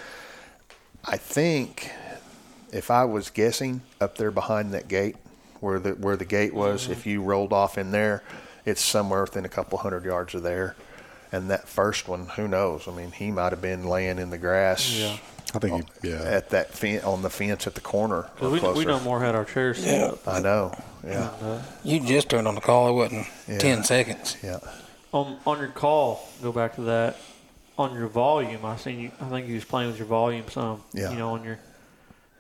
I 1.06 1.18
think 1.18 1.92
if 2.74 2.92
I 2.92 3.06
was 3.06 3.30
guessing 3.30 3.82
up 4.02 4.18
there 4.18 4.32
behind 4.32 4.74
that 4.74 4.88
gate 4.88 5.16
where 5.60 5.80
the 5.80 5.92
where 5.92 6.18
the 6.18 6.26
gate 6.26 6.54
was, 6.54 6.90
if 6.90 7.06
you 7.06 7.22
rolled 7.22 7.54
off 7.54 7.78
in 7.78 7.92
there, 7.92 8.24
it's 8.66 8.82
somewhere 8.82 9.22
within 9.22 9.46
a 9.46 9.50
couple 9.50 9.78
hundred 9.78 10.04
yards 10.04 10.36
of 10.36 10.44
there. 10.44 10.76
And 11.32 11.50
that 11.50 11.68
first 11.68 12.08
one, 12.08 12.28
who 12.28 12.48
knows? 12.48 12.88
I 12.88 12.92
mean, 12.92 13.12
he 13.12 13.32
might 13.32 13.52
have 13.52 13.62
been 13.62 13.84
laying 13.86 14.18
in 14.18 14.30
the 14.30 14.38
grass. 14.38 14.90
Yeah. 14.92 15.18
I 15.54 15.60
think. 15.60 15.86
He, 16.02 16.10
yeah. 16.10 16.22
At 16.24 16.50
that 16.52 16.74
fen- 16.74 17.04
on 17.04 17.22
the 17.22 17.30
fence 17.30 17.68
at 17.68 17.76
the 17.76 17.82
corner. 17.82 18.16
or 18.18 18.24
'Cause 18.38 18.42
we, 18.48 18.50
we 18.52 18.60
closer. 18.60 18.86
no 18.88 19.00
more 19.02 19.20
had 19.22 19.36
our 19.36 19.46
chairs 19.46 19.78
set 19.84 20.00
Yeah. 20.00 20.08
up. 20.08 20.28
I 20.28 20.40
know. 20.40 20.74
Yeah. 21.06 21.30
Uh, 21.42 21.62
You 21.84 22.00
just 22.02 22.30
turned 22.30 22.48
on 22.48 22.56
the 22.56 22.62
call. 22.62 22.90
It 22.90 22.94
wasn't 22.94 23.28
Yeah. 23.48 23.58
10 23.60 23.84
seconds. 23.84 24.38
Yeah. 24.44 24.60
on 25.14 25.38
on 25.48 25.58
your 25.60 25.70
call, 25.70 26.28
go 26.42 26.52
back 26.52 26.76
to 26.76 26.82
that. 26.82 27.16
On 27.78 27.94
your 27.94 28.08
volume, 28.08 28.66
I 28.66 28.76
seen 28.76 29.00
you. 29.00 29.12
I 29.22 29.30
think 29.30 29.48
you 29.48 29.56
was 29.56 29.64
playing 29.66 29.90
with 29.90 29.98
your 29.98 30.08
volume 30.08 30.46
some. 30.50 30.84
Yeah. 30.94 31.12
You 31.12 31.18
know, 31.18 31.30
on 31.34 31.44
your 31.46 31.60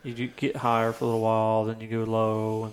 you 0.03 0.13
do 0.13 0.27
get 0.27 0.55
higher 0.57 0.91
for 0.91 1.03
a 1.05 1.07
little 1.07 1.21
while, 1.21 1.63
then 1.65 1.79
you 1.79 1.87
go 1.87 2.03
low. 2.09 2.63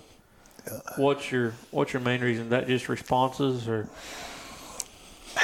And 0.65 0.81
What's 0.97 1.31
your 1.31 1.53
What's 1.71 1.93
your 1.93 2.01
main 2.01 2.21
reason? 2.21 2.49
That 2.49 2.67
just 2.67 2.89
responses 2.89 3.67
or 3.69 3.87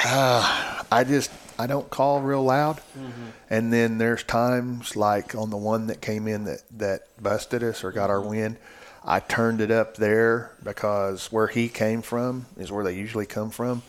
I 0.04 0.84
I 0.90 1.04
just 1.04 1.30
I 1.58 1.66
don't 1.66 1.88
call 1.90 2.20
real 2.20 2.42
loud. 2.42 2.78
Mm-hmm. 2.98 3.26
And 3.50 3.72
then 3.72 3.98
there's 3.98 4.24
times 4.24 4.96
like 4.96 5.34
on 5.34 5.50
the 5.50 5.56
one 5.56 5.86
that 5.88 6.00
came 6.00 6.26
in 6.26 6.44
that 6.44 6.62
that 6.78 7.02
busted 7.22 7.62
us 7.62 7.84
or 7.84 7.92
got 7.92 8.10
our 8.10 8.18
mm-hmm. 8.18 8.30
win. 8.30 8.56
I 9.04 9.20
turned 9.20 9.60
it 9.60 9.70
up 9.70 9.96
there 9.96 10.52
because 10.62 11.32
where 11.32 11.48
he 11.48 11.68
came 11.68 12.02
from 12.02 12.46
is 12.56 12.70
where 12.70 12.84
they 12.84 12.94
usually 12.94 13.26
come 13.26 13.50
from, 13.50 13.82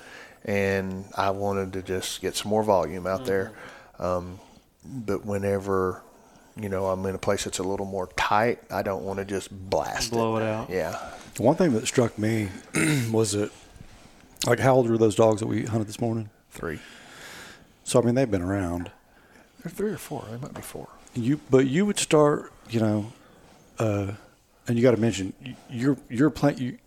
and 0.43 1.05
I 1.15 1.29
wanted 1.29 1.73
to 1.73 1.83
just 1.83 2.21
get 2.21 2.35
some 2.35 2.49
more 2.49 2.63
volume 2.63 3.05
out 3.05 3.25
there. 3.25 3.51
Mm-hmm. 3.99 4.03
Um, 4.03 4.39
but 4.83 5.25
whenever 5.25 6.01
you 6.59 6.69
know 6.69 6.87
I'm 6.87 7.05
in 7.05 7.15
a 7.15 7.19
place 7.19 7.43
that's 7.43 7.59
a 7.59 7.63
little 7.63 7.85
more 7.85 8.07
tight, 8.15 8.59
I 8.71 8.81
don't 8.81 9.03
want 9.03 9.19
to 9.19 9.25
just 9.25 9.51
blast 9.51 10.11
Blow 10.11 10.37
it 10.37 10.43
out. 10.43 10.69
Yeah, 10.69 10.97
One 11.37 11.55
thing 11.55 11.73
that 11.73 11.87
struck 11.87 12.17
me 12.17 12.49
was 13.11 13.33
that, 13.33 13.51
like, 14.45 14.59
how 14.59 14.75
old 14.75 14.89
were 14.89 14.97
those 14.97 15.15
dogs 15.15 15.39
that 15.41 15.47
we 15.47 15.65
hunted 15.65 15.87
this 15.87 15.99
morning? 16.01 16.29
three. 16.51 16.79
So 17.83 17.99
I 17.99 18.05
mean, 18.05 18.13
they've 18.15 18.29
been 18.29 18.41
around. 18.43 18.91
They're 19.63 19.71
three 19.71 19.91
or 19.91 19.97
four. 19.97 20.25
They 20.29 20.37
might 20.37 20.53
be 20.53 20.61
four. 20.61 20.87
You, 21.15 21.39
but 21.49 21.65
you 21.67 21.85
would 21.85 21.97
start, 21.99 22.51
you 22.69 22.79
know, 22.79 23.11
uh, 23.79 24.11
and 24.67 24.77
you 24.77 24.83
got 24.83 24.91
to 24.91 25.01
mention 25.01 25.33
y- 25.43 25.55
you're 25.69 25.97
you're 26.09 26.29
playing 26.29 26.57
you, 26.59 26.77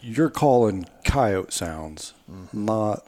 you're 0.00 0.30
calling 0.30 0.86
coyote 1.04 1.52
sounds, 1.52 2.14
not 2.52 3.04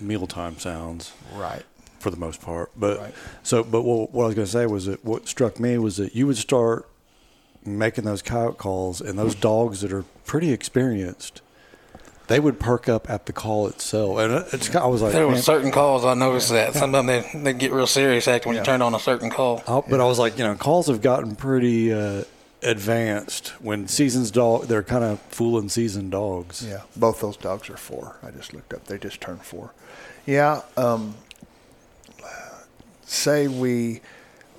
mealtime 0.00 0.58
sounds 0.58 1.12
Right. 1.34 1.64
for 1.98 2.10
the 2.10 2.16
most 2.16 2.40
part. 2.42 2.70
But 2.76 2.98
Right. 2.98 3.14
so, 3.42 3.64
but 3.64 3.82
what, 3.82 4.12
what 4.12 4.24
I 4.24 4.26
was 4.26 4.34
going 4.36 4.46
to 4.46 4.52
say 4.52 4.66
was 4.66 4.86
that 4.86 5.04
what 5.04 5.26
struck 5.28 5.58
me 5.58 5.78
was 5.78 5.96
that 5.96 6.14
you 6.14 6.26
would 6.28 6.36
start 6.36 6.88
making 7.64 8.04
those 8.04 8.22
coyote 8.22 8.56
calls, 8.58 9.00
and 9.00 9.18
those 9.18 9.34
dogs 9.34 9.80
that 9.80 9.92
are 9.92 10.04
pretty 10.24 10.52
experienced, 10.52 11.40
they 12.28 12.40
would 12.40 12.58
perk 12.58 12.88
up 12.88 13.08
at 13.08 13.26
the 13.26 13.32
call 13.32 13.66
itself. 13.68 14.18
And 14.18 14.32
it's 14.52 14.74
I 14.74 14.86
was 14.86 15.02
like, 15.02 15.12
There 15.12 15.28
were 15.28 15.36
certain 15.36 15.70
calls 15.70 16.04
I 16.04 16.14
noticed 16.14 16.50
that 16.50 16.74
some 16.74 16.94
of 16.94 17.06
them 17.06 17.06
they, 17.06 17.52
they 17.52 17.52
get 17.58 17.72
real 17.72 17.86
serious 17.86 18.26
after 18.28 18.48
when 18.48 18.56
Yeah. 18.56 18.62
you 18.62 18.66
turn 18.66 18.82
on 18.82 18.94
a 18.94 18.98
certain 18.98 19.30
call. 19.30 19.62
I- 19.68 19.82
but 19.88 20.00
I 20.00 20.04
was 20.04 20.18
like, 20.18 20.36
you 20.38 20.44
know, 20.44 20.54
calls 20.56 20.88
have 20.88 21.00
gotten 21.02 21.36
pretty 21.36 21.92
uh, 21.92 22.24
advanced 22.62 23.48
when 23.60 23.86
seasons 23.86 24.30
dog. 24.30 24.66
They're 24.66 24.82
kind 24.82 25.04
of 25.04 25.20
fooling 25.28 25.68
seasoned 25.68 26.10
dogs. 26.10 26.66
Yeah, 26.66 26.82
both 26.96 27.20
those 27.20 27.36
dogs 27.36 27.70
are 27.70 27.76
four. 27.76 28.16
I 28.22 28.30
just 28.32 28.52
looked 28.52 28.72
up; 28.74 28.86
they 28.86 28.98
just 28.98 29.20
turned 29.20 29.42
four. 29.42 29.72
Yeah. 30.26 30.62
Um, 30.76 31.14
say 33.04 33.46
we 33.48 34.00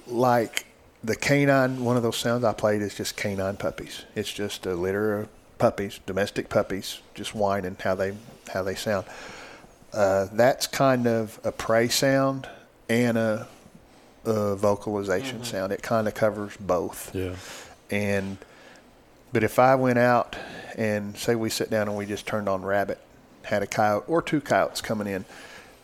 like 0.08 0.66
the 1.04 1.16
canine. 1.16 1.84
One 1.84 1.98
of 1.98 2.04
those 2.04 2.18
sounds 2.18 2.44
I 2.44 2.54
played 2.54 2.82
is 2.82 2.96
just 2.96 3.18
canine 3.18 3.58
puppies. 3.58 4.04
It's 4.16 4.32
just 4.32 4.66
a 4.66 4.74
litter 4.76 5.20
of 5.20 5.30
puppies, 5.58 6.00
domestic 6.06 6.50
puppies, 6.50 7.00
just 7.14 7.34
whining 7.36 7.78
how 7.82 7.96
they 7.96 8.14
how 8.54 8.64
they 8.64 8.76
sound. 8.76 9.06
Uh, 9.94 10.28
that's 10.34 10.68
kind 10.68 11.08
of 11.08 11.40
a 11.44 11.52
prey 11.52 11.88
sound 11.88 12.48
and 12.90 13.18
a, 13.18 13.48
a 14.26 14.56
vocalization 14.56 15.44
sound. 15.44 15.72
It 15.72 15.82
kind 15.82 16.08
of 16.08 16.14
covers 16.14 16.56
both 16.58 17.14
Yeah. 17.16 17.36
and 17.90 18.38
but 19.34 19.44
if 19.44 19.60
I 19.60 19.76
went 19.76 19.98
out 20.00 20.36
and 20.78 21.18
say 21.18 21.36
we 21.36 21.50
sit 21.50 21.70
down 21.70 21.88
and 21.90 21.98
we 21.98 22.06
just 22.06 22.26
turned 22.26 22.48
on 22.48 22.64
rabbit, 22.64 22.98
had 23.44 23.62
a 23.62 23.68
coyote 23.68 24.06
or 24.08 24.22
two 24.22 24.40
coyotes 24.40 24.82
coming 24.82 25.06
in, 25.08 25.26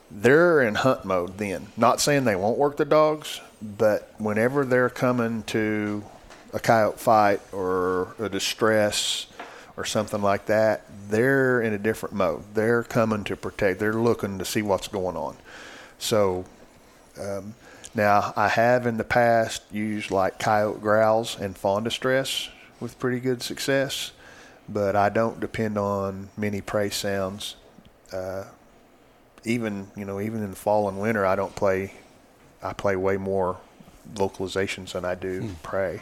they're 0.10 0.62
in 0.62 0.76
hunt 0.76 1.04
mode 1.06 1.38
then. 1.38 1.68
Not 1.76 2.00
saying 2.00 2.24
they 2.24 2.36
won't 2.38 2.58
work 2.58 2.78
the 2.78 2.86
dogs, 2.86 3.42
but 3.62 4.14
whenever 4.18 4.64
they're 4.64 4.90
coming 4.90 5.44
to 5.44 6.04
a 6.54 6.60
coyote 6.60 7.00
fight 7.00 7.42
or 7.52 8.16
a 8.20 8.30
distress 8.30 9.26
or 9.76 9.86
something 9.86 10.22
like 10.22 10.46
that, 10.48 10.86
they're 11.10 11.62
in 11.62 11.74
a 11.74 11.78
different 11.78 12.16
mode. 12.16 12.44
They're 12.54 12.84
coming 12.84 13.24
to 13.26 13.36
protect. 13.36 13.80
They're 13.80 13.94
looking 13.94 14.38
to 14.40 14.46
see 14.46 14.62
what's 14.62 14.88
going 14.88 15.18
on. 15.18 15.36
So 15.98 16.46
um, 17.20 17.56
now, 17.96 18.34
I 18.36 18.48
have 18.48 18.88
in 18.88 18.98
the 18.98 19.04
past 19.04 19.62
used 19.72 20.10
like 20.10 20.40
coyote 20.40 20.82
growls 20.82 21.38
and 21.40 21.56
fawn 21.56 21.84
distress 21.84 22.50
with 22.80 22.98
pretty 22.98 23.20
good 23.20 23.44
success, 23.44 24.12
but 24.68 24.96
I 24.96 25.10
don't 25.10 25.40
depend 25.40 25.78
on 25.78 26.30
many 26.36 26.60
prey 26.60 26.90
sounds. 26.90 27.56
Uh, 28.12 28.46
even 29.44 29.88
you 29.96 30.06
know, 30.06 30.20
even 30.20 30.44
in 30.44 30.52
the 30.52 30.56
fall 30.56 30.90
and 30.90 31.00
winter, 31.00 31.26
I 31.26 31.36
don't 31.36 31.56
play. 31.56 31.94
I 32.64 32.74
play 32.74 32.96
way 32.96 33.18
more 33.18 33.58
vocalizations 34.12 34.94
than 34.94 35.06
I 35.06 35.16
do 35.16 35.52
prey. 35.64 36.02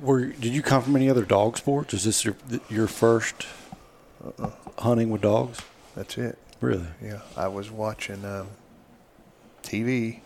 Were 0.00 0.26
did 0.26 0.54
you 0.54 0.62
come 0.62 0.82
from 0.82 0.96
any 0.96 1.08
other 1.08 1.24
dog 1.24 1.56
sports? 1.56 1.94
Is 1.94 2.04
this 2.04 2.24
your 2.24 2.36
your 2.68 2.86
first 2.86 3.46
hunting 4.78 5.10
with 5.10 5.22
dogs? 5.22 5.60
That's 5.94 6.18
it. 6.18 6.38
Really? 6.60 6.86
Yeah, 7.02 7.20
I 7.36 7.48
was 7.48 7.70
watching 7.70 8.24
um, 8.24 8.48
TV, 9.62 10.20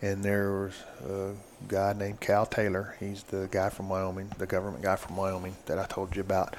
and 0.00 0.24
there 0.24 0.50
was 0.52 0.74
a 1.08 1.32
guy 1.68 1.92
named 1.92 2.20
Cal 2.20 2.46
Taylor. 2.46 2.96
He's 3.00 3.22
the 3.24 3.48
guy 3.50 3.68
from 3.68 3.88
Wyoming, 3.88 4.30
the 4.38 4.46
government 4.46 4.82
guy 4.82 4.96
from 4.96 5.16
Wyoming 5.16 5.56
that 5.66 5.78
I 5.78 5.86
told 5.86 6.16
you 6.16 6.22
about. 6.22 6.56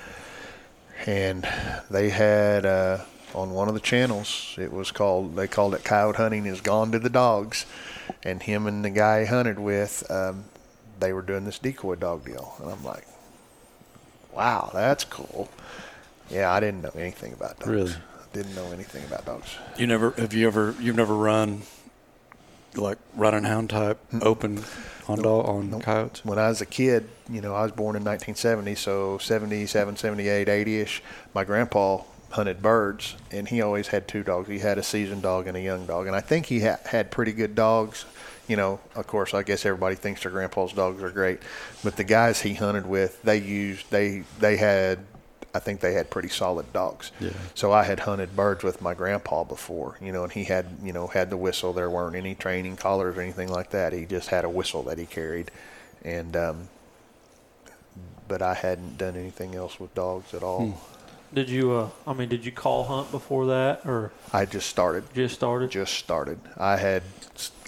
And 1.05 1.47
they 1.89 2.09
had 2.09 2.65
uh, 2.65 2.99
on 3.33 3.51
one 3.51 3.67
of 3.67 3.73
the 3.73 3.79
channels, 3.79 4.55
it 4.57 4.71
was 4.71 4.91
called, 4.91 5.35
they 5.35 5.47
called 5.47 5.75
it 5.75 5.83
Coyote 5.83 6.15
Hunting 6.15 6.45
is 6.45 6.61
Gone 6.61 6.91
to 6.91 6.99
the 6.99 7.09
Dogs. 7.09 7.65
And 8.23 8.41
him 8.41 8.65
and 8.67 8.85
the 8.85 8.89
guy 8.89 9.21
he 9.21 9.25
hunted 9.25 9.59
with, 9.59 10.09
um, 10.09 10.45
they 10.99 11.13
were 11.13 11.21
doing 11.21 11.45
this 11.45 11.59
decoy 11.59 11.95
dog 11.95 12.25
deal. 12.25 12.55
And 12.61 12.71
I'm 12.71 12.83
like, 12.83 13.05
wow, 14.33 14.69
that's 14.73 15.03
cool. 15.03 15.49
Yeah, 16.29 16.51
I 16.51 16.59
didn't 16.59 16.81
know 16.81 16.91
anything 16.95 17.33
about 17.33 17.59
dogs. 17.59 17.69
Really? 17.69 17.93
I 17.93 18.23
didn't 18.33 18.55
know 18.55 18.71
anything 18.71 19.03
about 19.05 19.25
dogs. 19.25 19.55
You 19.77 19.87
never 19.87 20.11
have 20.11 20.33
you 20.33 20.47
ever 20.47 20.75
you've 20.79 20.95
never 20.95 21.15
run 21.15 21.61
like 22.75 22.97
running 23.15 23.43
hound 23.45 23.69
type 23.69 23.99
open 24.21 24.63
on 25.07 25.21
dog 25.21 25.45
on 25.47 25.69
Nope. 25.71 25.83
coyotes? 25.83 26.25
when 26.25 26.37
I 26.39 26.49
was 26.49 26.59
a 26.61 26.65
kid, 26.65 27.07
you 27.29 27.39
know, 27.41 27.53
I 27.55 27.63
was 27.63 27.71
born 27.71 27.95
in 27.95 28.03
1970, 28.03 28.75
so 28.75 29.17
77, 29.19 29.95
78, 29.97 30.47
80-ish. 30.47 31.01
My 31.33 31.43
grandpa 31.45 32.01
hunted 32.31 32.61
birds, 32.61 33.15
and 33.31 33.47
he 33.47 33.61
always 33.61 33.87
had 33.87 34.07
two 34.07 34.23
dogs. 34.23 34.49
He 34.49 34.59
had 34.59 34.77
a 34.77 34.83
seasoned 34.83 35.21
dog 35.21 35.47
and 35.47 35.55
a 35.55 35.61
young 35.61 35.85
dog, 35.85 36.07
and 36.07 36.15
I 36.15 36.19
think 36.21 36.47
he 36.47 36.61
ha- 36.61 36.79
had 36.85 37.11
pretty 37.11 37.31
good 37.31 37.55
dogs. 37.55 38.03
You 38.47 38.55
know, 38.57 38.79
of 38.95 39.07
course, 39.07 39.33
I 39.33 39.43
guess 39.43 39.65
everybody 39.65 39.95
thinks 39.95 40.21
their 40.21 40.31
grandpa's 40.31 40.73
dogs 40.73 41.01
are 41.01 41.09
great, 41.09 41.39
but 41.83 41.95
the 41.95 42.03
guys 42.03 42.41
he 42.41 42.53
hunted 42.53 42.85
with, 42.85 43.21
they 43.23 43.37
used 43.37 43.89
they 43.91 44.23
they 44.39 44.57
had. 44.57 44.99
I 45.53 45.59
think 45.59 45.79
they 45.79 45.93
had 45.93 46.09
pretty 46.09 46.27
solid 46.27 46.73
dogs. 46.73 47.13
Yeah. 47.21 47.29
So 47.53 47.71
I 47.71 47.83
had 47.83 48.01
hunted 48.01 48.35
birds 48.35 48.61
with 48.61 48.81
my 48.81 48.93
grandpa 48.93 49.45
before, 49.45 49.97
you 50.01 50.11
know, 50.11 50.23
and 50.23 50.31
he 50.33 50.43
had, 50.43 50.65
you 50.83 50.91
know, 50.91 51.07
had 51.07 51.29
the 51.29 51.37
whistle. 51.37 51.71
There 51.71 51.89
weren't 51.89 52.17
any 52.17 52.35
training 52.35 52.75
collars 52.75 53.15
or 53.15 53.21
anything 53.21 53.47
like 53.47 53.69
that. 53.69 53.93
He 53.93 54.05
just 54.05 54.27
had 54.27 54.43
a 54.43 54.49
whistle 54.49 54.83
that 54.83 54.97
he 54.97 55.05
carried, 55.05 55.51
and 56.03 56.35
um, 56.35 56.67
but 58.27 58.41
I 58.41 58.53
hadn't 58.53 58.97
done 58.97 59.15
anything 59.15 59.55
else 59.55 59.79
with 59.79 59.93
dogs 59.95 60.33
at 60.33 60.43
all. 60.43 60.77
Did 61.33 61.49
you? 61.49 61.71
Uh, 61.71 61.89
I 62.07 62.13
mean, 62.13 62.29
did 62.29 62.45
you 62.45 62.51
call 62.51 62.85
hunt 62.85 63.11
before 63.11 63.47
that, 63.47 63.85
or 63.85 64.11
I 64.31 64.45
just 64.45 64.69
started, 64.69 65.03
just 65.13 65.35
started? 65.35 65.71
just 65.71 65.93
started. 65.93 66.39
I 66.57 66.77
had 66.77 67.03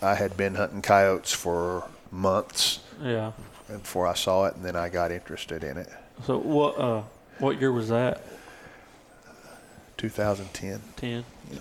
I 0.02 0.16
had 0.16 0.38
been 0.38 0.56
hunting 0.56 0.82
coyotes 0.82 1.34
for 1.34 1.90
months 2.12 2.80
yeah. 3.02 3.32
before 3.68 4.08
I 4.08 4.14
saw 4.14 4.46
it, 4.46 4.56
and 4.56 4.64
then 4.64 4.76
I 4.76 4.90
got 4.90 5.12
interested 5.12 5.64
in 5.64 5.78
it. 5.78 5.90
So 6.24 6.38
what? 6.38 6.78
Uh, 6.78 7.02
what 7.40 7.60
year 7.60 7.72
was 7.72 7.90
that? 7.90 8.24
2010. 9.98 10.82
ten. 10.96 11.26
Yeah. 11.52 11.60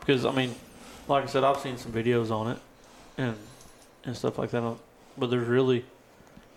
Because 0.00 0.24
I 0.24 0.32
mean, 0.32 0.54
like 1.08 1.24
I 1.24 1.26
said, 1.26 1.44
I've 1.44 1.58
seen 1.58 1.78
some 1.78 1.92
videos 1.92 2.30
on 2.30 2.52
it, 2.52 2.58
and 3.18 3.36
and 4.04 4.16
stuff 4.16 4.38
like 4.38 4.50
that. 4.50 4.76
But 5.18 5.30
there's 5.30 5.48
really, 5.48 5.84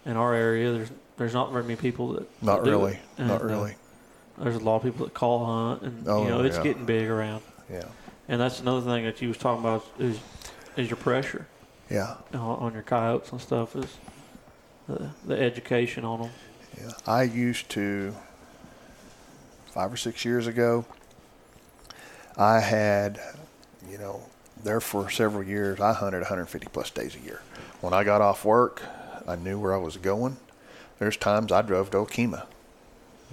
in 0.06 0.18
our 0.18 0.34
area, 0.34 0.72
there's 0.72 0.92
there's 1.18 1.34
not 1.34 1.52
very 1.52 1.64
many 1.64 1.76
people 1.76 2.14
that 2.14 2.44
Not 2.44 2.64
really. 2.64 3.00
Not 3.18 3.42
uh, 3.42 3.46
really. 3.46 3.76
There's 4.44 4.56
a 4.56 4.60
lot 4.60 4.76
of 4.78 4.84
people 4.84 5.06
that 5.06 5.14
call 5.14 5.46
hunt, 5.46 5.82
and 5.84 6.08
Oh, 6.08 6.24
you 6.24 6.30
know 6.30 6.44
it's 6.44 6.58
yeah. 6.58 6.64
getting 6.64 6.86
big 6.86 7.10
around. 7.10 7.42
Yeah. 7.72 7.86
And 8.28 8.40
that's 8.42 8.60
another 8.60 8.82
thing 8.82 9.06
that 9.06 9.22
you 9.22 9.30
was 9.30 9.38
talking 9.38 9.64
about 9.64 9.86
is 10.00 10.20
is 10.76 10.90
your 10.90 10.98
pressure 10.98 11.48
Yeah. 11.90 12.16
on, 12.34 12.40
on 12.40 12.74
your 12.74 12.82
coyotes 12.82 13.32
and 13.32 13.40
stuff 13.40 13.76
is 13.76 13.86
the, 14.88 15.12
the 15.26 15.40
education 15.40 16.04
on 16.04 16.22
them. 16.24 16.30
Yeah. 16.82 16.92
I 17.06 17.24
used 17.24 17.70
to, 17.70 18.16
five 19.68 19.94
or 19.94 19.98
six 19.98 20.26
years 20.26 20.48
ago, 20.48 20.86
I 22.36 22.60
had, 22.60 23.20
you 23.88 24.00
know, 24.00 24.24
there 24.64 24.80
for 24.82 25.10
several 25.12 25.44
years, 25.44 25.80
I 25.80 25.94
hunted 25.94 26.20
150 26.22 26.68
plus 26.74 26.90
days 26.90 27.16
a 27.16 27.20
year. 27.20 27.42
When 27.82 27.94
I 27.94 28.04
got 28.04 28.22
off 28.22 28.44
work, 28.44 28.82
I 29.28 29.36
knew 29.36 29.60
where 29.60 29.74
I 29.76 29.78
was 29.78 29.98
going. 29.98 30.38
There's 30.98 31.18
times 31.18 31.52
I 31.52 31.62
drove 31.62 31.92
to 31.92 31.98
Okemah, 31.98 32.46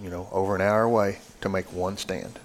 you 0.03 0.11
know, 0.11 0.29
over 0.33 0.55
an 0.55 0.61
hour 0.61 0.83
away 0.83 1.19
to 1.41 1.49
make 1.49 1.73
one 1.73 1.97
stand. 1.97 2.39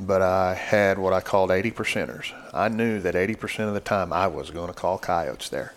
But 0.00 0.22
I 0.22 0.54
had 0.54 0.98
what 0.98 1.12
I 1.12 1.20
called 1.20 1.50
80 1.50 1.70
percenters. 1.70 2.32
I 2.52 2.68
knew 2.68 3.00
that 3.00 3.14
80% 3.14 3.68
of 3.68 3.74
the 3.74 3.80
time 3.80 4.12
I 4.12 4.26
was 4.26 4.50
going 4.50 4.66
to 4.66 4.74
call 4.74 4.98
coyotes 4.98 5.48
there 5.48 5.72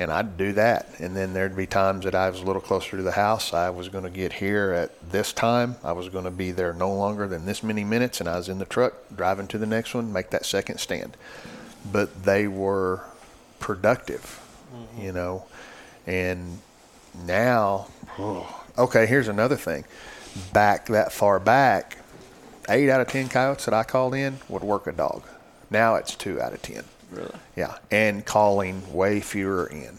and 0.00 0.10
I'd 0.10 0.38
do 0.38 0.54
that. 0.54 0.88
And 0.98 1.14
then 1.14 1.34
there'd 1.34 1.54
be 1.54 1.66
times 1.66 2.06
that 2.06 2.14
I 2.14 2.30
was 2.30 2.40
a 2.40 2.44
little 2.44 2.62
closer 2.62 2.96
to 2.96 3.02
the 3.02 3.12
house. 3.12 3.52
I 3.52 3.68
was 3.68 3.90
going 3.90 4.04
to 4.04 4.10
get 4.10 4.32
here 4.32 4.72
at 4.72 5.12
this 5.12 5.30
time. 5.34 5.76
I 5.84 5.92
was 5.92 6.08
going 6.08 6.24
to 6.24 6.30
be 6.30 6.52
there 6.52 6.72
no 6.72 6.90
longer 6.90 7.28
than 7.28 7.44
this 7.44 7.62
many 7.62 7.84
minutes, 7.84 8.18
and 8.18 8.26
I 8.26 8.38
was 8.38 8.48
in 8.48 8.58
the 8.58 8.64
truck 8.64 8.94
driving 9.14 9.46
to 9.48 9.58
the 9.58 9.66
next 9.66 9.92
one, 9.92 10.10
make 10.10 10.30
that 10.30 10.46
second 10.46 10.78
stand. 10.78 11.18
But 11.92 12.24
they 12.24 12.48
were 12.48 13.04
productive, 13.58 14.40
mm-hmm. 14.74 15.02
you 15.02 15.12
know. 15.12 15.44
And 16.06 16.60
now, 17.26 17.88
oh, 18.18 18.64
okay, 18.78 19.04
here's 19.04 19.28
another 19.28 19.56
thing. 19.56 19.84
Back 20.52 20.86
that 20.86 21.12
far 21.12 21.40
back, 21.40 21.98
eight 22.68 22.88
out 22.88 23.00
of 23.00 23.08
ten 23.08 23.28
coyotes 23.28 23.64
that 23.64 23.74
I 23.74 23.82
called 23.82 24.14
in 24.14 24.38
would 24.48 24.62
work 24.62 24.86
a 24.86 24.92
dog. 24.92 25.24
Now 25.70 25.96
it's 25.96 26.14
two 26.14 26.40
out 26.40 26.52
of 26.52 26.62
ten. 26.62 26.84
Really? 27.10 27.34
Yeah, 27.56 27.76
and 27.90 28.24
calling 28.24 28.92
way 28.92 29.20
fewer 29.20 29.66
in. 29.66 29.98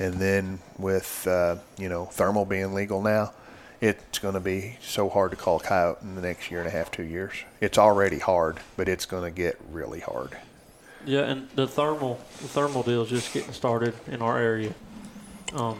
And 0.00 0.14
then 0.14 0.58
with 0.78 1.26
uh, 1.28 1.56
you 1.78 1.88
know 1.88 2.06
thermal 2.06 2.44
being 2.44 2.74
legal 2.74 3.00
now, 3.00 3.32
it's 3.80 4.18
going 4.18 4.34
to 4.34 4.40
be 4.40 4.76
so 4.80 5.08
hard 5.08 5.30
to 5.30 5.36
call 5.36 5.58
a 5.58 5.62
coyote 5.62 6.02
in 6.02 6.16
the 6.16 6.22
next 6.22 6.50
year 6.50 6.60
and 6.60 6.68
a 6.68 6.72
half, 6.72 6.90
two 6.90 7.04
years. 7.04 7.34
It's 7.60 7.78
already 7.78 8.18
hard, 8.18 8.58
but 8.76 8.88
it's 8.88 9.06
going 9.06 9.24
to 9.24 9.30
get 9.30 9.58
really 9.70 10.00
hard. 10.00 10.36
Yeah, 11.06 11.20
and 11.20 11.48
the 11.50 11.68
thermal 11.68 12.18
the 12.40 12.48
thermal 12.48 12.82
deal 12.82 13.02
is 13.02 13.10
just 13.10 13.32
getting 13.32 13.52
started 13.52 13.94
in 14.08 14.22
our 14.22 14.38
area. 14.38 14.74
Um, 15.52 15.78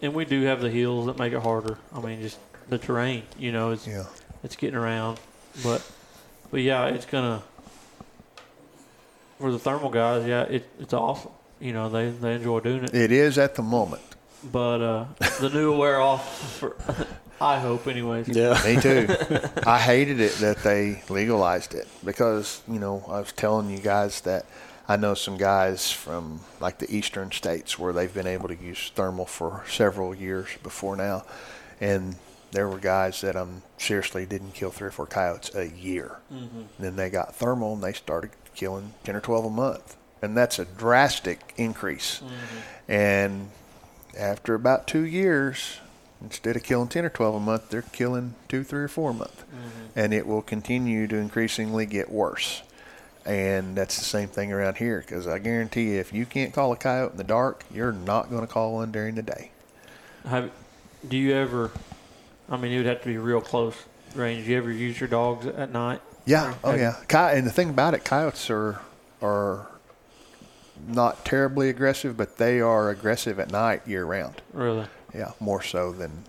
and 0.00 0.14
we 0.14 0.24
do 0.24 0.42
have 0.42 0.60
the 0.60 0.70
hills 0.70 1.06
that 1.06 1.18
make 1.18 1.32
it 1.32 1.42
harder. 1.42 1.78
I 1.94 2.00
mean, 2.00 2.20
just 2.22 2.38
the 2.68 2.78
terrain, 2.78 3.22
you 3.38 3.52
know, 3.52 3.70
it's 3.70 3.86
Yeah, 3.86 4.04
it's 4.42 4.56
getting 4.56 4.76
around, 4.76 5.20
but 5.62 5.82
but 6.50 6.60
yeah, 6.60 6.86
it's 6.86 7.06
gonna 7.06 7.42
for 9.38 9.50
the 9.50 9.58
thermal 9.58 9.90
guys. 9.90 10.26
Yeah, 10.26 10.42
it, 10.42 10.68
it's 10.78 10.92
awesome. 10.92 11.32
You 11.60 11.72
know, 11.72 11.88
they 11.88 12.10
they 12.10 12.34
enjoy 12.34 12.60
doing 12.60 12.84
it. 12.84 12.94
it 12.94 13.12
is 13.12 13.38
at 13.38 13.54
the 13.54 13.62
moment. 13.62 14.02
But 14.50 14.80
uh, 14.80 15.04
the 15.40 15.50
new 15.50 15.76
wear 15.76 16.00
off. 16.00 16.58
For 16.58 16.76
I 17.42 17.58
hope, 17.58 17.88
anyways. 17.88 18.28
Yeah. 18.28 18.60
Me 18.64 18.80
too. 18.80 19.08
I 19.66 19.78
hated 19.80 20.20
it 20.20 20.34
that 20.34 20.58
they 20.58 21.02
legalized 21.08 21.74
it 21.74 21.88
because, 22.04 22.62
you 22.68 22.78
know, 22.78 23.04
I 23.08 23.18
was 23.18 23.32
telling 23.32 23.68
you 23.68 23.78
guys 23.78 24.20
that 24.20 24.46
I 24.88 24.96
know 24.96 25.14
some 25.14 25.38
guys 25.38 25.90
from 25.90 26.40
like 26.60 26.78
the 26.78 26.94
eastern 26.94 27.32
states 27.32 27.76
where 27.76 27.92
they've 27.92 28.12
been 28.14 28.28
able 28.28 28.46
to 28.46 28.54
use 28.54 28.92
thermal 28.94 29.26
for 29.26 29.64
several 29.68 30.14
years 30.14 30.50
before 30.62 30.94
now. 30.94 31.24
And 31.80 32.14
there 32.52 32.68
were 32.68 32.78
guys 32.78 33.20
that 33.22 33.34
um 33.34 33.62
seriously 33.78 34.24
didn't 34.24 34.54
kill 34.54 34.70
three 34.70 34.88
or 34.88 34.92
four 34.92 35.06
coyotes 35.06 35.54
a 35.54 35.68
year. 35.68 36.18
Mm-hmm. 36.32 36.62
Then 36.78 36.96
they 36.96 37.10
got 37.10 37.34
thermal 37.34 37.74
and 37.74 37.82
they 37.82 37.92
started 37.92 38.30
killing 38.54 38.94
10 39.04 39.16
or 39.16 39.20
12 39.20 39.46
a 39.46 39.50
month. 39.50 39.96
And 40.20 40.36
that's 40.36 40.58
a 40.58 40.64
drastic 40.64 41.52
increase. 41.56 42.20
Mm-hmm. 42.20 42.92
And 42.92 43.50
after 44.16 44.54
about 44.54 44.86
two 44.86 45.04
years, 45.04 45.78
instead 46.20 46.54
of 46.54 46.62
killing 46.62 46.88
10 46.88 47.04
or 47.04 47.08
12 47.08 47.34
a 47.34 47.40
month, 47.40 47.70
they're 47.70 47.82
killing 47.82 48.34
two, 48.48 48.62
three, 48.62 48.82
or 48.82 48.88
four 48.88 49.10
a 49.10 49.14
month. 49.14 49.44
And 49.96 50.14
it 50.14 50.26
will 50.26 50.42
continue 50.42 51.06
to 51.08 51.16
increasingly 51.16 51.86
get 51.86 52.10
worse. 52.10 52.62
And 53.24 53.76
that's 53.76 53.98
the 53.98 54.04
same 54.04 54.28
thing 54.28 54.52
around 54.52 54.76
here 54.76 55.00
because 55.00 55.26
I 55.26 55.38
guarantee 55.38 55.92
you, 55.92 56.00
if 56.00 56.12
you 56.12 56.26
can't 56.26 56.52
call 56.52 56.72
a 56.72 56.76
coyote 56.76 57.12
in 57.12 57.18
the 57.18 57.24
dark, 57.24 57.64
you're 57.72 57.92
not 57.92 58.30
going 58.30 58.40
to 58.40 58.46
call 58.46 58.74
one 58.74 58.90
during 58.90 59.14
the 59.14 59.22
day. 59.22 59.50
Have 60.26 60.50
do 61.06 61.16
you 61.16 61.34
ever? 61.34 61.70
I 62.52 62.58
mean, 62.58 62.72
it 62.72 62.76
would 62.76 62.86
have 62.86 63.00
to 63.00 63.08
be 63.08 63.16
real 63.16 63.40
close 63.40 63.74
range. 64.14 64.46
You 64.46 64.58
ever 64.58 64.70
use 64.70 65.00
your 65.00 65.08
dogs 65.08 65.46
at 65.46 65.72
night? 65.72 66.02
Yeah. 66.26 66.54
Oh, 66.62 66.74
yeah. 66.74 66.96
Coy- 67.08 67.32
and 67.34 67.46
the 67.46 67.50
thing 67.50 67.70
about 67.70 67.94
it, 67.94 68.04
coyotes 68.04 68.50
are 68.50 68.80
are 69.22 69.68
not 70.86 71.24
terribly 71.24 71.68
aggressive, 71.68 72.16
but 72.16 72.36
they 72.36 72.60
are 72.60 72.90
aggressive 72.90 73.40
at 73.40 73.50
night 73.50 73.86
year 73.86 74.04
round. 74.04 74.42
Really? 74.52 74.86
Yeah, 75.14 75.32
more 75.40 75.62
so 75.62 75.92
than 75.92 76.24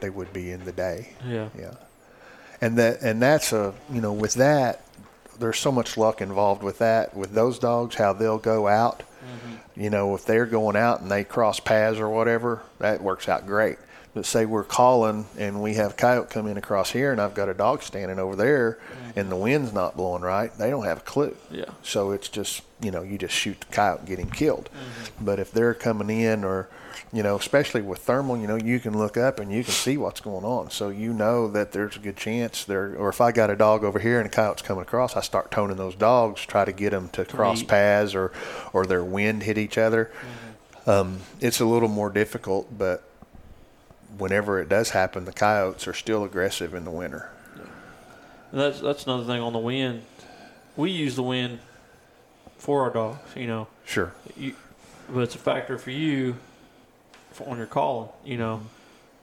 they 0.00 0.10
would 0.10 0.32
be 0.32 0.50
in 0.50 0.64
the 0.64 0.72
day. 0.72 1.14
Yeah. 1.26 1.48
Yeah. 1.58 1.74
And 2.60 2.76
that 2.78 3.00
and 3.00 3.22
that's 3.22 3.52
a 3.52 3.74
you 3.90 4.00
know 4.00 4.12
with 4.12 4.34
that 4.34 4.84
there's 5.38 5.58
so 5.58 5.72
much 5.72 5.96
luck 5.96 6.20
involved 6.20 6.62
with 6.62 6.78
that 6.78 7.16
with 7.16 7.32
those 7.32 7.58
dogs 7.58 7.96
how 7.96 8.12
they'll 8.12 8.38
go 8.38 8.68
out. 8.68 9.00
Mm-hmm. 9.00 9.80
You 9.80 9.90
know 9.90 10.14
if 10.14 10.26
they're 10.26 10.46
going 10.46 10.76
out 10.76 11.00
and 11.00 11.10
they 11.10 11.24
cross 11.24 11.60
paths 11.60 11.98
or 11.98 12.08
whatever 12.10 12.62
that 12.78 13.02
works 13.02 13.28
out 13.28 13.46
great. 13.46 13.78
But 14.14 14.26
say 14.26 14.44
we're 14.44 14.64
calling 14.64 15.26
and 15.38 15.62
we 15.62 15.74
have 15.74 15.96
coyote 15.96 16.28
come 16.28 16.46
in 16.46 16.58
across 16.58 16.90
here 16.90 17.12
and 17.12 17.20
I've 17.20 17.34
got 17.34 17.48
a 17.48 17.54
dog 17.54 17.82
standing 17.82 18.18
over 18.18 18.36
there 18.36 18.72
mm-hmm. 18.72 19.18
and 19.18 19.32
the 19.32 19.36
wind's 19.36 19.72
not 19.72 19.96
blowing 19.96 20.22
right, 20.22 20.52
they 20.58 20.68
don't 20.68 20.84
have 20.84 20.98
a 20.98 21.02
clue. 21.02 21.34
Yeah. 21.50 21.64
So 21.82 22.10
it's 22.10 22.28
just 22.28 22.62
you 22.82 22.90
know 22.90 23.02
you 23.02 23.16
just 23.16 23.34
shoot 23.34 23.60
the 23.60 23.66
coyote 23.72 24.00
and 24.00 24.08
get 24.08 24.18
him 24.18 24.30
killed. 24.30 24.68
Mm-hmm. 24.68 25.24
But 25.24 25.38
if 25.38 25.50
they're 25.52 25.72
coming 25.72 26.10
in 26.10 26.44
or 26.44 26.68
you 27.10 27.22
know 27.22 27.36
especially 27.36 27.80
with 27.80 28.00
thermal, 28.00 28.36
you 28.36 28.46
know 28.46 28.56
you 28.56 28.80
can 28.80 28.98
look 28.98 29.16
up 29.16 29.40
and 29.40 29.50
you 29.50 29.64
can 29.64 29.72
see 29.72 29.96
what's 29.96 30.20
going 30.20 30.44
on. 30.44 30.70
So 30.70 30.90
you 30.90 31.14
know 31.14 31.48
that 31.48 31.72
there's 31.72 31.96
a 31.96 32.00
good 32.00 32.16
chance 32.16 32.64
there. 32.64 32.94
Or 32.96 33.08
if 33.08 33.20
I 33.22 33.32
got 33.32 33.48
a 33.48 33.56
dog 33.56 33.82
over 33.82 33.98
here 33.98 34.18
and 34.18 34.26
a 34.26 34.30
coyote's 34.30 34.62
coming 34.62 34.82
across, 34.82 35.16
I 35.16 35.22
start 35.22 35.50
toning 35.50 35.76
those 35.78 35.94
dogs, 35.94 36.44
try 36.44 36.66
to 36.66 36.72
get 36.72 36.90
them 36.90 37.08
to 37.10 37.24
cross 37.24 37.60
meet. 37.60 37.68
paths 37.68 38.14
or 38.14 38.32
or 38.74 38.84
their 38.84 39.04
wind 39.04 39.44
hit 39.44 39.56
each 39.56 39.78
other. 39.78 40.06
Mm-hmm. 40.06 40.90
Um, 40.90 41.18
it's 41.40 41.60
a 41.60 41.64
little 41.64 41.88
more 41.88 42.10
difficult, 42.10 42.76
but 42.76 43.04
whenever 44.18 44.60
it 44.60 44.68
does 44.68 44.90
happen, 44.90 45.24
the 45.24 45.32
coyotes 45.32 45.86
are 45.88 45.92
still 45.94 46.24
aggressive 46.24 46.74
in 46.74 46.84
the 46.84 46.90
winter. 46.90 47.30
And 48.50 48.60
that's 48.60 48.80
that's 48.80 49.04
another 49.04 49.24
thing 49.24 49.40
on 49.40 49.52
the 49.52 49.58
wind. 49.58 50.02
We 50.76 50.90
use 50.90 51.16
the 51.16 51.22
wind 51.22 51.58
for 52.58 52.82
our 52.82 52.90
dogs. 52.90 53.18
You 53.34 53.46
know, 53.46 53.66
Sure. 53.84 54.12
you, 54.36 54.54
but 55.08 55.20
it's 55.20 55.34
a 55.34 55.38
factor 55.38 55.78
for 55.78 55.90
you 55.90 56.36
for 57.32 57.44
when 57.44 57.58
you're 57.58 57.66
calling. 57.66 58.10
You 58.24 58.36
know, 58.36 58.62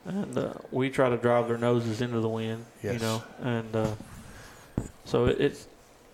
and 0.06 0.36
uh, 0.38 0.54
we 0.72 0.90
try 0.90 1.10
to 1.10 1.18
drive 1.18 1.48
their 1.48 1.58
noses 1.60 2.02
into 2.02 2.20
the 2.20 2.30
wind. 2.30 2.66
You 2.82 2.98
know, 3.00 3.24
and 3.42 3.76
uh, 3.76 3.92
so 5.06 5.26
it, 5.26 5.40
it's 5.40 5.68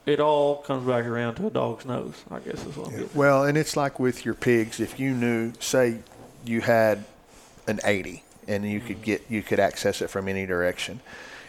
it 0.06 0.20
all 0.20 0.58
comes 0.58 0.86
back 0.86 1.06
around 1.06 1.36
to 1.36 1.48
a 1.48 1.50
dog's 1.50 1.86
nose. 1.86 2.22
I 2.30 2.40
guess 2.40 2.66
is 2.66 2.76
what 2.76 2.90
I'm 2.94 3.00
Yeah. 3.00 3.06
Well, 3.16 3.46
and 3.46 3.58
it's 3.58 3.78
like 3.78 3.98
with 3.98 4.26
your 4.26 4.36
pigs. 4.36 4.82
If 4.82 5.00
you 5.00 5.12
knew, 5.14 5.54
say, 5.62 6.00
you 6.44 6.60
had 6.62 7.06
an 7.66 7.80
80 7.86 8.24
and 8.48 8.70
you 8.70 8.80
could 8.80 9.02
get, 9.02 9.24
you 9.30 9.42
could 9.42 9.60
access 9.60 10.02
it 10.02 10.10
from 10.10 10.28
any 10.28 10.46
direction, 10.46 11.00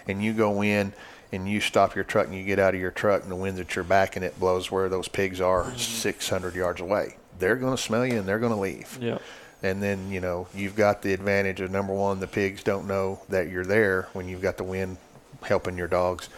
and 0.07 0.23
you 0.23 0.33
go 0.33 0.63
in 0.63 0.93
and 1.33 1.49
you 1.49 1.61
stop 1.61 1.95
your 1.95 2.05
truck 2.05 2.27
and 2.27 2.37
you 2.37 2.45
get 2.45 2.59
out 2.59 2.75
of 2.75 2.81
your 2.81 2.91
truck 2.91 3.23
and 3.23 3.31
the 3.31 3.37
wind's 3.37 3.61
at 3.61 3.75
your 3.75 3.85
back 3.85 4.17
and 4.17 4.25
it 4.25 4.39
blows 4.39 4.71
where 4.71 4.89
those 4.89 5.09
pigs 5.09 5.41
are 5.41 5.77
600 5.77 6.55
yards 6.55 6.81
away. 6.81 7.17
They're 7.39 7.57
going 7.57 7.77
to 7.77 7.83
smell 7.83 8.07
you 8.07 8.19
and 8.19 8.29
they're 8.29 8.39
going 8.39 8.53
to 8.53 8.61
leave. 8.61 8.99
Yeah. 9.01 9.19
And 9.63 9.83
then, 9.83 10.11
you 10.11 10.21
know, 10.21 10.47
you've 10.55 10.77
got 10.77 11.03
the 11.03 11.13
advantage 11.13 11.61
of 11.61 11.71
number 11.71 11.93
one, 11.93 12.21
the 12.21 12.27
pigs 12.27 12.63
don't 12.63 12.87
know 12.87 13.21
that 13.29 13.49
you're 13.49 13.65
there 13.65 14.09
when 14.13 14.29
you've 14.29 14.43
got 14.43 14.57
the 14.57 14.65
wind 14.65 14.99
helping 15.43 15.77
your 15.77 15.89
dogs. 15.89 16.29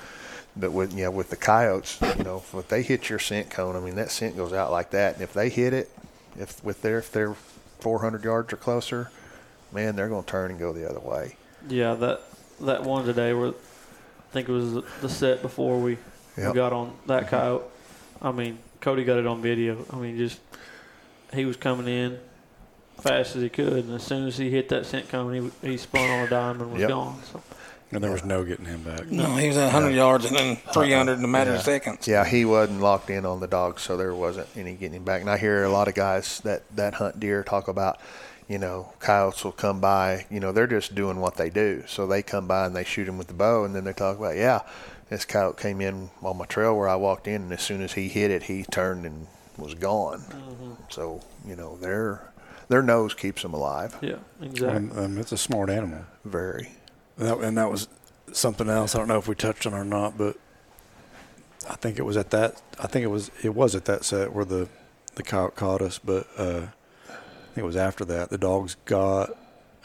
But 0.56 0.72
with 0.72 0.96
you 0.96 1.04
know, 1.04 1.10
with 1.10 1.30
the 1.30 1.36
coyotes, 1.36 1.98
you 2.16 2.24
know, 2.24 2.42
if 2.52 2.68
they 2.68 2.82
hit 2.82 3.08
your 3.08 3.20
scent 3.20 3.48
cone, 3.50 3.76
I 3.76 3.80
mean 3.80 3.94
that 3.94 4.10
scent 4.10 4.36
goes 4.36 4.52
out 4.52 4.72
like 4.72 4.90
that. 4.90 5.14
And 5.14 5.22
if 5.22 5.32
they 5.32 5.50
hit 5.50 5.72
it, 5.72 5.90
if 6.36 6.62
with 6.64 6.82
their 6.82 6.98
if 6.98 7.12
they're 7.12 7.34
400 7.80 8.24
yards 8.24 8.52
or 8.52 8.56
closer, 8.56 9.10
man, 9.72 9.96
they're 9.96 10.08
going 10.08 10.24
to 10.24 10.30
turn 10.30 10.50
and 10.50 10.60
go 10.60 10.72
the 10.72 10.88
other 10.88 11.00
way. 11.00 11.36
Yeah, 11.68 11.94
that 11.94 12.22
that 12.60 12.82
one 12.82 13.04
today 13.04 13.32
where 13.32 13.48
I 13.48 14.32
think 14.32 14.48
it 14.48 14.52
was 14.52 14.84
the 15.00 15.08
set 15.08 15.42
before 15.42 15.78
we, 15.78 15.98
Yep. 16.36 16.48
we 16.48 16.54
got 16.54 16.72
on 16.72 16.94
that 17.06 17.24
mm-hmm. 17.24 17.30
coyote. 17.30 17.64
I 18.22 18.32
mean, 18.32 18.58
Cody 18.80 19.04
got 19.04 19.18
it 19.18 19.26
on 19.26 19.42
video. 19.42 19.84
I 19.90 19.96
mean, 19.96 20.16
just 20.16 20.40
he 21.32 21.44
was 21.44 21.56
coming 21.56 21.88
in 21.88 22.18
fast 23.00 23.36
as 23.36 23.42
he 23.42 23.48
could, 23.48 23.84
and 23.84 23.94
as 23.94 24.02
soon 24.02 24.26
as 24.26 24.36
he 24.38 24.50
hit 24.50 24.68
that 24.70 24.86
scent 24.86 25.08
cone, 25.08 25.50
he 25.62 25.68
he 25.70 25.76
spun 25.76 26.08
on 26.08 26.26
a 26.26 26.30
dime 26.30 26.60
and 26.60 26.72
was 26.72 26.80
Yep. 26.80 26.88
gone. 26.88 27.20
So 27.32 27.42
And 27.90 28.04
there 28.04 28.10
was 28.12 28.24
no 28.24 28.44
getting 28.44 28.66
him 28.66 28.82
back. 28.82 29.10
No, 29.10 29.36
he 29.36 29.48
was 29.48 29.56
at 29.56 29.72
100 29.72 29.94
yards 29.94 30.26
and 30.26 30.36
then 30.36 30.56
uh-huh. 30.56 30.72
300 30.72 31.18
in 31.18 31.24
a 31.24 31.28
matter 31.28 31.54
of 31.54 31.62
seconds. 31.62 32.06
Yeah, 32.06 32.24
he 32.24 32.44
wasn't 32.44 32.80
locked 32.80 33.08
in 33.08 33.24
on 33.24 33.40
the 33.40 33.46
dog, 33.46 33.80
so 33.80 33.96
there 33.96 34.14
wasn't 34.14 34.48
any 34.56 34.74
getting 34.74 34.96
him 34.96 35.04
back. 35.04 35.22
And 35.22 35.30
I 35.30 35.38
hear 35.38 35.64
a 35.64 35.70
lot 35.70 35.88
of 35.88 35.94
guys 35.94 36.40
that 36.40 36.64
that 36.76 36.94
hunt 36.94 37.18
deer 37.18 37.42
talk 37.42 37.66
about, 37.68 37.98
you 38.48 38.58
know, 38.58 38.92
coyotes 38.98 39.44
will 39.44 39.52
come 39.52 39.80
by. 39.80 40.26
You 40.30 40.40
know, 40.40 40.52
they're 40.52 40.66
just 40.66 40.94
doing 40.94 41.20
what 41.20 41.36
they 41.36 41.50
do. 41.50 41.84
So 41.86 42.06
they 42.06 42.22
come 42.22 42.46
by 42.48 42.66
and 42.66 42.74
they 42.74 42.84
shoot 42.84 43.08
him 43.08 43.18
with 43.18 43.28
the 43.28 43.34
bow, 43.34 43.64
and 43.64 43.74
then 43.74 43.84
they 43.84 43.92
talk 43.92 44.18
about, 44.18 44.36
yeah, 44.36 44.62
this 45.10 45.24
coyote 45.24 45.58
came 45.58 45.80
in 45.80 46.10
on 46.22 46.38
my 46.38 46.46
trail 46.46 46.76
where 46.76 46.88
I 46.88 46.96
walked 46.96 47.28
in, 47.28 47.42
and 47.42 47.52
as 47.52 47.62
soon 47.62 47.82
as 47.82 47.92
he 47.92 48.08
hit 48.08 48.30
it, 48.30 48.44
he 48.44 48.64
turned 48.64 49.06
and 49.06 49.26
was 49.56 49.74
gone. 49.74 50.22
So 50.88 51.20
you 51.46 51.56
know, 51.56 51.76
their 51.76 52.32
their 52.68 52.82
nose 52.82 53.14
keeps 53.14 53.42
them 53.42 53.54
alive. 53.54 53.96
Yeah, 54.00 54.16
exactly. 54.40 54.68
And, 54.68 54.98
um, 54.98 55.18
it's 55.18 55.32
a 55.32 55.38
smart 55.38 55.70
animal. 55.70 56.04
Very. 56.24 56.70
And 57.16 57.28
that, 57.28 57.38
and 57.38 57.58
that 57.58 57.70
was 57.70 57.88
something 58.32 58.68
else. 58.68 58.94
I 58.94 58.98
don't 58.98 59.08
know 59.08 59.18
if 59.18 59.28
we 59.28 59.34
touched 59.34 59.66
on 59.66 59.72
it 59.72 59.78
or 59.78 59.84
not, 59.84 60.16
but 60.16 60.36
I 61.68 61.74
think 61.76 61.98
it 61.98 62.02
was 62.02 62.16
at 62.16 62.30
that. 62.30 62.60
I 62.78 62.86
think 62.86 63.04
it 63.04 63.08
was 63.08 63.30
it 63.42 63.54
was 63.54 63.74
at 63.74 63.86
that 63.86 64.04
set 64.04 64.32
where 64.32 64.44
the 64.44 64.68
the 65.16 65.22
coyote 65.22 65.56
caught 65.56 65.82
us, 65.82 65.98
but 65.98 66.28
uh, 66.36 66.66
I 66.66 66.77
think 67.58 67.64
it 67.64 67.66
was 67.66 67.76
after 67.76 68.04
that. 68.04 68.30
The 68.30 68.38
dogs 68.38 68.76
got 68.84 69.30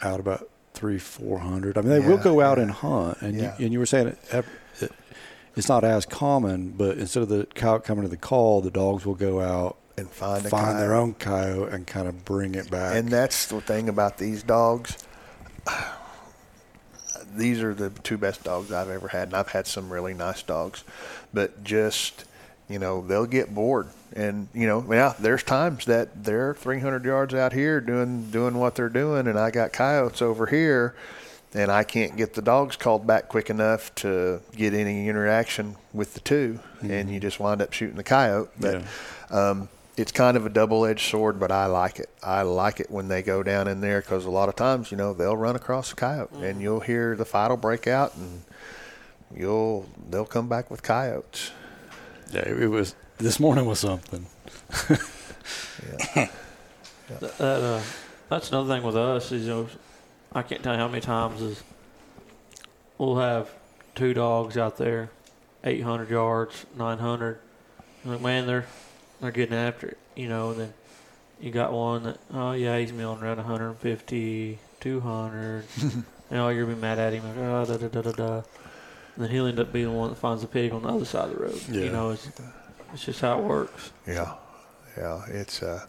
out 0.00 0.20
about 0.20 0.48
three 0.74 0.98
four 0.98 1.40
hundred. 1.40 1.76
I 1.76 1.80
mean, 1.80 1.90
they 1.90 2.00
will 2.06 2.18
go 2.18 2.40
out 2.40 2.58
yeah. 2.58 2.62
and 2.62 2.70
hunt, 2.70 3.18
and 3.20 3.36
Yeah. 3.36 3.54
you, 3.58 3.64
and 3.64 3.72
you 3.72 3.78
were 3.80 3.86
saying 3.86 4.08
it, 4.08 4.44
it, 4.80 4.92
it's 5.56 5.68
not 5.68 5.82
as 5.82 6.06
common, 6.06 6.70
but 6.70 6.98
instead 6.98 7.24
of 7.24 7.28
the 7.28 7.46
coyote 7.54 7.84
coming 7.84 8.04
to 8.04 8.08
the 8.08 8.16
call, 8.16 8.60
the 8.60 8.70
dogs 8.70 9.04
will 9.04 9.16
go 9.16 9.40
out 9.40 9.76
And 9.96 10.08
find 10.08 10.46
a 10.46 10.48
find 10.48 10.78
their 10.78 10.94
own 10.94 11.14
coyote 11.14 11.72
and 11.72 11.84
kind 11.84 12.06
of 12.06 12.24
bring 12.24 12.54
it 12.54 12.70
back. 12.70 12.94
And 12.96 13.08
that's 13.08 13.46
the 13.46 13.60
thing 13.60 13.88
about 13.88 14.18
these 14.18 14.44
dogs. 14.44 14.96
These 17.36 17.60
are 17.62 17.74
the 17.74 17.90
two 17.90 18.18
best 18.18 18.44
dogs 18.44 18.70
I've 18.70 18.90
ever 18.90 19.08
had, 19.08 19.28
and 19.28 19.34
I've 19.34 19.48
had 19.48 19.66
some 19.66 19.92
really 19.92 20.14
nice 20.14 20.44
dogs, 20.44 20.84
but 21.32 21.64
just 21.64 22.24
you 22.68 22.78
know 22.78 23.06
they'll 23.06 23.26
get 23.26 23.54
bored, 23.54 23.88
and 24.14 24.48
you 24.54 24.66
know 24.66 24.84
yeah, 24.92 25.14
there's 25.18 25.42
times 25.42 25.84
that 25.86 26.24
they're 26.24 26.54
300 26.54 27.04
yards 27.04 27.34
out 27.34 27.52
here 27.52 27.80
doing 27.80 28.30
doing 28.30 28.58
what 28.58 28.74
they're 28.74 28.88
doing, 28.88 29.26
and 29.26 29.38
I 29.38 29.50
got 29.50 29.72
coyotes 29.72 30.22
over 30.22 30.46
here, 30.46 30.94
and 31.54 31.70
I 31.70 31.84
can't 31.84 32.16
get 32.16 32.34
the 32.34 32.42
dogs 32.42 32.76
called 32.76 33.06
back 33.06 33.28
quick 33.28 33.50
enough 33.50 33.94
to 33.96 34.40
get 34.56 34.74
any 34.74 35.08
interaction 35.08 35.76
with 35.92 36.14
the 36.14 36.20
2 36.20 36.58
and 36.82 37.10
you 37.10 37.20
just 37.20 37.40
wind 37.40 37.62
up 37.62 37.72
shooting 37.72 37.96
the 37.96 38.04
coyote. 38.04 38.50
But 38.58 38.82
um, 39.30 39.68
it's 39.96 40.12
kind 40.12 40.36
of 40.36 40.44
a 40.44 40.48
double-edged 40.48 41.08
sword, 41.08 41.38
but 41.38 41.52
I 41.52 41.66
like 41.66 41.98
it. 41.98 42.10
I 42.22 42.42
like 42.42 42.80
it 42.80 42.90
when 42.90 43.08
they 43.08 43.22
go 43.22 43.42
down 43.42 43.68
in 43.68 43.80
there 43.80 44.00
because 44.00 44.24
a 44.24 44.30
lot 44.30 44.48
of 44.48 44.56
times, 44.56 44.90
you 44.90 44.96
know, 44.96 45.14
they'll 45.14 45.36
run 45.36 45.56
across 45.56 45.92
a 45.92 45.94
coyote, 45.94 46.34
and 46.42 46.60
you'll 46.60 46.80
hear 46.80 47.14
the 47.16 47.24
fight 47.24 47.48
will 47.48 47.56
break 47.56 47.86
out, 47.86 48.16
and 48.16 48.42
you'll 49.34 49.86
they'll 50.10 50.26
come 50.26 50.48
back 50.48 50.70
with 50.70 50.82
coyotes. 50.82 51.52
Yeah, 52.32 52.48
it 52.48 52.70
was 52.70 52.94
this 53.18 53.38
morning 53.38 53.66
was 53.66 53.80
something. 53.80 54.26
Th- 54.88 56.28
that 57.20 57.40
uh, 57.40 57.82
that's 58.28 58.50
another 58.50 58.74
thing 58.74 58.82
with 58.82 58.96
us 58.96 59.30
is 59.30 59.44
you 59.44 59.50
know 59.50 59.68
I 60.32 60.42
can't 60.42 60.62
tell 60.62 60.74
you 60.74 60.80
how 60.80 60.88
many 60.88 61.00
times 61.00 61.40
is 61.42 61.62
we'll 62.98 63.16
have 63.18 63.50
two 63.94 64.14
dogs 64.14 64.56
out 64.56 64.78
there, 64.78 65.10
800 65.62 66.10
yards, 66.10 66.66
900. 66.76 67.38
Like 68.04 68.20
man, 68.20 68.46
they're 68.46 68.66
they're 69.20 69.30
getting 69.30 69.56
after 69.56 69.88
it, 69.88 69.98
you 70.14 70.28
know. 70.28 70.50
And 70.50 70.60
then 70.60 70.74
you 71.40 71.50
got 71.50 71.72
one 71.72 72.04
that 72.04 72.18
oh 72.32 72.52
yeah, 72.52 72.78
he's 72.78 72.92
milling 72.92 73.22
around 73.22 73.36
150, 73.36 74.58
200. 74.80 75.64
you 75.82 76.04
know, 76.30 76.48
you're 76.48 76.64
gonna 76.64 76.74
be 76.74 76.80
mad 76.80 76.98
at 76.98 77.12
him 77.12 77.24
like 77.24 77.36
oh 77.38 77.64
da 77.64 77.76
da 77.76 77.88
da 77.88 78.02
da 78.02 78.12
da. 78.12 78.42
And 79.14 79.24
then 79.24 79.30
he'll 79.30 79.46
end 79.46 79.60
up 79.60 79.72
being 79.72 79.86
the 79.86 79.92
one 79.92 80.10
that 80.10 80.16
finds 80.16 80.42
the 80.42 80.48
pig 80.48 80.72
on 80.72 80.82
the 80.82 80.88
other 80.88 81.04
side 81.04 81.30
of 81.30 81.36
the 81.36 81.44
road. 81.44 81.62
Yeah. 81.70 81.82
You 81.82 81.90
know, 81.90 82.10
it's 82.10 82.28
it's 82.92 83.04
just 83.04 83.20
how 83.20 83.38
it 83.38 83.44
works. 83.44 83.92
Yeah, 84.06 84.34
yeah. 84.96 85.22
It's 85.28 85.62
uh, 85.62 85.84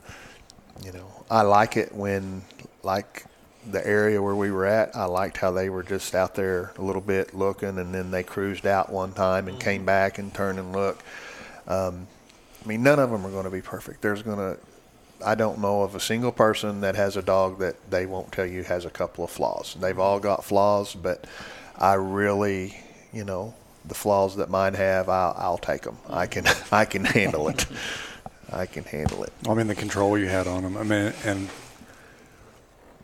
you 0.83 0.91
know, 0.91 1.25
I 1.29 1.41
like 1.41 1.77
it 1.77 1.93
when 1.93 2.43
like 2.83 3.25
the 3.71 3.85
area 3.85 4.21
where 4.21 4.35
we 4.35 4.51
were 4.51 4.65
at. 4.65 4.95
I 4.95 5.05
liked 5.05 5.37
how 5.37 5.51
they 5.51 5.69
were 5.69 5.83
just 5.83 6.13
out 6.13 6.35
there 6.35 6.71
a 6.77 6.81
little 6.81 7.01
bit 7.01 7.33
looking, 7.33 7.79
and 7.79 7.93
then 7.93 8.11
they 8.11 8.23
cruised 8.23 8.67
out 8.67 8.91
one 8.91 9.13
time 9.13 9.47
and 9.47 9.59
came 9.59 9.85
back 9.85 10.19
and 10.19 10.33
turned 10.33 10.59
and 10.59 10.71
looked. 10.71 11.03
Um, 11.67 12.07
I 12.63 12.67
mean, 12.67 12.83
none 12.83 12.99
of 12.99 13.09
them 13.09 13.25
are 13.25 13.31
going 13.31 13.45
to 13.45 13.51
be 13.51 13.61
perfect. 13.61 14.01
There's 14.01 14.21
going 14.21 14.37
to 14.37 14.59
I 15.23 15.35
don't 15.35 15.59
know 15.59 15.83
of 15.83 15.95
a 15.95 15.99
single 15.99 16.31
person 16.31 16.81
that 16.81 16.95
has 16.95 17.15
a 17.17 17.21
dog 17.21 17.59
that 17.59 17.89
they 17.89 18.05
won't 18.05 18.31
tell 18.31 18.45
you 18.45 18.63
has 18.63 18.85
a 18.85 18.89
couple 18.89 19.23
of 19.23 19.29
flaws. 19.29 19.75
They've 19.79 19.97
all 19.97 20.19
got 20.19 20.43
flaws, 20.43 20.93
but 20.93 21.25
I 21.77 21.93
really, 21.93 22.77
you 23.15 23.23
know, 23.23 23.53
the 23.85 23.95
flaws 23.95 24.35
that 24.35 24.49
mine 24.49 24.73
have, 24.73 25.07
I'll, 25.07 25.33
I'll 25.37 25.57
take 25.57 25.83
them. 25.83 25.97
I 26.09 26.27
can, 26.27 26.45
I 26.71 26.85
can 26.85 27.05
handle 27.05 27.47
it. 27.47 27.65
I 28.51 28.65
can 28.65 28.83
handle 28.83 29.23
it. 29.23 29.33
I 29.47 29.53
mean, 29.53 29.67
the 29.67 29.75
control 29.75 30.17
you 30.17 30.27
had 30.27 30.45
on 30.45 30.63
them. 30.63 30.77
I 30.77 30.83
mean, 30.83 31.13
and 31.23 31.49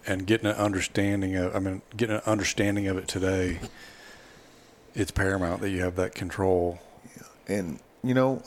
and 0.07 0.25
getting 0.25 0.47
an 0.47 0.55
understanding 0.55 1.35
of. 1.35 1.55
I 1.55 1.59
mean, 1.59 1.81
getting 1.95 2.15
an 2.17 2.21
understanding 2.25 2.87
of 2.87 2.97
it 2.97 3.07
today. 3.07 3.59
It's 4.93 5.11
paramount 5.11 5.61
that 5.61 5.69
you 5.69 5.81
have 5.81 5.95
that 5.95 6.13
control. 6.13 6.79
And 7.47 7.79
you 8.03 8.13
know, 8.13 8.41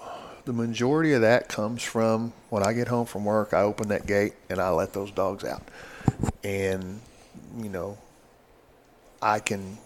uh, 0.00 0.04
the 0.44 0.52
majority 0.52 1.12
of 1.12 1.22
that 1.22 1.48
comes 1.48 1.82
from 1.82 2.32
when 2.48 2.62
I 2.62 2.72
get 2.72 2.88
home 2.88 3.06
from 3.06 3.24
work. 3.24 3.52
I 3.52 3.62
open 3.62 3.88
that 3.88 4.06
gate 4.06 4.34
and 4.48 4.60
I 4.60 4.70
let 4.70 4.92
those 4.92 5.10
dogs 5.10 5.44
out, 5.44 5.62
and 6.42 7.00
you 7.58 7.68
know, 7.68 7.98
I 9.20 9.40
can 9.40 9.78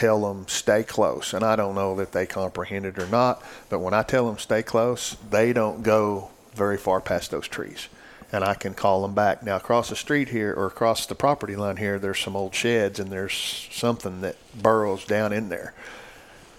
tell 0.00 0.22
them 0.22 0.48
stay 0.48 0.82
close. 0.82 1.34
And 1.34 1.44
I 1.44 1.56
don't 1.56 1.74
know 1.74 1.94
that 1.96 2.12
they 2.12 2.24
comprehend 2.24 2.86
it 2.86 2.98
or 2.98 3.06
not, 3.06 3.42
but 3.68 3.80
when 3.80 3.92
I 3.92 4.02
tell 4.02 4.26
them 4.26 4.38
stay 4.38 4.62
close, 4.62 5.16
they 5.28 5.52
don't 5.52 5.82
go 5.82 6.30
very 6.54 6.78
far 6.78 7.00
past 7.02 7.30
those 7.30 7.46
trees. 7.46 7.88
And 8.32 8.42
I 8.42 8.54
can 8.54 8.72
call 8.72 9.02
them 9.02 9.14
back. 9.14 9.42
Now, 9.42 9.56
across 9.56 9.90
the 9.90 9.96
street 9.96 10.30
here 10.30 10.54
or 10.54 10.66
across 10.66 11.04
the 11.04 11.14
property 11.14 11.54
line 11.54 11.76
here, 11.76 11.98
there's 11.98 12.18
some 12.18 12.34
old 12.34 12.54
sheds 12.54 12.98
and 12.98 13.12
there's 13.12 13.68
something 13.72 14.22
that 14.22 14.36
burrows 14.54 15.04
down 15.04 15.34
in 15.34 15.50
there. 15.50 15.74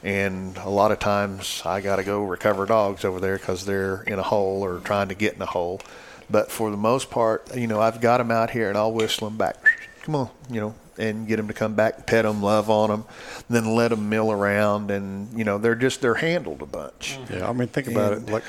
And 0.03 0.57
a 0.57 0.69
lot 0.69 0.91
of 0.91 0.99
times 0.99 1.63
I 1.65 1.81
got 1.81 1.95
to 1.95 2.03
go 2.03 2.23
recover 2.23 2.67
dogs 2.67 3.03
over 3.05 3.19
there 3.19 3.37
because 3.37 3.65
they're 3.65 4.03
in 4.03 4.19
a 4.19 4.23
hole 4.23 4.63
or 4.63 4.79
trying 4.81 5.07
to 5.07 5.15
get 5.15 5.33
in 5.33 5.41
a 5.41 5.47
hole. 5.47 5.81
But 6.29 6.51
for 6.51 6.69
the 6.69 6.77
most 6.77 7.09
part, 7.09 7.55
you 7.55 7.67
know, 7.67 7.81
I've 7.81 8.01
got 8.01 8.17
them 8.19 8.29
out 8.29 8.51
here 8.51 8.69
and 8.69 8.77
I'll 8.77 8.93
whistle 8.93 9.29
them 9.29 9.37
back. 9.37 9.55
Come 10.03 10.15
on, 10.15 10.29
you 10.49 10.61
know, 10.61 10.75
and 10.97 11.27
get 11.27 11.37
them 11.37 11.47
to 11.47 11.53
come 11.53 11.73
back, 11.75 12.05
pet 12.05 12.23
them, 12.25 12.41
love 12.43 12.69
on 12.69 12.89
them, 12.89 13.05
then 13.49 13.75
let 13.75 13.89
them 13.89 14.09
mill 14.09 14.31
around. 14.31 14.91
And, 14.91 15.37
you 15.37 15.43
know, 15.43 15.57
they're 15.57 15.75
just, 15.75 16.01
they're 16.01 16.15
handled 16.15 16.61
a 16.61 16.65
bunch. 16.65 17.17
Mm-hmm. 17.19 17.33
Yeah, 17.35 17.49
I 17.49 17.53
mean, 17.53 17.67
think 17.69 17.87
about 17.87 18.13
And- 18.13 18.29
it. 18.29 18.31
Like, 18.31 18.43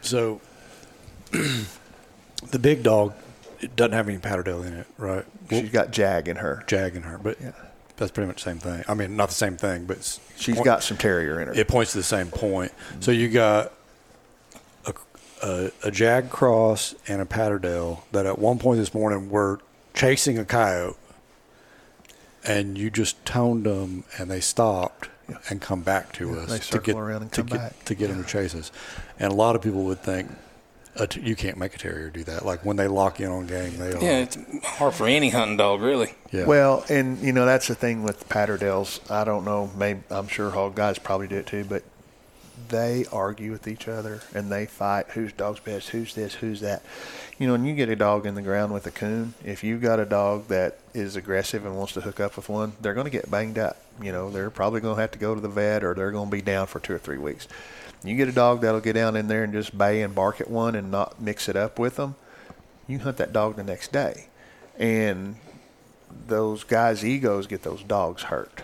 so 0.00 0.40
the 1.32 2.58
big 2.58 2.82
dog 2.82 3.14
it 3.60 3.74
doesn't 3.74 3.92
have 3.92 4.08
any 4.08 4.18
Patterdale 4.18 4.62
in 4.62 4.72
it, 4.72 4.86
right? 4.98 5.24
She's 5.50 5.70
got 5.70 5.90
Jag 5.90 6.28
in 6.28 6.36
her. 6.36 6.62
Jag 6.68 6.94
in 6.94 7.02
her, 7.02 7.18
but 7.18 7.40
Yeah. 7.40 7.50
that's 7.96 8.12
pretty 8.12 8.28
much 8.28 8.36
the 8.44 8.50
same 8.50 8.58
thing. 8.60 8.84
I 8.86 8.94
mean, 8.94 9.16
not 9.16 9.30
the 9.30 9.34
same 9.34 9.56
thing, 9.56 9.84
but 9.86 9.98
She's 10.36 10.54
point- 10.54 10.64
got 10.64 10.82
some 10.84 10.96
terrier 10.96 11.40
in 11.40 11.48
her. 11.48 11.54
It 11.54 11.66
points 11.66 11.90
to 11.92 11.98
the 11.98 12.04
same 12.04 12.28
point. 12.28 12.70
So 13.00 13.10
you 13.10 13.28
got 13.28 13.72
a, 14.86 14.94
a, 15.42 15.70
a 15.82 15.90
Jag 15.90 16.30
cross 16.30 16.94
and 17.08 17.20
a 17.20 17.26
Patterdale 17.26 18.04
that 18.12 18.26
at 18.26 18.38
one 18.38 18.60
point 18.60 18.78
this 18.78 18.94
morning 18.94 19.28
were 19.28 19.58
chasing 19.94 20.38
a 20.38 20.44
coyote, 20.44 20.96
and 22.44 22.76
you 22.78 22.90
just 22.90 23.24
toned 23.24 23.64
them, 23.64 24.04
and 24.18 24.30
they 24.30 24.40
stopped 24.40 25.08
and 25.50 25.60
come 25.60 25.82
back 25.82 26.12
to 26.14 26.28
Yeah, 26.30 26.36
us 26.42 26.50
they 26.50 26.58
to 26.58 26.78
get 26.84 26.96
around 26.96 27.22
and 27.22 27.32
to 27.32 27.40
come 27.42 27.46
get 27.48 27.58
back. 27.58 27.84
to 27.84 27.94
get 27.94 28.08
them 28.08 28.22
to 28.24 28.28
chase 28.28 28.54
us. 28.54 28.72
And 29.18 29.32
a 29.32 29.34
lot 29.36 29.56
of 29.56 29.62
people 29.62 29.84
would 29.84 30.00
think. 30.02 30.30
A 31.00 31.06
t- 31.06 31.20
you 31.20 31.36
can't 31.36 31.56
make 31.56 31.76
a 31.76 31.78
terrier 31.78 32.10
do 32.10 32.24
that. 32.24 32.44
Like 32.44 32.64
when 32.64 32.76
they 32.76 32.88
lock 32.88 33.20
in 33.20 33.30
on 33.30 33.46
game, 33.46 33.76
they 33.78 33.92
are. 33.92 34.02
Yeah, 34.02 34.18
it's 34.22 34.36
hard 34.64 34.94
for 34.94 35.06
any 35.06 35.28
hunting 35.28 35.56
dog, 35.56 35.80
really. 35.80 36.12
yeah. 36.32 36.44
Well, 36.44 36.84
and 36.88 37.18
you 37.20 37.32
know 37.32 37.46
that's 37.46 37.68
the 37.68 37.76
thing 37.76 38.02
with 38.02 38.28
Patterdales. 38.28 39.08
I 39.08 39.22
don't 39.22 39.44
know. 39.44 39.70
Maybe 39.76 40.00
I'm 40.10 40.26
sure 40.26 40.50
hog 40.50 40.74
guys 40.74 40.98
probably 40.98 41.28
do 41.28 41.36
it 41.36 41.46
too, 41.46 41.64
but 41.68 41.84
they 42.68 43.04
argue 43.12 43.52
with 43.52 43.66
each 43.68 43.88
other 43.88 44.20
and 44.34 44.50
they 44.50 44.66
fight. 44.66 45.06
Whose 45.10 45.32
dog's 45.32 45.60
best? 45.60 45.90
Who's 45.90 46.14
this? 46.14 46.34
Who's 46.34 46.60
that? 46.60 46.82
You 47.38 47.46
know, 47.46 47.52
when 47.52 47.64
you 47.64 47.74
get 47.74 47.88
a 47.88 47.96
dog 47.96 48.26
in 48.26 48.34
the 48.34 48.42
ground 48.42 48.72
with 48.72 48.86
a 48.86 48.90
coon, 48.90 49.34
if 49.44 49.62
you've 49.62 49.82
got 49.82 50.00
a 50.00 50.04
dog 50.04 50.48
that 50.48 50.78
is 50.94 51.16
aggressive 51.16 51.64
and 51.64 51.76
wants 51.76 51.92
to 51.94 52.00
hook 52.00 52.20
up 52.20 52.36
with 52.36 52.48
one, 52.48 52.72
they're 52.80 52.94
going 52.94 53.06
to 53.06 53.10
get 53.10 53.30
banged 53.30 53.58
up. 53.58 53.76
You 54.00 54.12
know, 54.12 54.30
they're 54.30 54.50
probably 54.50 54.80
going 54.80 54.96
to 54.96 55.00
have 55.00 55.12
to 55.12 55.18
go 55.18 55.34
to 55.34 55.40
the 55.40 55.48
vet 55.48 55.84
or 55.84 55.94
they're 55.94 56.12
going 56.12 56.30
to 56.30 56.36
be 56.36 56.42
down 56.42 56.66
for 56.66 56.80
two 56.80 56.94
or 56.94 56.98
three 56.98 57.18
weeks. 57.18 57.48
You 58.04 58.16
get 58.16 58.28
a 58.28 58.32
dog 58.32 58.60
that'll 58.60 58.80
get 58.80 58.92
down 58.92 59.16
in 59.16 59.28
there 59.28 59.42
and 59.44 59.52
just 59.52 59.76
bay 59.76 60.02
and 60.02 60.14
bark 60.14 60.40
at 60.40 60.50
one 60.50 60.74
and 60.74 60.90
not 60.90 61.20
mix 61.20 61.48
it 61.48 61.56
up 61.56 61.78
with 61.78 61.96
them. 61.96 62.14
You 62.86 63.00
hunt 63.00 63.16
that 63.16 63.32
dog 63.32 63.56
the 63.56 63.64
next 63.64 63.92
day, 63.92 64.28
and 64.78 65.36
those 66.26 66.64
guys' 66.64 67.04
egos 67.04 67.46
get 67.46 67.62
those 67.62 67.82
dogs 67.82 68.22
hurt. 68.24 68.62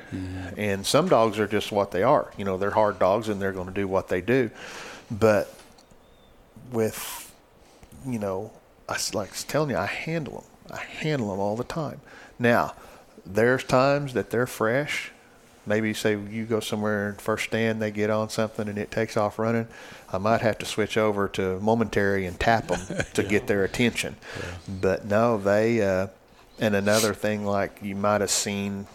And 0.57 0.85
some 0.87 1.09
dogs 1.09 1.39
are 1.39 1.47
just 1.47 1.73
what 1.73 1.91
they 1.91 2.03
are. 2.03 2.31
You 2.37 2.45
know, 2.45 2.57
they're 2.59 2.71
hard 2.73 2.99
dogs 2.99 3.29
and 3.29 3.41
they're 3.41 3.53
going 3.53 3.69
to 3.69 3.73
do 3.75 3.89
what 3.89 4.09
they 4.09 4.21
do. 4.21 4.51
But 5.11 5.53
with, 6.73 7.33
you 8.07 8.19
know, 8.19 8.53
I 8.89 8.95
s- 8.95 9.15
like 9.15 9.29
I 9.29 9.33
was 9.33 9.45
telling 9.45 9.71
you, 9.71 9.77
I 9.77 9.87
handle 9.87 10.41
them. 10.69 10.77
I 10.79 10.81
handle 10.83 11.31
them 11.31 11.41
all 11.41 11.57
the 11.57 11.65
time. 11.65 12.01
Now, 12.39 12.75
there's 13.25 13.65
times 13.65 14.13
that 14.15 14.31
they're 14.31 14.47
fresh. 14.47 15.11
Maybe 15.67 15.95
say 15.95 16.13
you 16.19 16.45
go 16.45 16.61
somewhere 16.61 17.09
and 17.09 17.21
first 17.21 17.45
stand, 17.45 17.81
they 17.81 17.91
get 17.91 18.11
on 18.11 18.29
something 18.29 18.69
and 18.69 18.77
it 18.77 18.91
takes 18.91 19.17
off 19.17 19.39
running. 19.39 19.67
I 20.13 20.19
might 20.19 20.43
have 20.43 20.59
to 20.59 20.67
switch 20.67 20.99
over 20.99 21.27
to 21.29 21.59
momentary 21.61 22.27
and 22.27 22.39
tap 22.39 22.69
them 22.69 22.81
to 23.15 23.23
get 23.29 23.47
their 23.47 23.65
attention. 23.65 24.17
But 24.69 25.07
no, 25.07 25.39
they. 25.39 25.81
Uh, 25.83 26.09
and 26.59 26.75
another 26.75 27.15
thing, 27.15 27.45
like 27.45 27.79
you 27.83 27.97
might 27.97 28.21
have 28.21 28.31
seen, 28.31 28.87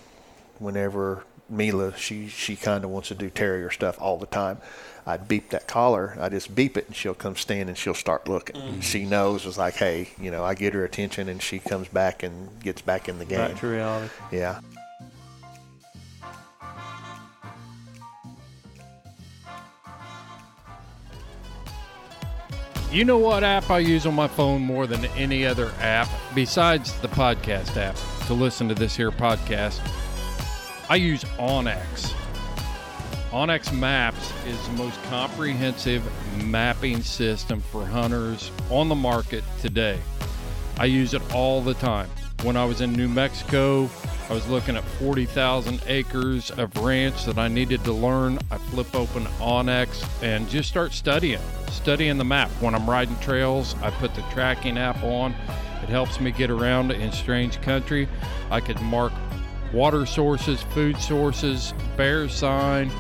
whenever 0.60 1.24
Mila, 1.50 1.98
she 1.98 2.28
she 2.28 2.56
kind 2.56 2.84
of 2.84 2.90
wants 2.90 3.08
to 3.10 3.16
do 3.16 3.30
terrier 3.30 3.72
stuff 3.72 4.00
all 4.00 4.18
the 4.18 4.28
time. 4.28 4.58
I'd 5.06 5.28
beep 5.28 5.50
that 5.50 5.68
collar. 5.68 6.16
I 6.20 6.30
just 6.30 6.54
beep 6.54 6.78
it, 6.78 6.88
and 6.88 6.96
she'll 6.96 7.16
come 7.16 7.36
stand 7.36 7.68
and 7.68 7.78
she'll 7.78 7.96
start 7.96 8.28
looking. 8.28 8.56
Mm-hmm. 8.56 8.80
She 8.82 9.06
knows 9.06 9.46
it's 9.46 9.58
like, 9.58 9.74
hey, 9.74 10.10
you 10.22 10.30
know, 10.30 10.44
I 10.44 10.54
get 10.54 10.74
her 10.74 10.86
attention, 10.86 11.30
and 11.30 11.42
she 11.42 11.58
comes 11.58 11.88
back 11.88 12.22
and 12.22 12.62
gets 12.62 12.82
back 12.82 13.10
in 13.10 13.18
the 13.18 13.26
game. 13.26 13.40
Back 13.40 13.60
to 13.60 13.68
reality. 13.68 14.10
Yeah. 14.32 14.60
You 22.92 23.06
know 23.06 23.20
what 23.20 23.44
app 23.44 23.70
I 23.70 23.78
use 23.78 24.08
on 24.08 24.16
my 24.16 24.28
phone 24.28 24.64
more 24.64 24.88
than 24.88 25.06
any 25.16 25.46
other 25.46 25.72
app 25.80 26.10
besides 26.34 27.00
the 27.02 27.08
podcast 27.08 27.78
app 27.78 27.96
to 28.26 28.34
listen 28.34 28.68
to 28.68 28.74
this 28.74 28.96
here 28.96 29.12
podcast? 29.12 29.80
I 30.90 30.96
use 30.96 31.24
onX. 31.38 32.16
onX 33.30 33.72
Maps 33.78 34.34
is 34.48 34.60
the 34.66 34.74
most 34.74 35.00
comprehensive 35.04 36.04
mapping 36.46 37.04
system 37.04 37.62
for 37.62 37.86
hunters 37.86 38.52
on 38.72 38.90
the 38.90 38.96
market 38.96 39.44
today. 39.62 40.00
I 40.80 40.86
use 40.86 41.14
it 41.14 41.22
all 41.32 41.62
the 41.62 41.76
time. 41.76 42.10
When 42.42 42.58
I 42.58 42.66
was 42.66 42.82
in 42.82 42.94
New 42.94 43.08
Mexico, 43.08 43.88
I 44.30 44.34
was 44.34 44.48
looking 44.48 44.78
at 44.78 44.84
40,000 44.84 45.82
acres 45.88 46.52
of 46.52 46.78
ranch 46.78 47.26
that 47.26 47.40
I 47.40 47.48
needed 47.48 47.84
to 47.86 47.94
learn. 47.94 48.38
I 48.52 48.60
flip 48.60 48.94
open 48.94 49.26
onX 49.40 50.08
and 50.22 50.48
just 50.48 50.70
start 50.70 50.94
studying, 50.94 51.42
studying 51.72 52.20
the 52.20 52.24
map. 52.24 52.52
When 52.60 52.76
I'm 52.76 52.88
riding 52.88 53.18
trails, 53.22 53.76
I 53.82 53.90
put 53.90 54.14
the 54.14 54.22
tracking 54.32 54.78
app 54.78 55.02
on. 55.04 55.34
It 55.82 55.90
helps 55.90 56.20
me 56.20 56.30
get 56.30 56.52
around 56.52 56.92
in 56.92 57.12
strange 57.12 57.60
country. 57.62 58.08
I 58.52 58.60
could 58.60 58.80
mark 58.82 59.14
water 59.74 60.06
sources, 60.06 60.62
food 60.62 60.98
sources, 60.98 61.74
bear 61.98 62.30
sign, 62.30 62.92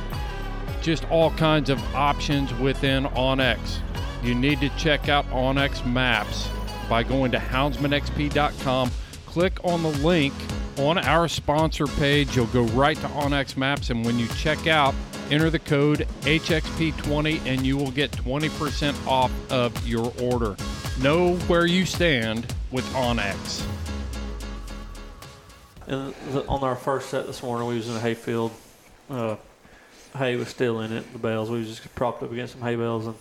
just 0.82 1.08
all 1.12 1.30
kinds 1.32 1.70
of 1.70 1.80
options 1.94 2.52
within 2.56 3.04
onX. 3.06 3.82
You 4.24 4.34
need 4.34 4.62
to 4.62 4.70
check 4.78 5.10
out 5.10 5.30
onX 5.30 5.86
Maps 5.86 6.50
by 6.90 7.04
going 7.04 7.32
to 7.34 7.38
houndsmanxp.com. 7.38 8.90
Click 9.28 9.64
on 9.64 9.84
the 9.84 9.92
link 10.00 10.34
on 10.80 10.98
our 10.98 11.28
sponsor 11.28 11.86
page. 11.86 12.36
You'll 12.36 12.46
go 12.48 12.64
right 12.64 12.98
to 12.98 13.08
onX 13.08 13.58
Maps, 13.58 13.90
and 13.90 14.06
when 14.06 14.18
you 14.18 14.28
check 14.38 14.68
out, 14.68 14.96
enter 15.30 15.50
the 15.50 15.60
code 15.60 16.08
HXP20 16.22 17.46
and 17.46 17.66
you 17.66 17.78
will 17.78 17.92
get 17.92 18.12
20% 18.12 19.08
off 19.08 19.32
of 19.52 19.88
your 19.88 20.12
order. 20.22 20.56
Know 21.02 21.36
where 21.48 21.66
you 21.66 21.86
stand 21.86 22.54
with 22.72 22.86
onX. 22.94 23.66
And 25.88 26.14
on 26.48 26.64
our 26.64 26.76
first 26.76 27.10
set 27.10 27.28
this 27.28 27.42
morning, 27.44 27.68
we 27.68 27.76
was 27.76 27.90
in 27.90 27.96
a 27.96 28.00
hayfield. 28.00 28.52
Uh, 29.10 29.36
hay 30.16 30.36
was 30.36 30.48
still 30.48 30.82
in 30.82 30.92
it. 30.94 31.12
The 31.14 31.20
bales. 31.20 31.50
We 31.50 31.60
was 31.60 31.68
just 31.68 31.96
propped 31.96 32.24
up 32.24 32.32
against 32.32 32.54
some 32.54 32.62
hay 32.62 32.76
bales, 32.76 33.08
and 33.08 33.16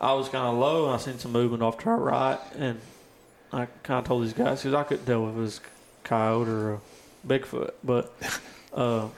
I 0.00 0.12
was 0.12 0.28
kind 0.28 0.46
of 0.46 0.54
low, 0.54 0.86
and 0.86 0.94
I 0.94 0.98
seen 0.98 1.18
some 1.18 1.32
movement 1.32 1.62
off 1.62 1.78
to 1.78 1.88
our 1.88 1.98
right, 1.98 2.38
and 2.56 2.80
I 3.52 3.66
kind 3.82 3.98
of 3.98 4.04
told 4.04 4.24
these 4.24 4.32
guys 4.32 4.62
because 4.62 4.74
I 4.74 4.84
couldn't 4.84 5.06
tell 5.06 5.28
if 5.28 5.34
it 5.34 5.38
was 5.38 5.60
coyote 6.04 6.48
or 6.48 6.74
a 6.74 6.80
Bigfoot, 7.26 7.72
but 7.82 8.14
uh, 8.74 9.08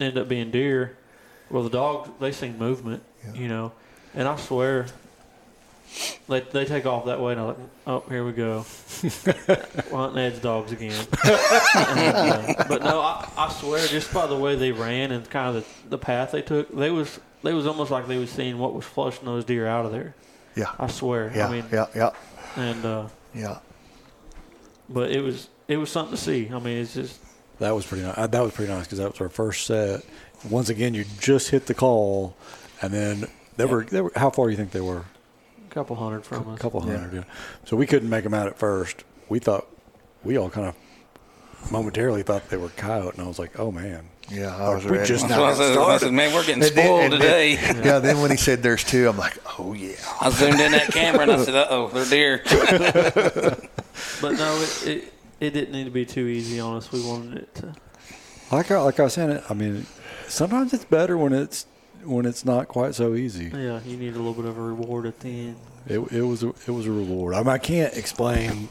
ended 0.00 0.18
up 0.18 0.28
being 0.28 0.50
deer. 0.50 0.96
Well, 1.50 1.62
the 1.62 1.70
dogs 1.70 2.10
they 2.20 2.32
seen 2.32 2.58
movement, 2.58 3.02
you 3.34 3.48
know, 3.48 3.72
and 4.14 4.26
I 4.28 4.36
swear. 4.36 4.86
They, 6.28 6.40
they 6.40 6.66
take 6.66 6.84
off 6.84 7.06
that 7.06 7.18
way 7.18 7.32
and 7.32 7.40
I'm 7.40 7.46
like, 7.46 7.56
oh, 7.86 8.04
here 8.10 8.22
we 8.22 8.32
go. 8.32 8.66
Hunting 9.90 10.18
Ed's 10.18 10.38
dogs 10.38 10.70
again. 10.70 11.06
And, 11.74 12.16
uh, 12.16 12.64
but 12.68 12.82
no, 12.82 13.00
I, 13.00 13.26
I 13.38 13.50
swear, 13.52 13.86
just 13.86 14.12
by 14.12 14.26
the 14.26 14.36
way 14.36 14.54
they 14.54 14.70
ran 14.70 15.12
and 15.12 15.28
kind 15.30 15.56
of 15.56 15.64
the, 15.84 15.88
the 15.90 15.98
path 15.98 16.32
they 16.32 16.42
took, 16.42 16.70
they 16.76 16.90
was 16.90 17.18
they 17.42 17.54
was 17.54 17.66
almost 17.66 17.90
like 17.90 18.06
they 18.06 18.18
was 18.18 18.28
seeing 18.30 18.58
what 18.58 18.74
was 18.74 18.84
flushing 18.84 19.24
those 19.24 19.46
deer 19.46 19.66
out 19.66 19.86
of 19.86 19.92
there. 19.92 20.14
Yeah. 20.54 20.72
I 20.78 20.88
swear. 20.88 21.32
Yeah. 21.34 21.48
I 21.48 21.52
mean, 21.52 21.64
yeah. 21.72 21.86
Yeah. 21.94 22.10
and 22.56 22.84
uh, 22.84 23.08
Yeah. 23.34 23.58
But 24.88 25.10
it 25.10 25.20
was 25.22 25.48
it 25.68 25.76
was 25.76 25.90
something 25.90 26.16
to 26.16 26.22
see. 26.22 26.48
I 26.52 26.58
mean, 26.58 26.78
it's 26.78 26.94
just 26.94 27.20
That 27.58 27.74
was 27.74 27.86
pretty 27.86 28.04
nice. 28.04 28.28
That 28.28 28.42
was 28.42 28.52
pretty 28.52 28.72
nice 28.72 28.84
because 28.84 28.98
that 28.98 29.10
was 29.12 29.20
our 29.20 29.28
first 29.28 29.66
set. 29.66 30.02
Once 30.48 30.68
again, 30.68 30.94
you 30.94 31.04
just 31.20 31.50
hit 31.50 31.66
the 31.66 31.74
call, 31.74 32.36
and 32.80 32.92
then 32.92 33.26
they 33.56 33.64
were. 33.64 33.84
They 33.84 34.00
were. 34.00 34.12
How 34.14 34.30
far 34.30 34.46
do 34.46 34.52
you 34.52 34.56
think 34.56 34.70
they 34.70 34.80
were? 34.80 35.04
a 35.70 35.74
couple 35.74 35.96
hundred 35.96 36.24
from 36.24 36.48
A 36.48 36.52
us. 36.54 36.58
couple 36.58 36.80
hundred. 36.80 37.12
Yeah. 37.12 37.24
So 37.66 37.76
we 37.76 37.86
couldn't 37.86 38.08
make 38.08 38.24
them 38.24 38.32
out 38.34 38.46
at 38.46 38.58
first. 38.58 39.04
We 39.28 39.38
thought 39.38 39.66
we 40.24 40.38
all 40.38 40.48
kind 40.48 40.68
of 40.68 40.74
momentarily 41.70 42.22
thought 42.22 42.48
they 42.48 42.56
were 42.56 42.68
coyote, 42.70 43.14
and 43.16 43.24
I 43.24 43.28
was 43.28 43.38
like, 43.38 43.58
"Oh 43.60 43.70
man, 43.70 44.08
Yeah. 44.30 44.56
I 44.56 44.74
was 44.74 44.84
we 44.84 44.92
ready. 44.92 45.06
just 45.08 45.22
So 45.22 45.28
now 45.28 45.44
I 45.44 45.50
got 45.50 45.56
said, 45.58 45.76
I 45.76 45.98
said, 45.98 46.12
man, 46.12 46.32
we're 46.32 46.40
getting 46.46 46.62
And 46.62 46.72
then- 46.74 46.84
spoiled 46.86 47.12
and 47.12 47.20
today. 47.20 47.56
then- 47.56 47.76
yeah. 47.84 47.98
Then 47.98 48.20
when 48.20 48.30
he 48.30 48.36
said 48.36 48.62
there's 48.62 48.84
two, 48.84 49.08
I'm 49.08 49.18
like, 49.18 49.36
oh 49.58 49.72
yeah. 49.74 49.96
I 50.20 50.30
zoomed 50.30 50.60
in 50.60 50.72
that 50.72 50.88
camera 50.92 51.22
and 51.22 51.32
I 51.32 51.44
said, 51.44 51.54
uh 51.54 51.66
oh, 51.68 51.88
they're 51.88 52.04
deer. 52.06 52.42
But 54.20 54.32
no, 54.38 54.56
it, 54.60 54.86
it 54.86 55.12
it 55.40 55.50
didn't 55.50 55.72
need 55.72 55.84
to 55.84 55.90
be 55.90 56.04
too 56.06 56.26
easy 56.26 56.58
on 56.60 56.76
us. 56.76 56.90
We 56.92 57.04
wanted 57.06 57.38
it 57.38 57.54
to. 57.56 57.74
Like 58.50 58.70
I, 58.70 58.80
like 58.80 58.98
I 58.98 59.04
was 59.04 59.12
saying, 59.12 59.40
I 59.48 59.54
mean, 59.54 59.86
sometimes 60.26 60.72
it's 60.72 60.84
better 60.84 61.16
when 61.18 61.32
it's 61.32 61.66
when 62.04 62.26
it's 62.26 62.44
not 62.44 62.68
quite 62.68 62.94
so 62.94 63.14
easy. 63.14 63.50
Yeah, 63.54 63.80
you 63.84 63.96
need 63.96 64.14
a 64.14 64.18
little 64.18 64.34
bit 64.34 64.46
of 64.46 64.56
a 64.58 64.62
reward 64.62 65.06
at 65.06 65.20
the 65.20 65.28
end. 65.28 65.56
It, 65.86 65.98
it 66.12 66.22
was 66.22 66.42
a, 66.42 66.48
it 66.48 66.68
was 66.68 66.86
a 66.86 66.92
reward. 66.92 67.34
I 67.34 67.38
mean, 67.38 67.48
I 67.48 67.58
can't 67.58 67.94
explain. 67.96 68.68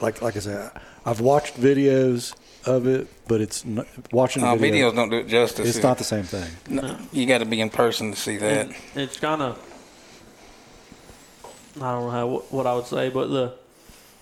Like 0.00 0.22
like 0.22 0.36
I 0.36 0.40
said, 0.40 0.70
I've 1.04 1.20
watched 1.20 1.60
videos 1.60 2.34
of 2.66 2.86
it, 2.86 3.08
but 3.28 3.40
it's 3.40 3.64
not, 3.64 3.86
watching 4.12 4.42
Oh, 4.44 4.52
the 4.54 4.60
video. 4.60 4.90
videos 4.90 4.94
don't 4.96 5.08
do 5.10 5.16
it 5.18 5.28
justice. 5.28 5.68
It's 5.68 5.82
not 5.82 5.98
the 5.98 6.04
same 6.04 6.24
thing. 6.24 6.48
No, 6.68 6.96
you 7.12 7.26
got 7.26 7.38
to 7.38 7.44
be 7.46 7.60
in 7.60 7.68
person 7.70 8.10
to 8.12 8.16
see 8.16 8.36
that. 8.38 8.66
And 8.68 8.74
it's 8.94 9.18
kind 9.18 9.42
of 9.42 9.58
I 11.76 11.92
don't 11.92 12.04
know 12.04 12.10
how 12.10 12.28
what 12.50 12.66
I 12.66 12.74
would 12.74 12.86
say, 12.86 13.10
but 13.10 13.28
the 13.28 13.54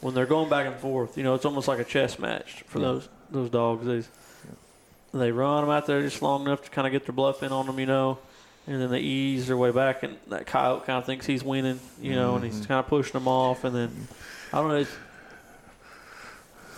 when 0.01 0.15
they're 0.15 0.27
going 0.27 0.49
back 0.49 0.67
and 0.67 0.77
forth, 0.77 1.17
you 1.17 1.25
know, 1.25 1.35
it's 1.35 1.45
almost 1.45 1.69
like 1.69 1.79
a 1.79 1.85
chess 1.85 2.19
match 2.19 2.63
for 2.67 2.79
those 2.79 3.09
those 3.31 3.51
dogs. 3.51 3.87
They 3.87 5.19
they 5.19 5.33
run 5.33 5.63
them 5.63 5.71
out 5.71 5.87
there 5.87 6.03
just 6.03 6.23
long 6.23 6.43
enough 6.43 6.65
to 6.65 6.71
kind 6.71 6.87
of 6.87 6.93
get 6.93 7.07
their 7.07 7.15
bluff 7.15 7.43
in 7.43 7.51
on 7.53 7.67
them, 7.67 7.79
you 7.79 7.87
know, 7.87 8.19
and 8.67 8.81
then 8.81 8.91
they 8.91 9.01
ease 9.01 9.47
their 9.47 9.57
way 9.57 9.71
back, 9.71 10.03
and 10.03 10.17
that 10.29 10.47
coyote 10.47 10.85
kind 10.85 10.99
of 10.99 11.07
thinks 11.07 11.27
he's 11.27 11.43
winning, 11.43 11.81
you 12.01 12.15
know, 12.15 12.37
and 12.37 12.45
he's 12.45 12.57
mm-hmm. 12.57 12.65
kind 12.65 12.81
of 12.81 12.87
pushing 12.87 13.15
them 13.15 13.27
off, 13.27 13.65
and 13.65 13.75
then 13.75 14.09
I 14.53 14.61
don't 14.61 14.69
know. 14.69 14.77
It's, 14.77 14.97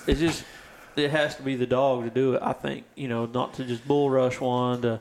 it's 0.06 0.20
just 0.20 0.44
it 0.96 1.10
has 1.10 1.36
to 1.36 1.42
be 1.42 1.56
the 1.56 1.66
dog 1.66 2.04
to 2.04 2.10
do 2.10 2.34
it. 2.34 2.42
I 2.42 2.52
think 2.52 2.84
you 2.94 3.08
know, 3.08 3.26
not 3.26 3.54
to 3.54 3.64
just 3.64 3.86
bull 3.86 4.08
rush 4.08 4.40
one 4.40 4.82
to 4.82 5.00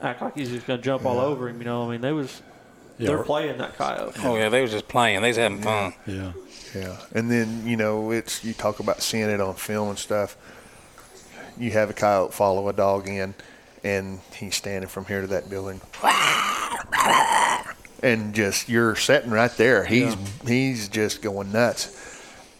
act 0.00 0.22
like 0.22 0.36
he's 0.36 0.50
just 0.50 0.66
going 0.66 0.78
to 0.78 0.84
jump 0.84 1.04
all 1.04 1.18
over 1.18 1.48
him. 1.48 1.58
You 1.58 1.64
know, 1.64 1.86
I 1.86 1.90
mean, 1.90 2.00
they 2.00 2.12
was 2.12 2.42
Yeah, 3.00 3.08
they're 3.08 3.18
or- 3.18 3.24
playing 3.24 3.58
that 3.58 3.76
coyote. 3.76 4.14
Oh, 4.22 4.36
yeah, 4.36 4.48
they 4.50 4.60
was 4.60 4.70
just 4.70 4.88
playing. 4.88 5.22
They 5.22 5.28
was 5.28 5.36
having 5.36 5.62
fun. 5.62 5.94
Yeah. 6.06 6.32
Yeah, 6.74 6.96
and 7.14 7.28
then 7.30 7.66
you 7.66 7.76
know 7.76 8.12
it's 8.12 8.44
you 8.44 8.52
talk 8.52 8.78
about 8.78 9.02
seeing 9.02 9.28
it 9.28 9.40
on 9.40 9.54
film 9.54 9.88
and 9.88 9.98
stuff. 9.98 10.36
You 11.58 11.72
have 11.72 11.90
a 11.90 11.92
coyote 11.92 12.32
follow 12.32 12.68
a 12.68 12.72
dog 12.72 13.08
in, 13.08 13.34
and 13.82 14.20
he's 14.36 14.54
standing 14.54 14.88
from 14.88 15.04
here 15.06 15.20
to 15.20 15.26
that 15.28 15.50
building, 15.50 15.80
and 18.02 18.34
just 18.34 18.68
you're 18.68 18.94
sitting 18.94 19.30
right 19.30 19.50
there. 19.56 19.84
He's 19.84 20.14
he's 20.46 20.88
just 20.88 21.22
going 21.22 21.50
nuts. 21.50 21.96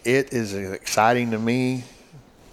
It 0.05 0.33
is 0.33 0.55
exciting 0.55 1.31
to 1.31 1.39
me 1.39 1.85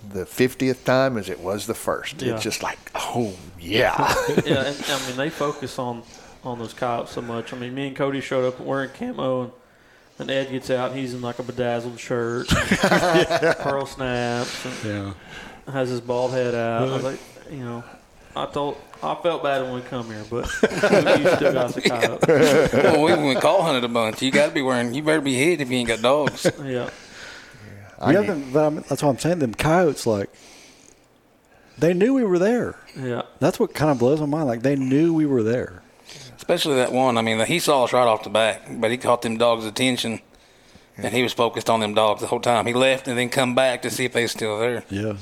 the 0.10 0.26
50th 0.26 0.84
time 0.84 1.18
as 1.18 1.30
it 1.30 1.40
was 1.40 1.66
the 1.66 1.74
first. 1.74 2.22
Yeah. 2.22 2.36
It's 2.36 2.44
just 2.44 2.62
like, 2.62 2.78
oh 2.94 3.34
yeah, 3.60 3.98
yeah, 4.46 4.66
and, 4.68 4.86
I 4.88 5.08
mean 5.08 5.18
they 5.18 5.30
focus 5.30 5.80
on 5.80 6.04
on 6.48 6.60
those 6.60 6.74
coyotes 6.74 7.12
so 7.12 7.22
much. 7.22 7.54
I 7.54 7.58
mean, 7.58 7.74
me 7.76 7.88
and 7.88 7.95
Cody 7.95 8.22
showed 8.22 8.45
up 8.48 8.60
wearing 8.60 8.89
camo, 8.98 9.41
and, 9.43 9.52
and 10.20 10.32
Ed 10.32 10.50
gets 10.52 10.70
out. 10.70 10.91
and 10.91 11.00
He's 11.00 11.14
in 11.14 11.22
like 11.22 11.39
a 11.39 11.43
bedazzled 11.43 12.00
shirt, 12.00 12.48
pearl 13.60 13.86
snaps, 13.86 14.66
and 14.66 14.84
Yeah. 15.68 15.72
has 15.74 15.89
his 15.89 16.02
bald 16.02 16.32
head 16.32 16.56
out. 16.56 16.88
I 16.88 16.93
was 16.93 17.04
like, 17.04 17.20
you 17.52 17.60
know, 17.64 17.84
I 18.36 18.45
told. 18.48 18.78
I 19.04 19.14
felt 19.22 19.43
bad 19.43 19.62
when 19.62 19.74
we 19.76 19.82
come 19.82 20.08
here, 20.08 20.24
but 20.28 20.45
you 20.62 20.68
still 21.36 21.54
got 21.54 21.72
the 21.76 21.82
coyote. 21.86 22.74
well, 22.74 23.04
we 23.04 23.14
went 23.28 23.41
call 23.41 23.62
hunted 23.62 23.84
a 23.84 23.88
bunch. 23.88 24.24
You 24.24 24.32
got 24.32 24.48
to 24.48 24.52
be 24.54 24.64
wearing. 24.64 24.91
You 24.95 25.04
better 25.04 25.22
be 25.22 25.36
hid 25.36 25.62
if 25.62 25.70
you 25.70 25.78
ain't 25.78 25.88
got 25.88 26.02
dogs. 26.02 26.50
Yeah, 26.64 26.89
I 28.00 28.12
yeah, 28.14 28.22
them, 28.22 28.84
that's 28.89 29.04
what 29.04 29.10
I'm 29.12 29.20
saying. 29.20 29.38
Them 29.39 29.54
coyotes, 29.54 30.08
like, 30.08 30.32
they 31.78 31.93
knew 31.93 32.16
we 32.16 32.24
were 32.24 32.39
there. 32.39 32.76
yeah. 32.95 33.22
That's 33.39 33.60
what 33.60 33.74
kind 33.76 33.91
of 33.91 34.00
blows 34.00 34.20
my 34.20 34.26
mind. 34.26 34.48
Like, 34.48 34.62
they 34.64 34.76
knew 34.76 35.14
we 35.14 35.26
were 35.28 35.43
there. 35.43 35.84
Especially 36.38 36.76
that 36.76 36.92
one. 36.94 37.18
I 37.18 37.22
mean, 37.22 37.44
he 37.46 37.60
saw 37.60 37.84
us 37.84 37.92
right 37.94 38.08
off 38.08 38.24
the 38.24 38.30
back, 38.30 38.62
but 38.70 38.92
he 38.92 38.98
caught 38.98 39.22
them 39.24 39.38
dogs' 39.38 39.66
attention. 39.66 40.22
and 40.96 41.14
he 41.14 41.22
was 41.24 41.34
focused 41.34 41.70
on 41.70 41.80
them 41.80 41.94
dogs 41.94 42.22
the 42.22 42.28
whole 42.28 42.40
time. 42.40 42.66
He 42.66 42.74
left 42.74 43.08
and 43.08 43.18
then 43.18 43.30
come 43.30 43.54
back 43.56 43.82
to 43.84 43.90
see 43.92 44.06
if 44.06 44.14
they 44.14 44.24
were 44.24 44.28
still 44.28 44.60
there. 44.60 44.84
Yeah. 44.90 45.18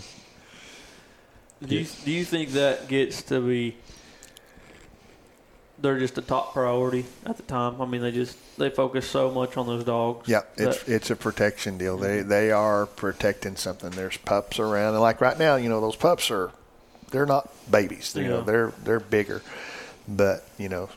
Do 1.66 1.76
you, 1.76 1.86
do 2.06 2.12
you 2.12 2.24
think 2.26 2.52
that 2.52 2.88
gets 2.88 3.22
to 3.24 3.40
be 3.42 3.76
they're 5.80 6.00
just 6.00 6.18
a 6.18 6.22
top 6.22 6.54
priority 6.54 7.06
at 7.26 7.38
the 7.38 7.44
time? 7.44 7.82
I 7.82 7.86
mean, 7.86 8.02
they 8.02 8.12
just 8.12 8.38
they 8.58 8.70
focus 8.70 9.10
so 9.10 9.32
much 9.32 9.58
on 9.58 9.68
those 9.68 9.84
dogs. 9.84 10.28
Yeah, 10.28 10.42
it's 10.58 10.84
that- 10.84 10.92
it's 10.92 11.10
a 11.10 11.16
protection 11.16 11.78
deal. 11.78 11.98
They 11.98 12.20
mm-hmm. 12.20 12.30
they 12.30 12.52
are 12.52 12.86
protecting 12.86 13.56
something. 13.56 13.90
There's 13.92 14.18
pups 14.18 14.60
around, 14.60 14.94
and 14.94 15.02
like 15.02 15.20
right 15.22 15.38
now, 15.38 15.56
you 15.56 15.70
know, 15.70 15.82
those 15.82 15.96
pups 15.96 16.30
are 16.32 16.52
they're 17.12 17.26
not 17.26 17.50
babies. 17.70 18.14
You 18.16 18.28
know, 18.28 18.42
they're 18.42 18.72
they're 18.84 19.00
bigger, 19.02 19.42
but 20.08 20.46
you 20.58 20.70
know, 20.70 20.86
s- 20.86 20.96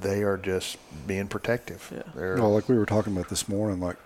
they 0.00 0.22
are 0.22 0.36
just 0.36 0.76
being 1.06 1.28
protective. 1.28 1.90
Yeah. 1.94 2.02
They're, 2.14 2.36
Well, 2.36 2.52
like 2.52 2.68
we 2.68 2.76
were 2.76 2.86
talking 2.86 3.14
about 3.14 3.28
this 3.28 3.48
morning, 3.48 3.80
like 3.80 3.96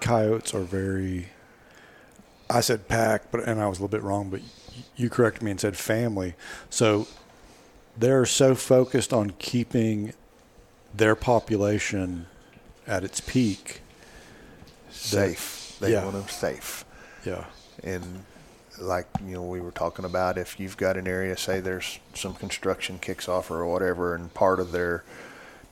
coyotes 0.00 0.54
are 0.54 0.62
very. 0.62 1.28
I 2.50 2.60
said 2.60 2.88
pack, 2.88 3.30
but 3.30 3.46
and 3.48 3.60
I 3.60 3.66
was 3.66 3.78
a 3.78 3.82
little 3.82 3.96
bit 3.96 4.02
wrong, 4.02 4.30
but 4.30 4.40
you 4.96 5.08
corrected 5.08 5.42
me 5.42 5.50
and 5.50 5.60
said 5.60 5.76
family. 5.76 6.34
So 6.68 7.06
they're 7.96 8.26
so 8.26 8.54
focused 8.54 9.12
on 9.12 9.30
keeping 9.38 10.12
their 10.92 11.14
population 11.14 12.26
at 12.86 13.02
its 13.04 13.20
peak. 13.20 13.80
safe. 14.90 15.76
They 15.80 15.92
yeah. 15.92 16.04
want 16.04 16.14
them 16.14 16.28
safe. 16.28 16.84
Yeah. 17.24 17.46
and 17.82 18.24
like 18.78 19.06
you 19.24 19.34
know 19.34 19.42
we 19.42 19.60
were 19.60 19.70
talking 19.70 20.04
about 20.04 20.36
if 20.36 20.58
you've 20.58 20.76
got 20.76 20.96
an 20.96 21.06
area 21.06 21.36
say 21.36 21.60
there's 21.60 21.98
some 22.14 22.34
construction 22.34 22.98
kicks 22.98 23.28
off 23.28 23.50
or 23.50 23.64
whatever 23.66 24.14
and 24.14 24.34
part 24.34 24.58
of 24.58 24.72
their 24.72 25.04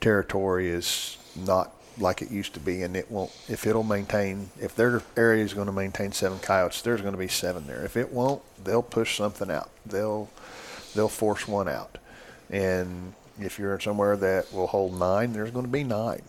territory 0.00 0.68
is 0.68 1.16
not 1.36 1.72
like 1.98 2.22
it 2.22 2.30
used 2.30 2.54
to 2.54 2.60
be 2.60 2.82
and 2.82 2.96
it 2.96 3.10
won't 3.10 3.30
if 3.48 3.66
it'll 3.66 3.82
maintain 3.82 4.50
if 4.60 4.74
their 4.74 5.02
area 5.16 5.44
is 5.44 5.54
going 5.54 5.66
to 5.66 5.72
maintain 5.72 6.12
seven 6.12 6.38
coyotes 6.38 6.82
there's 6.82 7.00
going 7.00 7.12
to 7.12 7.18
be 7.18 7.28
seven 7.28 7.66
there. 7.66 7.84
If 7.84 7.96
it 7.96 8.12
won't 8.12 8.42
they'll 8.62 8.82
push 8.82 9.16
something 9.16 9.50
out. 9.50 9.70
They'll 9.84 10.30
they'll 10.94 11.08
force 11.08 11.46
one 11.46 11.68
out. 11.68 11.98
And 12.50 13.14
if 13.38 13.58
you're 13.58 13.78
somewhere 13.80 14.16
that 14.16 14.52
will 14.52 14.68
hold 14.68 14.98
nine 14.98 15.32
there's 15.32 15.50
going 15.50 15.66
to 15.66 15.70
be 15.70 15.84
nine. 15.84 16.22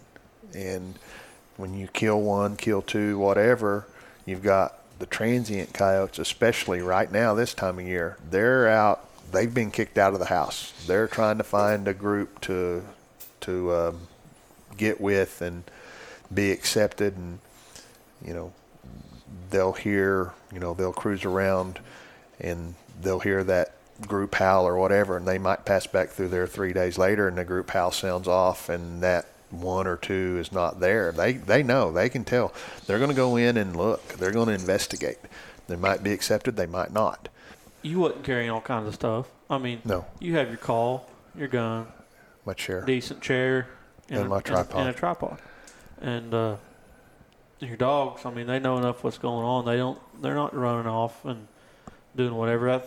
And 0.53 0.99
when 1.57 1.74
you 1.74 1.88
kill 1.88 2.21
one, 2.21 2.55
kill 2.57 2.82
two, 2.82 3.17
whatever, 3.17 3.86
you've 4.26 4.43
got 4.43 4.78
the 5.00 5.06
transient 5.06 5.74
coyotes, 5.74 6.20
especially 6.20 6.82
right 6.82 7.12
now 7.12 7.34
this 7.34 7.54
time 7.54 7.80
of 7.80 7.86
year. 7.86 8.18
They're 8.30 8.68
out. 8.70 9.08
They've 9.32 9.54
been 9.54 9.72
kicked 9.72 9.98
out 9.98 10.14
of 10.14 10.20
the 10.20 10.28
house. 10.28 10.74
They're 10.86 11.08
trying 11.08 11.38
to 11.39 11.44
find 11.44 11.88
a 11.88 11.94
group 11.94 12.41
to 12.41 12.84
to 13.41 13.74
um, 13.74 14.00
get 14.78 15.02
with 15.02 15.41
and 15.41 15.64
be 16.34 16.52
accepted, 16.52 17.18
and 17.18 17.39
you 18.26 18.34
know 18.34 18.54
they'll 19.50 19.74
hear. 19.74 20.34
You 20.52 20.60
know 20.60 20.74
they'll 20.74 20.94
cruise 20.94 21.26
around, 21.26 21.80
and 22.39 22.76
they'll 23.02 23.20
hear 23.20 23.44
that 23.44 23.74
group 24.08 24.36
howl 24.36 24.68
or 24.68 24.78
whatever, 24.78 25.18
and 25.18 25.28
they 25.28 25.38
might 25.38 25.66
pass 25.66 25.88
back 25.88 26.10
through 26.10 26.30
there 26.30 26.48
three 26.48 26.74
days 26.74 26.98
later, 26.98 27.28
and 27.28 27.38
the 27.38 27.46
group 27.46 27.70
howl 27.72 27.91
sounds 27.91 28.28
off, 28.28 28.70
and 28.70 29.02
that 29.02 29.28
one 29.62 29.88
or 29.88 29.97
two 29.97 30.38
is 30.39 30.51
not 30.51 30.80
there. 30.80 31.12
They 31.12 31.34
they 31.34 31.64
know 31.64 31.91
they 31.91 32.10
can 32.10 32.24
tell. 32.24 32.54
They're 32.88 32.97
going 32.99 33.10
to 33.10 33.16
go 33.16 33.36
in 33.36 33.58
and 33.58 33.76
look. 33.76 34.08
They're 34.14 34.32
going 34.32 34.47
to 34.47 34.54
investigate. 34.54 35.18
They 35.68 35.76
might 35.76 36.04
be 36.04 36.12
accepted. 36.12 36.56
They 36.56 36.66
might 36.66 36.91
not. 36.91 37.30
you 37.82 37.99
wasn't 37.99 38.24
carrying 38.24 38.49
all 38.49 38.62
kinds 38.62 38.88
of 38.88 38.93
stuff. 38.95 39.28
I 39.49 39.58
mean, 39.58 39.82
No. 39.86 40.06
you 40.20 40.36
have 40.38 40.47
your 40.47 40.58
call, 40.58 41.10
your 41.38 41.47
gun, 41.47 41.88
my 42.45 42.54
chair, 42.54 42.82
decent 42.86 43.22
chair, 43.22 43.68
And 44.10 44.30
my 44.30 44.39
a, 44.39 44.41
tripod. 44.41 44.80
and 44.80 44.89
a 44.89 44.93
tripod, 44.93 45.39
and 46.01 46.34
uh, 46.34 46.56
your 47.60 47.78
dogs. 47.78 48.26
I 48.26 48.32
mean, 48.32 48.47
they 48.47 48.60
know 48.60 48.78
enough 48.78 49.04
what's 49.04 49.18
going 49.18 49.45
on. 49.45 49.66
They 49.66 49.78
don't. 49.78 49.99
They're 50.22 50.34
not 50.36 50.56
running 50.56 50.88
off 50.88 51.24
and 51.26 51.47
doing 52.16 52.36
whatever. 52.36 52.70
I, 52.70 52.82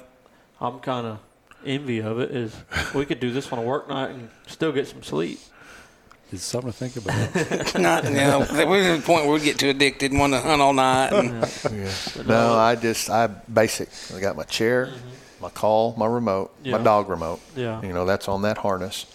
I'm 0.61 0.81
kind 0.81 1.07
of 1.07 1.19
envy 1.65 2.01
of 2.01 2.19
it. 2.19 2.31
Is 2.31 2.55
we 2.95 3.05
could 3.07 3.21
do 3.21 3.31
this 3.33 3.51
on 3.53 3.59
a 3.59 3.63
work 3.63 3.89
night 3.89 4.11
and 4.11 4.29
still 4.47 4.73
get 4.73 4.87
some 4.89 5.03
sleep. 5.03 5.39
It's 6.33 6.43
something 6.43 6.73
to 6.73 6.77
think 6.77 6.97
about. 6.97 7.75
Not, 7.81 8.05
you 8.05 8.11
know, 8.11 8.41
we're 8.51 8.95
at 8.95 8.97
the 8.97 9.03
point 9.07 9.27
where 9.27 9.35
we 9.35 9.41
get 9.41 9.59
too 9.61 9.69
addicted 9.71 10.11
and 10.11 10.19
want 10.19 10.33
to 10.33 10.41
hunt 10.41 10.61
all 10.61 10.73
night. 10.73 11.13
And, 11.13 11.33
Yeah. 11.73 11.93
But 12.17 12.27
No, 12.27 12.49
no, 12.49 12.55
I 12.59 12.75
just 12.75 13.09
I 13.09 13.29
basic. 13.29 13.89
I 14.15 14.21
got 14.21 14.35
my 14.37 14.43
chair, 14.43 14.91
my 15.41 15.51
call, 15.51 15.95
my 15.97 16.07
remote, 16.07 16.51
Mm-hmm. 16.59 16.67
Yeah. 16.67 16.79
my 16.79 16.85
dog 16.85 17.09
remote. 17.09 17.41
Yeah. 17.55 17.81
You 17.83 17.93
know 17.93 18.05
that's 18.07 18.27
on 18.29 18.43
that 18.43 18.59
harness, 18.59 19.07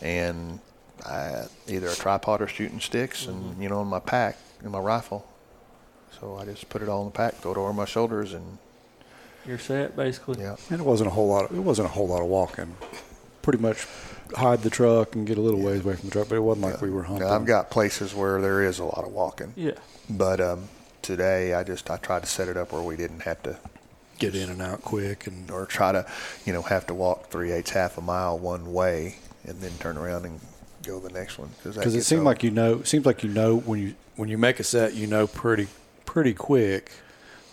and 0.00 0.60
I, 1.04 1.46
either 1.66 1.88
a 1.88 1.94
tripod 1.94 2.40
or 2.40 2.46
shooting 2.46 2.78
sticks, 2.80 3.26
Mm-hmm. 3.26 3.48
and 3.48 3.62
you 3.62 3.68
know 3.68 3.82
in 3.82 3.88
my 3.88 3.98
pack 4.00 4.38
in 4.64 4.70
my 4.70 4.78
rifle. 4.78 5.26
So 6.20 6.36
I 6.36 6.44
just 6.44 6.68
put 6.68 6.82
it 6.82 6.88
all 6.88 7.00
in 7.02 7.06
the 7.08 7.12
pack, 7.12 7.34
throw 7.34 7.50
it 7.52 7.58
over 7.58 7.72
my 7.72 7.86
shoulders, 7.86 8.32
and 8.34 8.58
You're 9.44 9.58
set, 9.58 9.96
basically. 9.96 10.40
yeah. 10.40 10.54
and 10.70 10.78
it 10.80 10.84
wasn't 10.86 11.08
a 11.08 11.10
whole 11.10 11.26
lot. 11.26 11.50
Of, 11.50 11.56
it 11.56 11.60
wasn't 11.60 11.86
a 11.88 11.90
whole 11.90 12.06
lot 12.06 12.20
of 12.22 12.28
walking. 12.28 12.76
Pretty 13.42 13.58
much 13.58 13.88
hide 14.36 14.62
the 14.62 14.70
truck 14.70 15.14
and 15.14 15.26
get 15.26 15.38
a 15.38 15.40
little 15.40 15.60
ways 15.60 15.84
away 15.84 15.96
from 15.96 16.08
the 16.08 16.12
truck, 16.12 16.28
but 16.28 16.36
it 16.36 16.40
wasn't 16.40 16.66
like 16.66 16.80
we 16.80 16.90
were 16.90 17.02
hunting. 17.02 17.26
Now, 17.26 17.34
I've 17.34 17.46
got 17.46 17.70
places 17.70 18.14
where 18.14 18.40
there 18.40 18.62
is 18.62 18.78
a 18.78 18.84
lot 18.84 19.04
of 19.04 19.12
walking, 19.12 19.52
Yeah. 19.56 19.72
but 20.08 20.40
um, 20.40 20.68
today 21.02 21.54
I 21.54 21.62
just 21.64 21.90
I 21.90 21.96
tried 21.96 22.22
to 22.22 22.28
set 22.28 22.48
it 22.48 22.56
up 22.56 22.72
where 22.72 22.82
we 22.82 22.96
didn't 22.96 23.20
have 23.20 23.42
to 23.44 23.58
get 24.18 24.34
in 24.34 24.50
and 24.50 24.62
out 24.62 24.82
quick 24.82 25.26
and 25.26 25.50
or 25.50 25.66
try 25.66 25.92
to, 25.92 26.06
you 26.44 26.52
know, 26.52 26.62
have 26.62 26.86
to 26.86 26.94
walk 26.94 27.28
three 27.30 27.50
eighths 27.52 27.70
half 27.70 27.98
a 27.98 28.00
mile 28.00 28.38
one 28.38 28.72
way 28.72 29.16
and 29.44 29.60
then 29.60 29.72
turn 29.80 29.96
around 29.98 30.24
and 30.24 30.40
go 30.84 30.98
the 31.00 31.10
next 31.10 31.38
one 31.38 31.48
because 31.58 31.76
because 31.76 31.94
it 31.94 32.02
seemed 32.02 32.24
like 32.24 32.42
you 32.42 32.50
know. 32.50 32.74
It 32.80 32.86
seems 32.88 33.06
like 33.06 33.22
you 33.24 33.30
know 33.30 33.56
when 33.56 33.80
you 33.80 33.94
when 34.16 34.28
you 34.28 34.38
make 34.38 34.60
a 34.60 34.64
set, 34.64 34.94
you 34.94 35.06
know 35.06 35.26
pretty 35.26 35.68
pretty 36.06 36.34
quick 36.34 36.92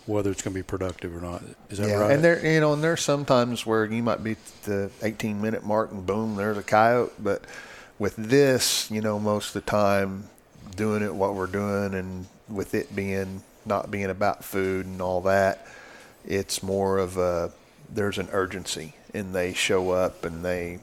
whether 0.06 0.30
it's 0.30 0.42
going 0.42 0.54
to 0.54 0.58
be 0.58 0.62
productive 0.64 1.16
or 1.16 1.20
not. 1.20 1.42
Is 1.68 1.78
that 1.78 1.88
yeah, 1.88 1.94
right? 1.94 2.12
and 2.12 2.24
there 2.24 2.44
you 2.44 2.60
know, 2.60 2.72
and 2.72 2.82
there's 2.82 3.02
sometimes 3.02 3.64
where 3.66 3.84
you 3.84 4.02
might 4.02 4.22
be 4.24 4.36
the 4.64 4.90
18 5.02 5.40
minute 5.40 5.64
mark 5.64 5.90
and 5.92 6.04
boom, 6.06 6.36
there's 6.36 6.56
a 6.58 6.62
coyote. 6.62 7.12
But 7.18 7.44
with 7.98 8.16
this, 8.16 8.90
you 8.90 9.00
know, 9.00 9.18
most 9.18 9.54
of 9.54 9.64
the 9.64 9.70
time, 9.70 10.24
doing 10.74 11.02
it 11.02 11.14
what 11.14 11.34
we're 11.34 11.46
doing, 11.46 11.94
and 11.94 12.26
with 12.48 12.74
it 12.74 12.94
being 12.94 13.42
not 13.66 13.90
being 13.90 14.06
about 14.10 14.44
food 14.44 14.86
and 14.86 15.00
all 15.02 15.20
that, 15.22 15.66
it's 16.26 16.62
more 16.62 16.98
of 16.98 17.16
a 17.16 17.52
there's 17.92 18.18
an 18.18 18.28
urgency, 18.32 18.94
and 19.12 19.34
they 19.34 19.52
show 19.52 19.90
up 19.90 20.24
and 20.24 20.44
they, 20.44 20.78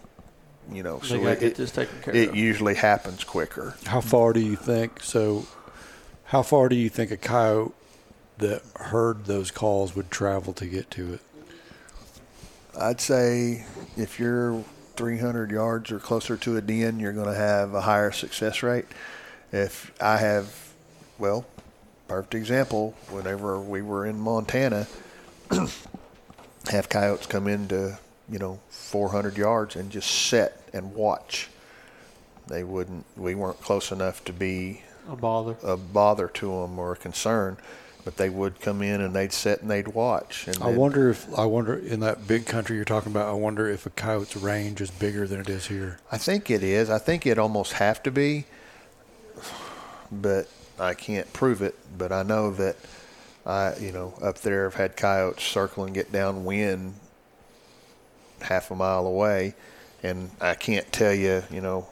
you 0.72 0.84
know, 0.84 0.98
They 1.00 1.08
so 1.08 1.16
it, 1.16 1.40
get 1.40 1.44
it, 1.44 1.56
this 1.56 1.72
taken 1.72 2.02
care 2.02 2.16
it 2.16 2.30
of. 2.30 2.36
usually 2.36 2.76
happens 2.76 3.24
quicker. 3.24 3.76
How 3.86 4.02
far 4.02 4.34
do 4.34 4.40
you 4.40 4.56
think? 4.56 5.02
So, 5.02 5.48
how 6.26 6.44
far 6.44 6.70
do 6.70 6.76
you 6.76 6.90
think 6.90 7.12
a 7.12 7.18
coyote 7.18 7.74
that 8.38 8.62
heard 8.76 9.26
those 9.26 9.52
calls 9.52 9.96
would 9.96 10.12
travel 10.12 10.54
to 10.54 10.66
get 10.66 10.90
to 10.92 11.14
it? 11.14 11.22
I'd 12.80 13.02
say 13.02 13.66
if 13.96 14.20
you're 14.20 14.64
300 14.96 15.52
yards 15.52 15.92
or 15.92 16.00
closer 16.00 16.38
to 16.38 16.58
a 16.58 16.62
den, 16.62 17.00
you're 17.00 17.14
going 17.14 17.28
to 17.28 17.36
have 17.36 17.74
a 17.74 17.82
higher 17.82 18.12
success 18.12 18.62
rate. 18.64 18.86
If 19.52 19.92
I 20.02 20.18
have, 20.18 20.54
well, 21.18 21.46
perfect 22.08 22.36
example, 22.36 22.94
whenever 23.10 23.60
we 23.60 23.82
were 23.82 24.06
in 24.06 24.20
Montana, 24.20 24.88
have 26.70 26.90
coyotes 26.90 27.26
come 27.28 27.48
into, 27.48 27.98
you 28.30 28.40
know, 28.40 28.60
400 28.70 29.38
yards 29.38 29.76
and 29.76 29.90
just 29.90 30.10
sit 30.10 30.54
and 30.74 30.94
watch. 30.94 31.50
They 32.48 32.64
wouldn't, 32.64 33.06
we 33.16 33.36
weren't 33.36 33.62
close 33.62 33.92
enough 33.92 34.24
to 34.26 34.34
be 34.34 34.84
A 35.10 35.16
bother. 35.16 35.58
a 35.64 35.78
bother 35.78 36.28
to 36.30 36.48
them 36.62 36.78
or 36.80 36.94
a 36.94 36.96
concern, 36.96 37.58
but 38.08 38.16
they 38.16 38.30
would 38.30 38.62
come 38.62 38.82
in 38.82 39.02
and 39.02 39.14
they'd 39.14 39.34
sit 39.34 39.60
and 39.62 39.70
they'd 39.70 39.90
watch. 39.90 40.48
And 40.48 40.64
I 40.64 40.70
wonder 40.70 41.10
if 41.10 41.28
I 41.38 41.44
wonder 41.44 41.76
in 41.76 42.00
that 42.00 42.26
big 42.26 42.46
country 42.46 42.78
you're 42.78 42.86
talking 42.86 43.12
about. 43.12 43.28
I 43.28 43.34
wonder 43.34 43.68
if 43.68 43.86
a 43.86 43.90
coyote's 43.90 44.38
range 44.38 44.80
is 44.80 44.90
bigger 44.90 45.28
than 45.28 45.42
it 45.42 45.50
is 45.50 45.68
here. 45.68 46.00
I 46.10 46.18
think 46.18 46.50
it 46.50 46.64
is. 46.64 46.90
I 46.90 47.00
think 47.00 47.26
it 47.26 47.38
almost 47.38 47.74
have 47.74 48.02
to 48.04 48.12
be, 48.12 48.46
but 50.10 50.48
I 50.80 50.94
can't 50.94 51.34
prove 51.34 51.62
it. 51.62 51.76
But 51.98 52.14
I 52.14 52.24
know 52.24 52.50
that 52.52 52.78
I, 53.46 53.76
you 53.76 53.92
know, 53.92 54.14
up 54.22 54.38
there 54.38 54.68
I've 54.68 54.76
had 54.76 54.96
coyotes 54.96 55.44
circle 55.44 55.84
and 55.84 55.94
get 55.94 56.10
downwind 56.10 56.94
half 58.40 58.72
a 58.72 58.76
mile 58.76 59.06
away, 59.06 59.54
and 60.02 60.32
I 60.40 60.56
can't 60.56 60.90
tell 60.94 61.14
you, 61.14 61.44
you 61.52 61.60
know, 61.60 61.90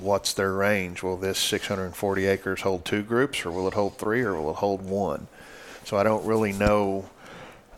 what's 0.00 0.32
their 0.34 0.52
range. 0.52 1.02
Will 1.02 1.16
this 1.16 1.38
640 1.38 2.26
acres 2.26 2.60
hold 2.62 2.84
two 2.84 3.02
groups, 3.02 3.44
or 3.44 3.50
will 3.50 3.68
it 3.68 3.74
hold 3.74 3.98
three, 3.98 4.22
or 4.22 4.34
will 4.34 4.50
it 4.50 4.56
hold 4.56 4.82
one? 4.82 5.26
So 5.84 5.96
I 5.96 6.02
don't 6.02 6.24
really 6.26 6.52
know. 6.52 7.08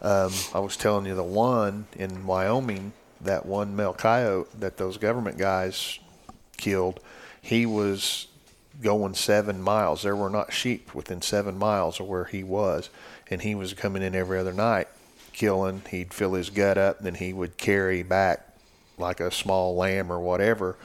Um, 0.00 0.32
I 0.54 0.60
was 0.60 0.76
telling 0.76 1.06
you 1.06 1.14
the 1.14 1.22
one 1.22 1.86
in 1.96 2.26
Wyoming, 2.26 2.92
that 3.20 3.46
one 3.46 3.74
male 3.74 3.94
coyote 3.94 4.48
that 4.58 4.76
those 4.76 4.96
government 4.96 5.38
guys 5.38 5.98
killed, 6.56 7.00
he 7.40 7.66
was 7.66 8.28
going 8.82 9.14
seven 9.14 9.60
miles. 9.60 10.02
There 10.02 10.16
were 10.16 10.30
not 10.30 10.52
sheep 10.52 10.94
within 10.94 11.22
seven 11.22 11.58
miles 11.58 11.98
of 12.00 12.06
where 12.06 12.24
he 12.24 12.44
was, 12.44 12.90
and 13.30 13.42
he 13.42 13.54
was 13.54 13.74
coming 13.74 14.02
in 14.02 14.14
every 14.14 14.38
other 14.38 14.52
night, 14.52 14.88
killing. 15.32 15.82
He'd 15.90 16.14
fill 16.14 16.34
his 16.34 16.50
gut 16.50 16.78
up, 16.78 16.98
and 16.98 17.06
then 17.06 17.14
he 17.14 17.32
would 17.32 17.56
carry 17.56 18.02
back 18.02 18.44
like 18.98 19.20
a 19.20 19.30
small 19.30 19.76
lamb 19.76 20.12
or 20.12 20.20
whatever, 20.20 20.76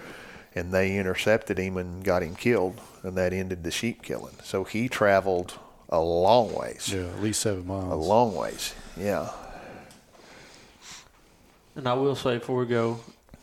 and 0.55 0.71
they 0.73 0.97
intercepted 0.97 1.57
him 1.57 1.77
and 1.77 2.03
got 2.03 2.21
him 2.23 2.35
killed, 2.35 2.79
and 3.03 3.15
that 3.17 3.33
ended 3.33 3.63
the 3.63 3.71
sheep 3.71 4.01
killing. 4.03 4.35
So 4.43 4.63
he 4.63 4.87
traveled 4.87 5.57
a 5.89 5.99
long 5.99 6.53
ways, 6.53 6.91
Yeah, 6.93 7.07
at 7.07 7.21
least 7.21 7.41
seven 7.41 7.67
miles. 7.67 7.91
a 7.91 7.95
long 7.95 8.35
ways. 8.35 8.73
Yeah, 8.97 9.29
And 11.75 11.87
I 11.87 11.93
will 11.93 12.15
say 12.15 12.37
before 12.37 12.57
we 12.59 12.65
go, 12.67 12.99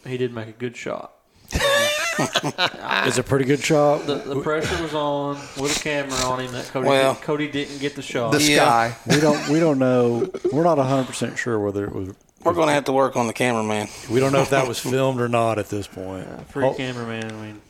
he 0.06 0.16
did 0.16 0.32
make 0.32 0.48
a 0.48 0.52
good 0.52 0.76
shot. 0.76 1.12
It's 1.52 3.18
a 3.18 3.22
pretty 3.22 3.44
good 3.44 3.60
shot. 3.60 4.06
The, 4.06 4.16
the 4.16 4.40
pressure 4.40 4.80
was 4.82 4.94
on 4.94 5.36
with 5.60 5.76
a 5.76 5.80
camera 5.80 6.14
on 6.26 6.40
him 6.40 6.52
that 6.52 6.66
Cody 6.66 6.88
Well- 6.88 7.14
did, 7.14 7.22
Cody 7.22 7.48
didn't 7.50 7.78
get 7.78 7.96
the 7.96 8.02
shot. 8.02 8.32
the 8.32 8.42
Yeah. 8.42 8.64
sky. 8.92 8.96
we 9.08 9.20
don't 9.20 9.48
we 9.48 9.58
don't 9.58 9.78
know. 9.78 10.30
We're 10.52 10.62
not 10.64 10.78
hundred 10.78 11.06
percent 11.06 11.38
sure 11.38 11.58
whether 11.58 11.84
it 11.86 11.92
was. 11.94 12.14
We're 12.44 12.54
going 12.54 12.68
to 12.68 12.72
have 12.72 12.84
to 12.86 12.92
work 12.92 13.16
on 13.16 13.26
the 13.26 13.32
cameraman. 13.34 13.88
We 14.10 14.18
don't 14.20 14.32
know 14.32 14.40
if 14.40 14.50
that 14.50 14.66
was 14.66 14.78
filmed 14.78 15.20
or 15.20 15.28
not 15.28 15.58
at 15.58 15.68
this 15.68 15.86
point. 15.86 16.26
Free 16.50 16.64
Oh, 16.64 16.72
cameraman. 16.74 17.30
I 17.30 17.32
mean, 17.34 17.60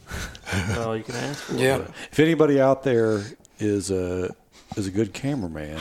that's 0.53 0.79
all 0.79 0.97
you 0.97 1.03
can 1.03 1.17
ask 1.17 1.43
for. 1.43 1.55
Yeah. 1.55 1.79
but- 1.79 1.91
if 2.13 2.21
anybody 2.21 2.61
out 2.61 2.83
there 2.85 3.23
is 3.59 3.91
a 3.91 4.35
is 4.77 4.87
a 4.87 4.91
good 4.93 5.13
cameraman 5.13 5.81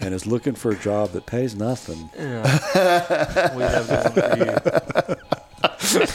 and 0.00 0.12
is 0.12 0.26
looking 0.26 0.54
for 0.56 0.72
a 0.72 0.76
job 0.76 1.10
that 1.10 1.26
pays 1.26 1.54
nothing, 1.54 2.10
Yeah. 2.18 2.42
we 3.56 3.62
have 3.62 3.88
one 3.88 4.12
for 4.12 4.36
you. 4.36 5.16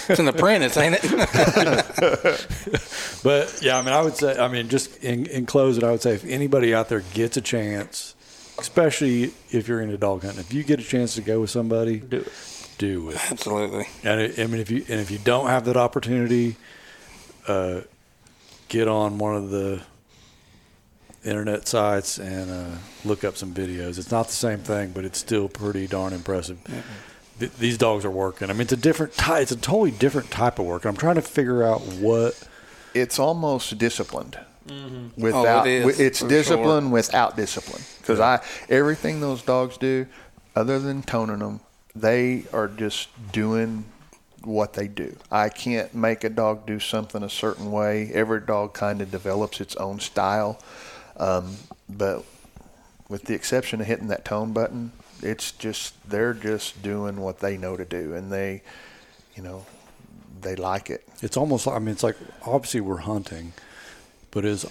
It's 0.09 0.19
an 0.19 0.27
apprentice, 0.27 0.75
ain't 0.77 0.97
it? 1.01 2.47
But 3.23 3.59
yeah, 3.61 3.77
I 3.77 3.81
mean, 3.81 3.93
I 3.93 4.01
would 4.01 4.17
say, 4.17 4.37
I 4.37 4.49
mean, 4.49 4.67
just 4.67 5.01
in, 5.01 5.25
in 5.27 5.45
closing, 5.45 5.85
I 5.85 5.91
would 5.91 6.01
say 6.01 6.13
if 6.13 6.25
anybody 6.25 6.73
out 6.75 6.89
there 6.89 6.99
gets 7.13 7.37
a 7.37 7.41
chance, 7.41 8.15
especially 8.59 9.33
if 9.51 9.67
you're 9.67 9.81
into 9.81 9.97
dog 9.97 10.21
hunting, 10.23 10.39
if 10.39 10.53
you 10.53 10.63
get 10.63 10.79
a 10.79 10.83
chance 10.83 11.15
to 11.15 11.21
go 11.21 11.41
with 11.41 11.49
somebody, 11.49 11.97
Do 11.99 12.17
it. 12.17 12.31
do 12.77 13.09
it. 13.09 13.31
Absolutely. 13.31 13.87
And 14.03 14.19
it, 14.21 14.39
I 14.39 14.47
mean, 14.47 14.61
if 14.61 14.69
you 14.71 14.85
and 14.89 14.99
if 14.99 15.11
you 15.11 15.17
don't 15.19 15.47
have 15.47 15.65
that 15.65 15.77
opportunity, 15.77 16.55
uh, 17.47 17.81
get 18.69 18.87
on 18.87 19.17
one 19.17 19.35
of 19.35 19.49
the 19.49 19.81
internet 21.23 21.67
sites 21.67 22.17
and 22.17 22.51
uh, 22.51 22.77
look 23.05 23.23
up 23.23 23.37
some 23.37 23.53
videos. 23.53 23.97
It's 23.97 24.11
not 24.11 24.27
the 24.27 24.33
same 24.33 24.59
thing, 24.59 24.91
but 24.91 25.05
it's 25.05 25.19
still 25.19 25.47
pretty 25.47 25.87
darn 25.87 26.11
impressive. 26.13 26.59
Th- 27.39 27.51
these 27.53 27.77
dogs 27.77 28.03
are 28.05 28.11
working. 28.11 28.49
I 28.49 28.53
mean, 28.53 28.61
it's 28.61 28.73
a 28.73 28.77
different 28.77 29.13
type. 29.13 29.41
It's 29.43 29.51
a 29.51 29.55
totally 29.57 29.91
different 29.91 30.31
type 30.31 30.59
of 30.59 30.65
work. 30.65 30.85
I'm 30.85 30.97
trying 30.97 31.15
to 31.15 31.21
figure 31.21 31.63
out 31.63 31.81
what. 31.81 32.47
It's 32.93 33.17
almost 33.17 33.75
disciplined. 33.79 34.37
Mm-hmm. 34.67 35.21
Without, 35.21 35.65
Oh, 35.65 35.69
it 35.69 35.85
is, 35.85 35.99
it's 35.99 36.19
for 36.19 36.27
discipline 36.27 36.91
without 36.91 37.35
discipline. 37.35 37.81
Because 37.99 38.19
I, 38.19 38.41
everything 38.69 39.19
those 39.19 39.41
dogs 39.41 39.77
do, 39.77 40.07
other 40.55 40.79
than 40.79 41.03
toning 41.03 41.39
them, 41.39 41.59
they 41.95 42.45
are 42.53 42.67
just 42.67 43.09
doing 43.31 43.85
what 44.43 44.73
they 44.73 44.87
do. 44.87 45.15
I 45.31 45.49
can't 45.49 45.93
make 45.93 46.23
a 46.23 46.29
dog 46.29 46.65
do 46.65 46.79
something 46.79 47.23
a 47.23 47.29
certain 47.29 47.71
way. 47.71 48.11
Every 48.13 48.41
dog 48.41 48.73
kind 48.73 49.01
of 49.01 49.11
develops 49.11 49.61
its 49.61 49.75
own 49.75 49.99
style. 49.99 50.59
Um, 51.17 51.55
but 51.89 52.23
with 53.09 53.25
the 53.25 53.33
exception 53.35 53.81
of 53.81 53.87
hitting 53.87 54.07
that 54.07 54.25
tone 54.25 54.53
button, 54.53 54.91
it's 55.21 55.51
just 55.51 55.93
they're 56.09 56.33
just 56.33 56.81
doing 56.83 57.17
what 57.17 57.39
they 57.39 57.57
know 57.57 57.77
to 57.77 57.85
do, 57.85 58.13
and 58.13 58.31
they, 58.31 58.61
you 59.35 59.43
know, 59.43 59.65
they 60.41 60.55
like 60.55 60.89
it. 60.89 61.07
It's 61.21 61.37
almost. 61.37 61.67
like 61.67 61.75
I 61.75 61.79
mean, 61.79 61.89
it's 61.89 62.03
like 62.03 62.17
obviously 62.45 62.81
we're 62.81 62.97
hunting, 62.97 63.53
but 64.33 64.45
is. 64.45 64.65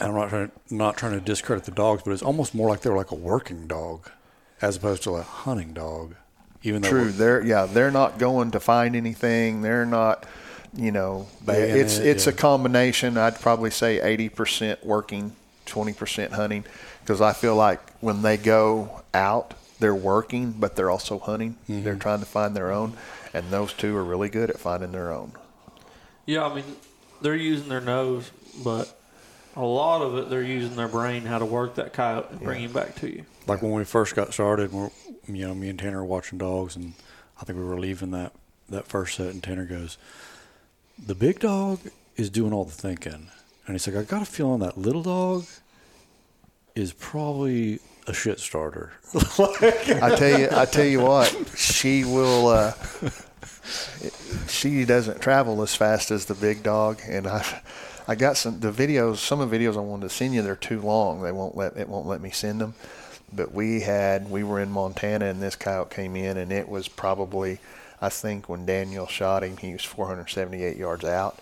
I'm 0.00 0.14
not 0.14 0.28
trying 0.28 0.52
not 0.70 0.96
trying 0.96 1.12
to 1.12 1.20
discredit 1.20 1.64
the 1.64 1.70
dogs, 1.70 2.02
but 2.04 2.12
it's 2.12 2.22
almost 2.22 2.54
more 2.54 2.68
like 2.68 2.82
they're 2.82 2.94
like 2.94 3.10
a 3.10 3.16
working 3.16 3.66
dog, 3.66 4.10
as 4.60 4.76
opposed 4.76 5.02
to 5.04 5.16
a 5.16 5.22
hunting 5.22 5.72
dog. 5.72 6.14
Even 6.62 6.82
though 6.82 6.90
True. 6.90 7.12
They're 7.12 7.44
yeah. 7.44 7.66
They're 7.66 7.90
not 7.90 8.18
going 8.18 8.50
to 8.52 8.60
find 8.60 8.94
anything. 8.94 9.62
They're 9.62 9.86
not. 9.86 10.26
You 10.76 10.92
know, 10.92 11.26
Baying 11.46 11.78
it's 11.78 11.96
it, 11.96 12.06
it's 12.06 12.26
yeah. 12.26 12.32
a 12.32 12.36
combination. 12.36 13.16
I'd 13.16 13.40
probably 13.40 13.70
say 13.70 14.02
eighty 14.02 14.28
percent 14.28 14.84
working, 14.84 15.32
twenty 15.64 15.94
percent 15.94 16.34
hunting, 16.34 16.62
because 17.00 17.22
I 17.22 17.32
feel 17.32 17.56
like 17.56 17.80
when 18.00 18.20
they 18.20 18.36
go 18.36 19.02
out, 19.14 19.54
they're 19.80 19.94
working, 19.94 20.52
but 20.52 20.76
they're 20.76 20.90
also 20.90 21.18
hunting. 21.18 21.56
Mm-hmm. 21.70 21.84
They're 21.84 21.96
trying 21.96 22.20
to 22.20 22.26
find 22.26 22.54
their 22.54 22.70
own, 22.70 22.98
and 23.32 23.50
those 23.50 23.72
two 23.72 23.96
are 23.96 24.04
really 24.04 24.28
good 24.28 24.50
at 24.50 24.60
finding 24.60 24.92
their 24.92 25.10
own. 25.10 25.32
Yeah, 26.26 26.44
I 26.44 26.54
mean, 26.54 26.64
they're 27.22 27.34
using 27.34 27.70
their 27.70 27.80
nose, 27.80 28.30
but 28.62 28.94
a 29.56 29.64
lot 29.64 30.02
of 30.02 30.16
it 30.16 30.30
they're 30.30 30.42
using 30.42 30.76
their 30.76 30.88
brain 30.88 31.22
how 31.22 31.38
to 31.38 31.44
work 31.44 31.74
that 31.76 31.92
coyote 31.92 32.30
and 32.30 32.40
bring 32.40 32.62
him 32.62 32.72
back 32.72 32.94
to 32.96 33.08
you. 33.12 33.24
like 33.46 33.62
when 33.62 33.72
we 33.72 33.84
first 33.84 34.14
got 34.14 34.32
started, 34.32 34.72
we're, 34.72 34.90
you 35.26 35.46
know, 35.46 35.54
me 35.54 35.68
and 35.68 35.78
Tanner 35.78 35.98
were 35.98 36.04
watching 36.04 36.38
dogs, 36.38 36.76
and 36.76 36.94
I 37.40 37.44
think 37.44 37.58
we 37.58 37.64
were 37.64 37.78
leaving 37.80 38.10
that 38.12 38.32
that 38.68 38.86
first 38.86 39.16
set, 39.16 39.28
and 39.28 39.42
Tanner 39.42 39.64
goes, 39.64 39.96
"The 41.04 41.14
big 41.14 41.40
dog 41.40 41.80
is 42.16 42.30
doing 42.30 42.52
all 42.52 42.64
the 42.64 42.72
thinking," 42.72 43.30
and 43.66 43.74
he's 43.74 43.86
like, 43.86 43.96
"I 43.96 44.02
got 44.02 44.22
a 44.22 44.26
feeling 44.26 44.60
that 44.60 44.76
little 44.78 45.02
dog 45.02 45.46
is 46.74 46.92
probably 46.92 47.80
a 48.06 48.12
shit 48.12 48.38
starter." 48.40 48.92
I 49.14 50.14
tell 50.16 50.38
you, 50.38 50.48
I 50.52 50.64
tell 50.66 50.84
you 50.84 51.00
what, 51.00 51.34
she 51.56 52.04
will. 52.04 52.48
Uh, 52.48 52.72
she 54.48 54.84
doesn't 54.84 55.20
travel 55.20 55.62
as 55.62 55.74
fast 55.74 56.10
as 56.10 56.26
the 56.26 56.34
big 56.34 56.62
dog, 56.62 57.00
and 57.08 57.26
I, 57.26 57.62
I 58.06 58.14
got 58.14 58.36
some 58.36 58.60
the 58.60 58.72
videos. 58.72 59.16
Some 59.16 59.40
of 59.40 59.50
the 59.50 59.58
videos 59.58 59.76
I 59.76 59.80
wanted 59.80 60.08
to 60.08 60.14
send 60.14 60.34
you, 60.34 60.42
they're 60.42 60.56
too 60.56 60.80
long. 60.80 61.22
They 61.22 61.32
won't 61.32 61.56
let 61.56 61.76
it 61.76 61.88
won't 61.88 62.06
let 62.06 62.20
me 62.20 62.30
send 62.30 62.60
them. 62.60 62.74
But 63.32 63.52
we 63.52 63.80
had 63.80 64.30
we 64.30 64.42
were 64.42 64.60
in 64.60 64.70
Montana, 64.70 65.26
and 65.26 65.42
this 65.42 65.56
coyote 65.56 65.90
came 65.90 66.16
in, 66.16 66.36
and 66.36 66.50
it 66.50 66.68
was 66.68 66.88
probably, 66.88 67.58
I 68.00 68.08
think 68.08 68.48
when 68.48 68.64
Daniel 68.64 69.06
shot 69.06 69.44
him, 69.44 69.58
he 69.58 69.72
was 69.72 69.84
478 69.84 70.76
yards 70.76 71.04
out. 71.04 71.38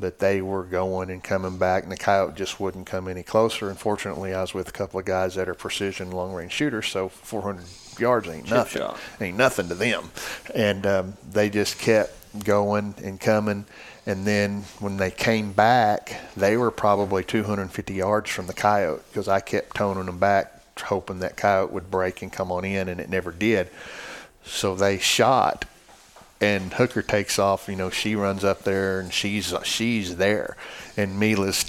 But 0.00 0.20
they 0.20 0.40
were 0.40 0.62
going 0.62 1.10
and 1.10 1.22
coming 1.22 1.58
back, 1.58 1.82
and 1.82 1.90
the 1.90 1.96
coyote 1.96 2.36
just 2.36 2.60
wouldn't 2.60 2.86
come 2.86 3.08
any 3.08 3.24
closer. 3.24 3.68
Unfortunately, 3.68 4.32
I 4.32 4.40
was 4.40 4.54
with 4.54 4.68
a 4.68 4.72
couple 4.72 5.00
of 5.00 5.06
guys 5.06 5.34
that 5.34 5.48
are 5.48 5.54
precision 5.54 6.12
long 6.12 6.32
range 6.32 6.52
shooters, 6.52 6.86
so 6.86 7.08
400 7.08 7.64
yards 7.98 8.28
ain't 8.28 8.48
nothing 8.48 8.82
ain't 9.20 9.36
nothing 9.36 9.68
to 9.68 9.74
them. 9.74 10.10
And 10.54 10.86
um, 10.86 11.14
they 11.28 11.50
just 11.50 11.78
kept 11.78 12.12
going 12.44 12.94
and 13.02 13.20
coming. 13.20 13.64
And 14.06 14.26
then 14.26 14.62
when 14.80 14.96
they 14.96 15.10
came 15.10 15.52
back, 15.52 16.16
they 16.36 16.56
were 16.56 16.70
probably 16.70 17.22
250 17.24 17.92
yards 17.94 18.30
from 18.30 18.46
the 18.46 18.54
coyote 18.54 19.02
because 19.10 19.28
I 19.28 19.40
kept 19.40 19.76
toning 19.76 20.06
them 20.06 20.18
back, 20.18 20.52
hoping 20.80 21.18
that 21.20 21.36
coyote 21.36 21.72
would 21.72 21.90
break 21.90 22.22
and 22.22 22.32
come 22.32 22.50
on 22.50 22.64
in, 22.64 22.88
and 22.88 23.00
it 23.00 23.10
never 23.10 23.32
did. 23.32 23.68
So 24.44 24.74
they 24.74 24.96
shot, 24.98 25.66
and 26.40 26.72
Hooker 26.72 27.02
takes 27.02 27.38
off. 27.38 27.68
You 27.68 27.76
know, 27.76 27.90
she 27.90 28.14
runs 28.16 28.44
up 28.44 28.62
there, 28.62 28.98
and 29.00 29.12
she's 29.12 29.52
she's 29.64 30.16
there, 30.16 30.56
and 30.96 31.18
Mila's 31.20 31.64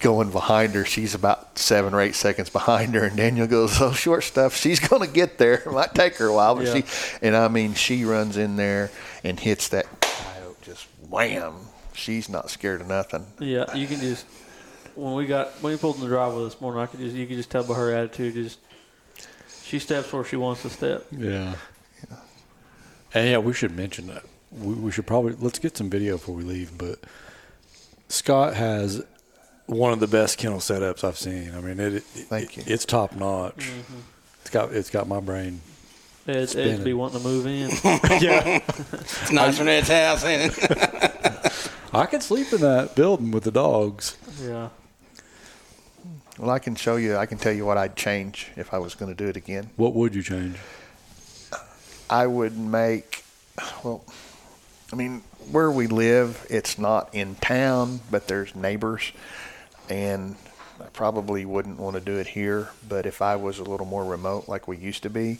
going 0.00 0.32
behind 0.32 0.74
her. 0.74 0.84
She's 0.84 1.14
about 1.14 1.56
seven 1.60 1.94
or 1.94 2.00
eight 2.00 2.16
seconds 2.16 2.50
behind 2.50 2.94
her, 2.96 3.04
and 3.04 3.16
Daniel 3.16 3.46
goes, 3.46 3.80
"Oh, 3.80 3.92
short 3.92 4.24
stuff. 4.24 4.56
She's 4.56 4.80
going 4.80 5.06
to 5.06 5.12
get 5.12 5.38
there. 5.38 5.54
It 5.66 5.70
might 5.72 5.94
take 5.94 6.16
her 6.16 6.26
a 6.26 6.34
while, 6.34 6.56
but 6.56 6.66
Yeah. 6.66 6.80
she." 6.80 6.84
And 7.22 7.36
I 7.36 7.46
mean, 7.46 7.74
she 7.74 8.04
runs 8.04 8.36
in 8.36 8.56
there 8.56 8.90
and 9.24 9.38
hits 9.38 9.68
that 9.68 9.86
coyote 10.00 10.56
just 10.62 10.86
wham. 11.08 11.54
She's 11.94 12.28
not 12.28 12.50
scared 12.50 12.80
of 12.80 12.88
nothing. 12.88 13.26
Yeah, 13.38 13.74
you 13.74 13.86
can 13.86 14.00
just 14.00 14.26
when 14.94 15.14
we 15.14 15.26
got 15.26 15.50
when 15.62 15.72
we 15.72 15.78
pulled 15.78 15.96
in 15.96 16.02
the 16.02 16.08
driveway 16.08 16.44
this 16.44 16.60
morning, 16.60 16.80
I 16.80 16.86
could 16.86 17.00
just 17.00 17.14
you 17.14 17.26
could 17.26 17.36
just 17.36 17.50
tell 17.50 17.64
by 17.64 17.74
her 17.74 17.92
attitude, 17.94 18.34
just 18.34 18.58
she 19.64 19.78
steps 19.78 20.12
where 20.12 20.24
she 20.24 20.36
wants 20.36 20.62
to 20.62 20.70
step. 20.70 21.06
Yeah. 21.10 21.54
And 23.14 23.28
yeah, 23.28 23.38
we 23.38 23.52
should 23.52 23.76
mention 23.76 24.06
that. 24.06 24.24
We, 24.50 24.74
we 24.74 24.90
should 24.90 25.06
probably 25.06 25.34
let's 25.38 25.58
get 25.58 25.76
some 25.76 25.90
video 25.90 26.16
before 26.16 26.34
we 26.34 26.44
leave. 26.44 26.76
But 26.76 26.98
Scott 28.08 28.54
has 28.54 29.04
one 29.66 29.92
of 29.92 30.00
the 30.00 30.06
best 30.06 30.38
kennel 30.38 30.58
setups 30.58 31.04
I've 31.04 31.18
seen. 31.18 31.54
I 31.54 31.60
mean, 31.60 31.78
it, 31.78 31.94
it 31.94 32.02
Thank 32.02 32.56
you. 32.56 32.62
It's 32.66 32.84
top 32.84 33.14
notch. 33.14 33.56
Mm-hmm. 33.56 34.00
It's 34.40 34.50
got 34.50 34.72
it's 34.72 34.90
got 34.90 35.08
my 35.08 35.20
brain. 35.20 35.60
Ed's, 36.26 36.36
Ed's 36.36 36.52
Spinning. 36.52 36.84
be 36.84 36.92
wanting 36.92 37.20
to 37.20 37.26
move 37.26 37.46
in. 37.46 37.70
Yeah. 38.22 38.60
It's 38.92 39.32
nice 39.32 39.58
for 39.58 39.64
that 39.64 39.88
house, 39.88 40.24
ain't 40.24 40.52
it? 40.56 41.70
I 41.92 42.06
could 42.06 42.22
sleep 42.22 42.52
in 42.52 42.60
that 42.60 42.94
building 42.94 43.30
with 43.32 43.44
the 43.44 43.50
dogs. 43.50 44.16
yeah, 44.40 44.68
Well, 46.38 46.50
I 46.50 46.58
can 46.58 46.74
show 46.74 46.96
you. 46.96 47.16
I 47.16 47.26
can 47.26 47.38
tell 47.38 47.52
you 47.52 47.66
what 47.66 47.76
I'd 47.76 47.96
change 47.96 48.48
if 48.56 48.72
I 48.72 48.78
was 48.78 48.94
going 48.94 49.14
to 49.14 49.24
do 49.24 49.28
it 49.28 49.36
again. 49.36 49.70
What 49.76 49.94
would 49.94 50.14
you 50.14 50.22
change? 50.22 50.56
I 52.08 52.26
would 52.26 52.56
make, 52.56 53.24
well, 53.82 54.04
I 54.92 54.96
mean, 54.96 55.22
where 55.50 55.70
we 55.70 55.86
live, 55.86 56.46
it's 56.48 56.78
not 56.78 57.14
in 57.14 57.34
town, 57.36 58.00
but 58.10 58.28
there's 58.28 58.54
neighbors, 58.54 59.12
and 59.88 60.36
I 60.80 60.84
probably 60.92 61.44
wouldn't 61.44 61.78
want 61.78 61.94
to 61.96 62.00
do 62.00 62.18
it 62.18 62.28
here. 62.28 62.68
But 62.88 63.06
if 63.06 63.20
I 63.22 63.36
was 63.36 63.58
a 63.58 63.64
little 63.64 63.86
more 63.86 64.04
remote, 64.04 64.48
like 64.48 64.68
we 64.68 64.76
used 64.76 65.02
to 65.04 65.10
be, 65.10 65.38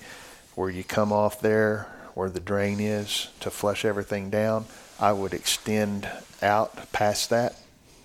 where 0.54 0.70
you 0.70 0.84
come 0.84 1.12
off 1.12 1.40
there, 1.40 1.88
where 2.14 2.28
the 2.28 2.40
drain 2.40 2.80
is 2.80 3.28
to 3.40 3.50
flush 3.50 3.84
everything 3.84 4.30
down, 4.30 4.66
I 5.00 5.12
would 5.12 5.32
extend 5.32 6.08
out 6.42 6.92
past 6.92 7.30
that 7.30 7.56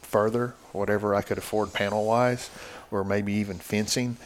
further, 0.02 0.56
whatever 0.72 1.14
I 1.14 1.22
could 1.22 1.38
afford 1.38 1.74
panel 1.74 2.06
wise, 2.06 2.50
or 2.91 3.04
maybe 3.04 3.34
even 3.34 3.58
fencing 3.58 4.18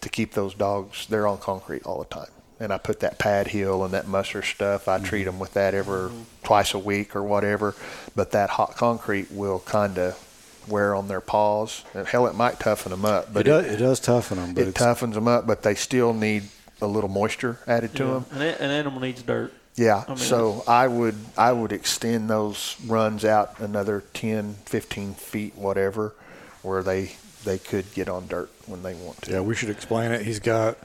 to 0.00 0.08
keep 0.08 0.32
those 0.32 0.54
dogs, 0.54 1.06
they're 1.06 1.26
on 1.26 1.38
concrete 1.38 1.84
all 1.84 1.98
the 1.98 2.06
time. 2.06 2.30
and 2.58 2.72
I 2.72 2.78
put 2.78 3.00
that 3.00 3.18
pad 3.18 3.48
heel 3.48 3.84
and 3.84 3.92
that 3.92 4.08
musser 4.08 4.42
stuff. 4.42 4.88
I 4.88 4.98
treat 4.98 5.20
mm-hmm. 5.20 5.32
them 5.32 5.38
with 5.38 5.54
that 5.54 5.74
every 5.74 6.08
mm-hmm. 6.08 6.22
twice 6.42 6.72
a 6.74 6.78
week 6.78 7.14
or 7.14 7.22
whatever. 7.22 7.74
But 8.14 8.30
that 8.32 8.50
hot 8.50 8.76
concrete 8.76 9.30
will 9.30 9.60
kind 9.60 9.98
of 9.98 10.64
wear 10.68 10.94
on 10.94 11.08
their 11.08 11.20
paws. 11.20 11.84
And 11.94 12.06
hell, 12.06 12.26
it 12.26 12.34
might 12.34 12.58
toughen 12.58 12.90
them 12.90 13.04
up, 13.04 13.26
It 13.26 13.34
but 13.34 13.46
does, 13.46 13.66
it 13.66 13.76
does 13.76 14.00
toughen 14.00 14.38
them, 14.38 14.54
but 14.54 14.66
it 14.66 14.74
toughens 14.74 15.14
them 15.14 15.28
up. 15.28 15.46
But 15.46 15.62
they 15.62 15.74
still 15.74 16.14
need 16.14 16.44
a 16.80 16.86
little 16.86 17.08
moisture 17.10 17.58
added 17.66 17.94
to 17.96 18.04
Yeah. 18.04 18.10
them. 18.12 18.24
An, 18.32 18.42
an 18.42 18.70
animal 18.70 19.00
needs 19.00 19.22
dirt. 19.22 19.52
Yeah. 19.76 20.04
I 20.06 20.10
mean- 20.10 20.18
so 20.18 20.62
I 20.66 20.86
would 20.88 21.16
I 21.36 21.52
would 21.52 21.72
extend 21.72 22.28
those 22.30 22.76
runs 22.86 23.24
out 23.24 23.58
another 23.60 24.04
10, 24.14 24.56
15 24.66 25.14
feet, 25.14 25.54
whatever, 25.56 26.14
where 26.62 26.82
they 26.82 27.12
they 27.44 27.58
could 27.58 27.92
get 27.94 28.08
on 28.08 28.26
dirt 28.26 28.50
when 28.66 28.82
they 28.82 28.94
want 28.94 29.22
to. 29.22 29.30
yeah, 29.32 29.40
we 29.40 29.54
should 29.54 29.70
explain 29.70 30.10
it. 30.10 30.22
He's 30.26 30.40
got, 30.40 30.76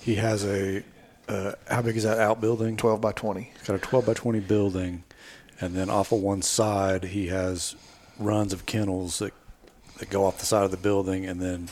he 0.00 0.16
has 0.16 0.44
a, 0.44 0.82
uh, 1.28 1.52
how 1.68 1.82
big 1.82 1.96
is 1.96 2.02
that 2.02 2.18
outbuilding? 2.18 2.76
12 2.76 3.00
by 3.00 3.12
20. 3.12 3.52
He's 3.56 3.66
got 3.68 3.76
a 3.76 3.78
12 3.78 4.06
by 4.06 4.14
20 4.14 4.40
building, 4.40 5.04
and 5.60 5.76
then 5.76 5.88
off 5.88 6.10
of 6.10 6.20
one 6.20 6.42
side 6.42 7.04
he 7.04 7.28
has 7.28 7.76
runs 8.18 8.52
of 8.52 8.66
kennels 8.66 9.20
that 9.20 9.32
that 9.98 10.10
go 10.10 10.24
off 10.24 10.38
the 10.38 10.46
side 10.46 10.64
of 10.64 10.70
the 10.72 10.76
building, 10.78 11.26
and 11.26 11.40
then 11.40 11.68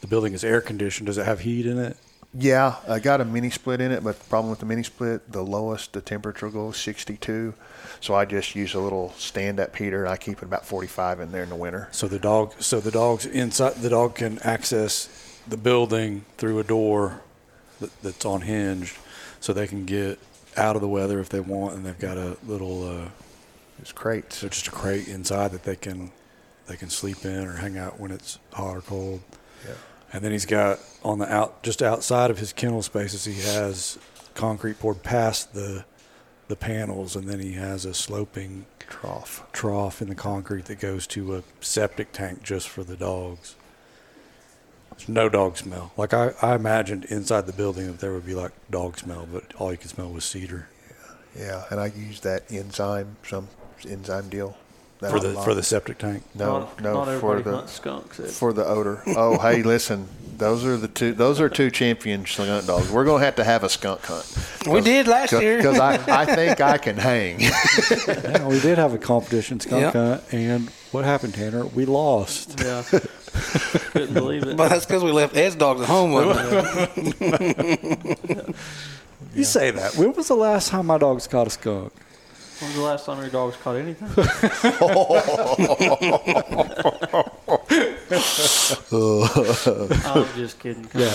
the 0.00 0.06
building 0.06 0.32
is 0.34 0.44
air 0.44 0.60
conditioned. 0.60 1.06
Does 1.06 1.18
it 1.18 1.24
have 1.26 1.40
heat 1.40 1.66
in 1.66 1.78
it? 1.78 1.96
Yeah, 2.34 2.76
I 2.88 2.98
got 2.98 3.20
a 3.20 3.26
mini 3.26 3.50
split 3.50 3.82
in 3.82 3.92
it, 3.92 4.02
but 4.02 4.18
the 4.18 4.24
problem 4.24 4.48
with 4.50 4.60
the 4.60 4.64
mini 4.66 4.82
split, 4.82 5.30
the 5.30 5.42
lowest 5.42 5.92
the 5.92 6.00
temperature 6.00 6.48
goes 6.48 6.78
62. 6.78 7.52
So 8.00 8.14
I 8.14 8.24
just 8.24 8.54
use 8.54 8.72
a 8.72 8.80
little 8.80 9.12
stand 9.18 9.60
up 9.60 9.76
heater. 9.76 10.06
I 10.06 10.16
keep 10.16 10.38
it 10.38 10.44
about 10.44 10.64
45 10.64 11.20
in 11.20 11.30
there 11.30 11.42
in 11.42 11.50
the 11.50 11.56
winter. 11.56 11.88
So 11.92 12.08
the 12.08 12.18
dog, 12.18 12.54
so 12.58 12.80
the 12.80 12.90
dog's 12.90 13.26
inside. 13.26 13.74
The 13.74 13.90
dog 13.90 14.14
can 14.14 14.38
access 14.40 15.08
the 15.46 15.58
building 15.58 16.24
through 16.38 16.58
a 16.58 16.64
door 16.64 17.20
that, 17.80 17.90
that's 18.02 18.24
on 18.24 18.40
hinged, 18.42 18.96
so 19.40 19.52
they 19.52 19.66
can 19.66 19.84
get 19.84 20.18
out 20.56 20.74
of 20.74 20.80
the 20.82 20.88
weather 20.88 21.20
if 21.20 21.28
they 21.28 21.40
want, 21.40 21.74
and 21.74 21.84
they've 21.84 21.98
got 21.98 22.16
a 22.16 22.36
little, 22.46 22.88
uh, 22.88 23.08
It's 23.80 23.92
crates. 23.92 24.36
so 24.38 24.48
just 24.48 24.68
a 24.68 24.70
crate 24.70 25.06
inside 25.08 25.52
that 25.52 25.64
they 25.64 25.76
can 25.76 26.12
they 26.68 26.76
can 26.76 26.88
sleep 26.88 27.24
in 27.24 27.46
or 27.46 27.54
hang 27.54 27.76
out 27.76 27.98
when 28.00 28.10
it's 28.12 28.38
hot 28.52 28.76
or 28.76 28.80
cold. 28.80 29.20
Yeah. 29.66 29.74
And 30.12 30.22
then 30.22 30.32
he's 30.32 30.46
got 30.46 30.78
on 31.02 31.18
the 31.18 31.32
out 31.32 31.62
just 31.62 31.82
outside 31.82 32.30
of 32.30 32.38
his 32.38 32.52
kennel 32.52 32.82
spaces, 32.82 33.24
he 33.24 33.40
has 33.40 33.98
concrete 34.34 34.78
poured 34.78 35.02
past 35.02 35.54
the 35.54 35.84
the 36.48 36.56
panels, 36.56 37.16
and 37.16 37.28
then 37.28 37.40
he 37.40 37.52
has 37.52 37.84
a 37.86 37.94
sloping 37.94 38.66
Trough. 38.80 39.42
trough 39.52 40.02
in 40.02 40.08
the 40.08 40.14
concrete 40.14 40.66
that 40.66 40.78
goes 40.80 41.06
to 41.06 41.36
a 41.36 41.42
septic 41.60 42.12
tank 42.12 42.42
just 42.42 42.68
for 42.68 42.84
the 42.84 42.96
dogs. 42.96 43.56
There's 44.90 45.08
no 45.08 45.30
dog 45.30 45.56
smell. 45.56 45.92
Like 45.96 46.12
I, 46.12 46.32
I 46.42 46.54
imagined 46.56 47.06
inside 47.06 47.46
the 47.46 47.54
building 47.54 47.86
that 47.86 48.00
there 48.00 48.12
would 48.12 48.26
be 48.26 48.34
like 48.34 48.52
dog 48.70 48.98
smell, 48.98 49.26
but 49.32 49.44
all 49.58 49.70
you 49.72 49.78
could 49.78 49.88
smell 49.90 50.10
was 50.10 50.24
cedar 50.26 50.68
Yeah, 51.34 51.42
yeah. 51.46 51.64
and 51.70 51.80
I 51.80 51.86
use 51.86 52.20
that 52.20 52.42
enzyme, 52.52 53.16
some 53.26 53.48
enzyme 53.88 54.28
deal. 54.28 54.58
That 55.02 55.10
for 55.10 55.20
the 55.20 55.32
lot. 55.32 55.44
for 55.44 55.54
the 55.54 55.62
septic 55.62 55.98
tank. 55.98 56.22
no, 56.34 56.60
not, 56.60 56.80
no, 56.80 57.04
not 57.04 57.20
for 57.20 57.40
the 57.40 57.56
hunts 57.56 57.72
skunks. 57.72 58.20
Ed. 58.20 58.30
for 58.30 58.52
the 58.52 58.64
odor. 58.64 59.02
Oh, 59.08 59.36
hey, 59.38 59.62
listen, 59.64 60.08
those 60.38 60.64
are 60.64 60.76
the 60.76 60.86
two. 60.88 61.12
Those 61.12 61.40
are 61.40 61.48
two 61.48 61.70
champion 61.72 62.24
skunk 62.24 62.66
dogs. 62.66 62.88
We're 62.90 63.04
gonna 63.04 63.24
have 63.24 63.34
to 63.36 63.44
have 63.44 63.64
a 63.64 63.68
skunk 63.68 64.00
hunt. 64.04 64.24
We 64.66 64.80
did 64.80 65.08
last 65.08 65.32
year. 65.32 65.56
because 65.56 65.78
I, 65.80 65.94
I 66.22 66.24
think 66.24 66.60
I 66.60 66.78
can 66.78 66.96
hang. 66.96 67.40
Yeah, 67.40 68.46
we 68.46 68.60
did 68.60 68.78
have 68.78 68.94
a 68.94 68.98
competition 68.98 69.58
skunk 69.60 69.82
Yep. 69.82 69.92
hunt, 69.92 70.22
and 70.32 70.70
what 70.92 71.04
happened, 71.04 71.34
Tanner? 71.34 71.66
We 71.66 71.84
lost. 71.84 72.60
Yeah. 72.60 72.82
Couldn't 73.92 74.14
believe 74.14 74.44
it. 74.44 74.56
But 74.56 74.68
that's 74.68 74.86
because 74.86 75.02
we 75.02 75.10
left 75.10 75.36
Ed's 75.36 75.56
dogs 75.56 75.80
at 75.80 75.88
home 75.88 76.12
with 76.12 76.28
us. 76.28 76.88
You 79.34 79.44
say 79.44 79.70
that. 79.70 79.96
When 79.96 80.12
was 80.12 80.28
the 80.28 80.34
last 80.34 80.68
time 80.68 80.86
my 80.86 80.98
dogs 80.98 81.26
caught 81.26 81.46
a 81.46 81.50
skunk? 81.50 81.92
When 82.60 82.68
was 82.70 82.76
the 82.76 82.82
last 82.82 83.06
time 83.06 83.18
your 83.20 83.30
dogs 83.30 83.56
caught 83.56 83.76
anything? 83.76 84.08
I'm 88.92 90.26
just 90.34 90.58
kidding. 90.58 90.88
Yeah, 90.94 91.14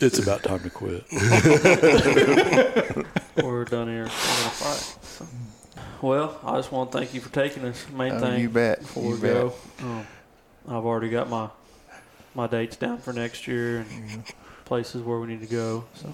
it's 0.00 0.18
about 0.18 0.42
time 0.42 0.60
to 0.60 0.70
quit. 0.70 1.04
We're 3.42 3.64
done 3.64 3.88
here. 3.88 4.04
We're 4.04 4.04
gonna 4.04 4.50
fight. 4.50 4.96
So. 5.02 5.26
Well, 6.02 6.38
I 6.44 6.56
just 6.56 6.72
want 6.72 6.92
to 6.92 6.98
thank 6.98 7.14
you 7.14 7.20
for 7.20 7.32
taking 7.32 7.64
us. 7.64 7.86
Main 7.90 8.12
Oh, 8.12 8.20
thing 8.20 8.40
you 8.40 8.48
bet. 8.48 8.80
before 8.80 9.02
You 9.04 9.10
we 9.10 9.20
bet. 9.20 9.32
go. 9.34 9.52
Um, 9.80 10.06
I've 10.68 10.84
already 10.86 11.10
got 11.10 11.28
my 11.28 11.48
my 12.34 12.46
dates 12.46 12.76
down 12.76 12.98
for 12.98 13.12
next 13.12 13.46
year 13.46 13.78
and 13.78 13.86
Mm-hmm. 13.90 14.20
places 14.64 15.02
where 15.02 15.18
we 15.18 15.26
need 15.26 15.40
to 15.40 15.46
go. 15.46 15.84
So 15.94 16.12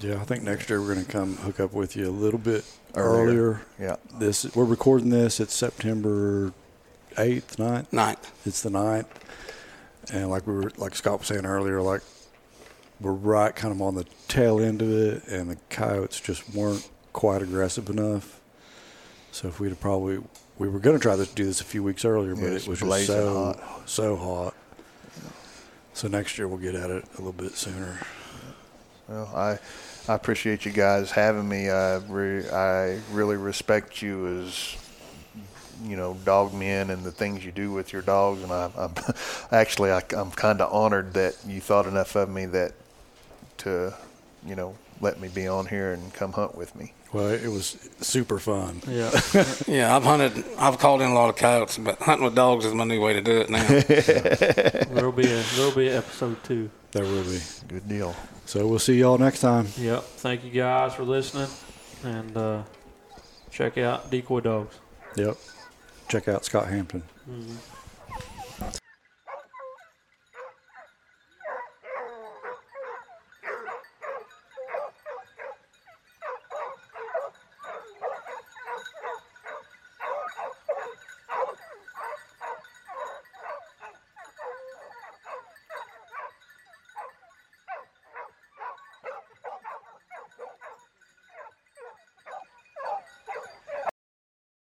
Yeah, 0.00 0.14
I 0.20 0.24
think 0.24 0.44
next 0.44 0.70
year 0.70 0.80
we're 0.80 0.94
going 0.94 1.04
to 1.04 1.10
come 1.10 1.36
hook 1.38 1.58
up 1.60 1.72
with 1.72 1.96
you 1.96 2.08
a 2.08 2.10
little 2.12 2.38
bit 2.38 2.64
Earlier. 2.94 3.24
earlier. 3.24 3.60
Yeah. 3.80 3.96
This 4.18 4.54
we're 4.54 4.64
recording 4.64 5.10
this. 5.10 5.40
It's 5.40 5.54
September 5.54 6.52
eighth, 7.16 7.56
9th. 7.56 7.92
Ninth. 7.92 8.46
It's 8.46 8.62
the 8.62 8.70
9th. 8.70 9.06
and 10.12 10.30
like 10.30 10.46
we 10.46 10.54
were 10.54 10.70
like 10.76 10.94
Scott 10.94 11.18
was 11.18 11.28
saying 11.28 11.44
earlier, 11.46 11.82
like 11.82 12.02
we're 13.00 13.12
right 13.12 13.54
kind 13.54 13.74
of 13.74 13.82
on 13.82 13.96
the 13.96 14.04
tail 14.28 14.60
end 14.60 14.82
of 14.82 14.90
it, 14.90 15.26
and 15.28 15.50
the 15.50 15.56
coyotes 15.68 16.20
just 16.20 16.48
weren't 16.54 16.88
quite 17.12 17.42
aggressive 17.42 17.90
enough. 17.90 18.40
So 19.32 19.48
if 19.48 19.58
we'd 19.58 19.70
have 19.70 19.80
probably 19.80 20.20
we 20.58 20.68
were 20.68 20.78
going 20.80 20.96
to 20.96 21.02
try 21.02 21.16
to 21.16 21.26
do 21.26 21.44
this 21.44 21.60
a 21.60 21.64
few 21.64 21.82
weeks 21.82 22.04
earlier, 22.04 22.34
but 22.36 22.42
Yeah, 22.42 22.48
it 22.50 22.68
was 22.68 22.80
just 22.80 23.06
so 23.06 23.34
hot. 23.54 23.88
so 23.88 24.16
hot. 24.16 24.54
So 25.92 26.06
next 26.06 26.38
year 26.38 26.46
we'll 26.46 26.58
get 26.58 26.76
at 26.76 26.88
it 26.90 27.04
a 27.04 27.16
little 27.18 27.32
bit 27.32 27.52
sooner. 27.52 27.98
Well, 29.08 29.26
I 29.34 29.58
I 30.08 30.14
appreciate 30.14 30.64
you 30.64 30.72
guys 30.72 31.10
having 31.10 31.48
me. 31.48 31.68
I 31.68 31.96
re, 31.96 32.48
I 32.48 32.98
really 33.12 33.36
respect 33.36 34.00
you 34.00 34.42
as 34.42 34.76
you 35.84 35.96
know 35.96 36.16
dog 36.24 36.54
men 36.54 36.90
and 36.90 37.04
the 37.04 37.12
things 37.12 37.44
you 37.44 37.52
do 37.52 37.72
with 37.72 37.92
your 37.92 38.02
dogs. 38.02 38.42
And 38.42 38.50
I, 38.50 38.70
I'm 38.76 38.94
actually 39.52 39.90
I, 39.92 40.02
I'm 40.16 40.30
kind 40.30 40.60
of 40.60 40.72
honored 40.72 41.14
that 41.14 41.36
you 41.46 41.60
thought 41.60 41.86
enough 41.86 42.16
of 42.16 42.30
me 42.30 42.46
that 42.46 42.72
to 43.58 43.94
you 44.46 44.56
know 44.56 44.74
let 45.00 45.20
me 45.20 45.28
be 45.28 45.46
on 45.46 45.66
here 45.66 45.92
and 45.92 46.12
come 46.14 46.32
hunt 46.32 46.56
with 46.56 46.74
me. 46.74 46.92
Well, 47.12 47.28
it 47.28 47.48
was 47.48 47.88
super 48.00 48.38
fun. 48.38 48.82
yeah, 48.86 49.10
Yeah, 49.66 49.96
I've 49.96 50.04
hunted. 50.04 50.44
I've 50.58 50.78
called 50.78 51.00
in 51.00 51.10
a 51.10 51.14
lot 51.14 51.30
of 51.30 51.36
coyotes, 51.36 51.78
but 51.78 51.98
hunting 52.00 52.24
with 52.24 52.34
dogs 52.34 52.66
is 52.66 52.74
my 52.74 52.84
new 52.84 53.00
way 53.00 53.14
to 53.14 53.22
do 53.22 53.40
it 53.40 53.48
now. 53.48 53.66
there'll 54.94 55.12
be 55.12 55.26
a 55.26 55.42
there'll 55.56 55.74
be 55.74 55.88
an 55.88 55.96
episode 55.96 56.42
two. 56.44 56.70
There 56.92 57.04
will 57.04 57.24
be. 57.24 57.40
Good 57.68 57.88
deal. 57.88 58.14
So 58.48 58.66
we'll 58.66 58.78
see 58.78 58.94
y'all 58.98 59.18
next 59.18 59.40
time. 59.40 59.66
Yep. 59.76 60.02
Thank 60.04 60.42
you 60.42 60.50
guys 60.50 60.94
for 60.94 61.02
listening, 61.02 61.50
and 62.02 62.34
uh, 62.34 62.62
check 63.50 63.76
out 63.76 64.10
Decoy 64.10 64.40
Dogs. 64.40 64.74
Yep. 65.16 65.36
Check 66.08 66.28
out 66.28 66.46
Scott 66.46 66.68
Hampton. 66.68 67.02
Mhm. 67.28 67.56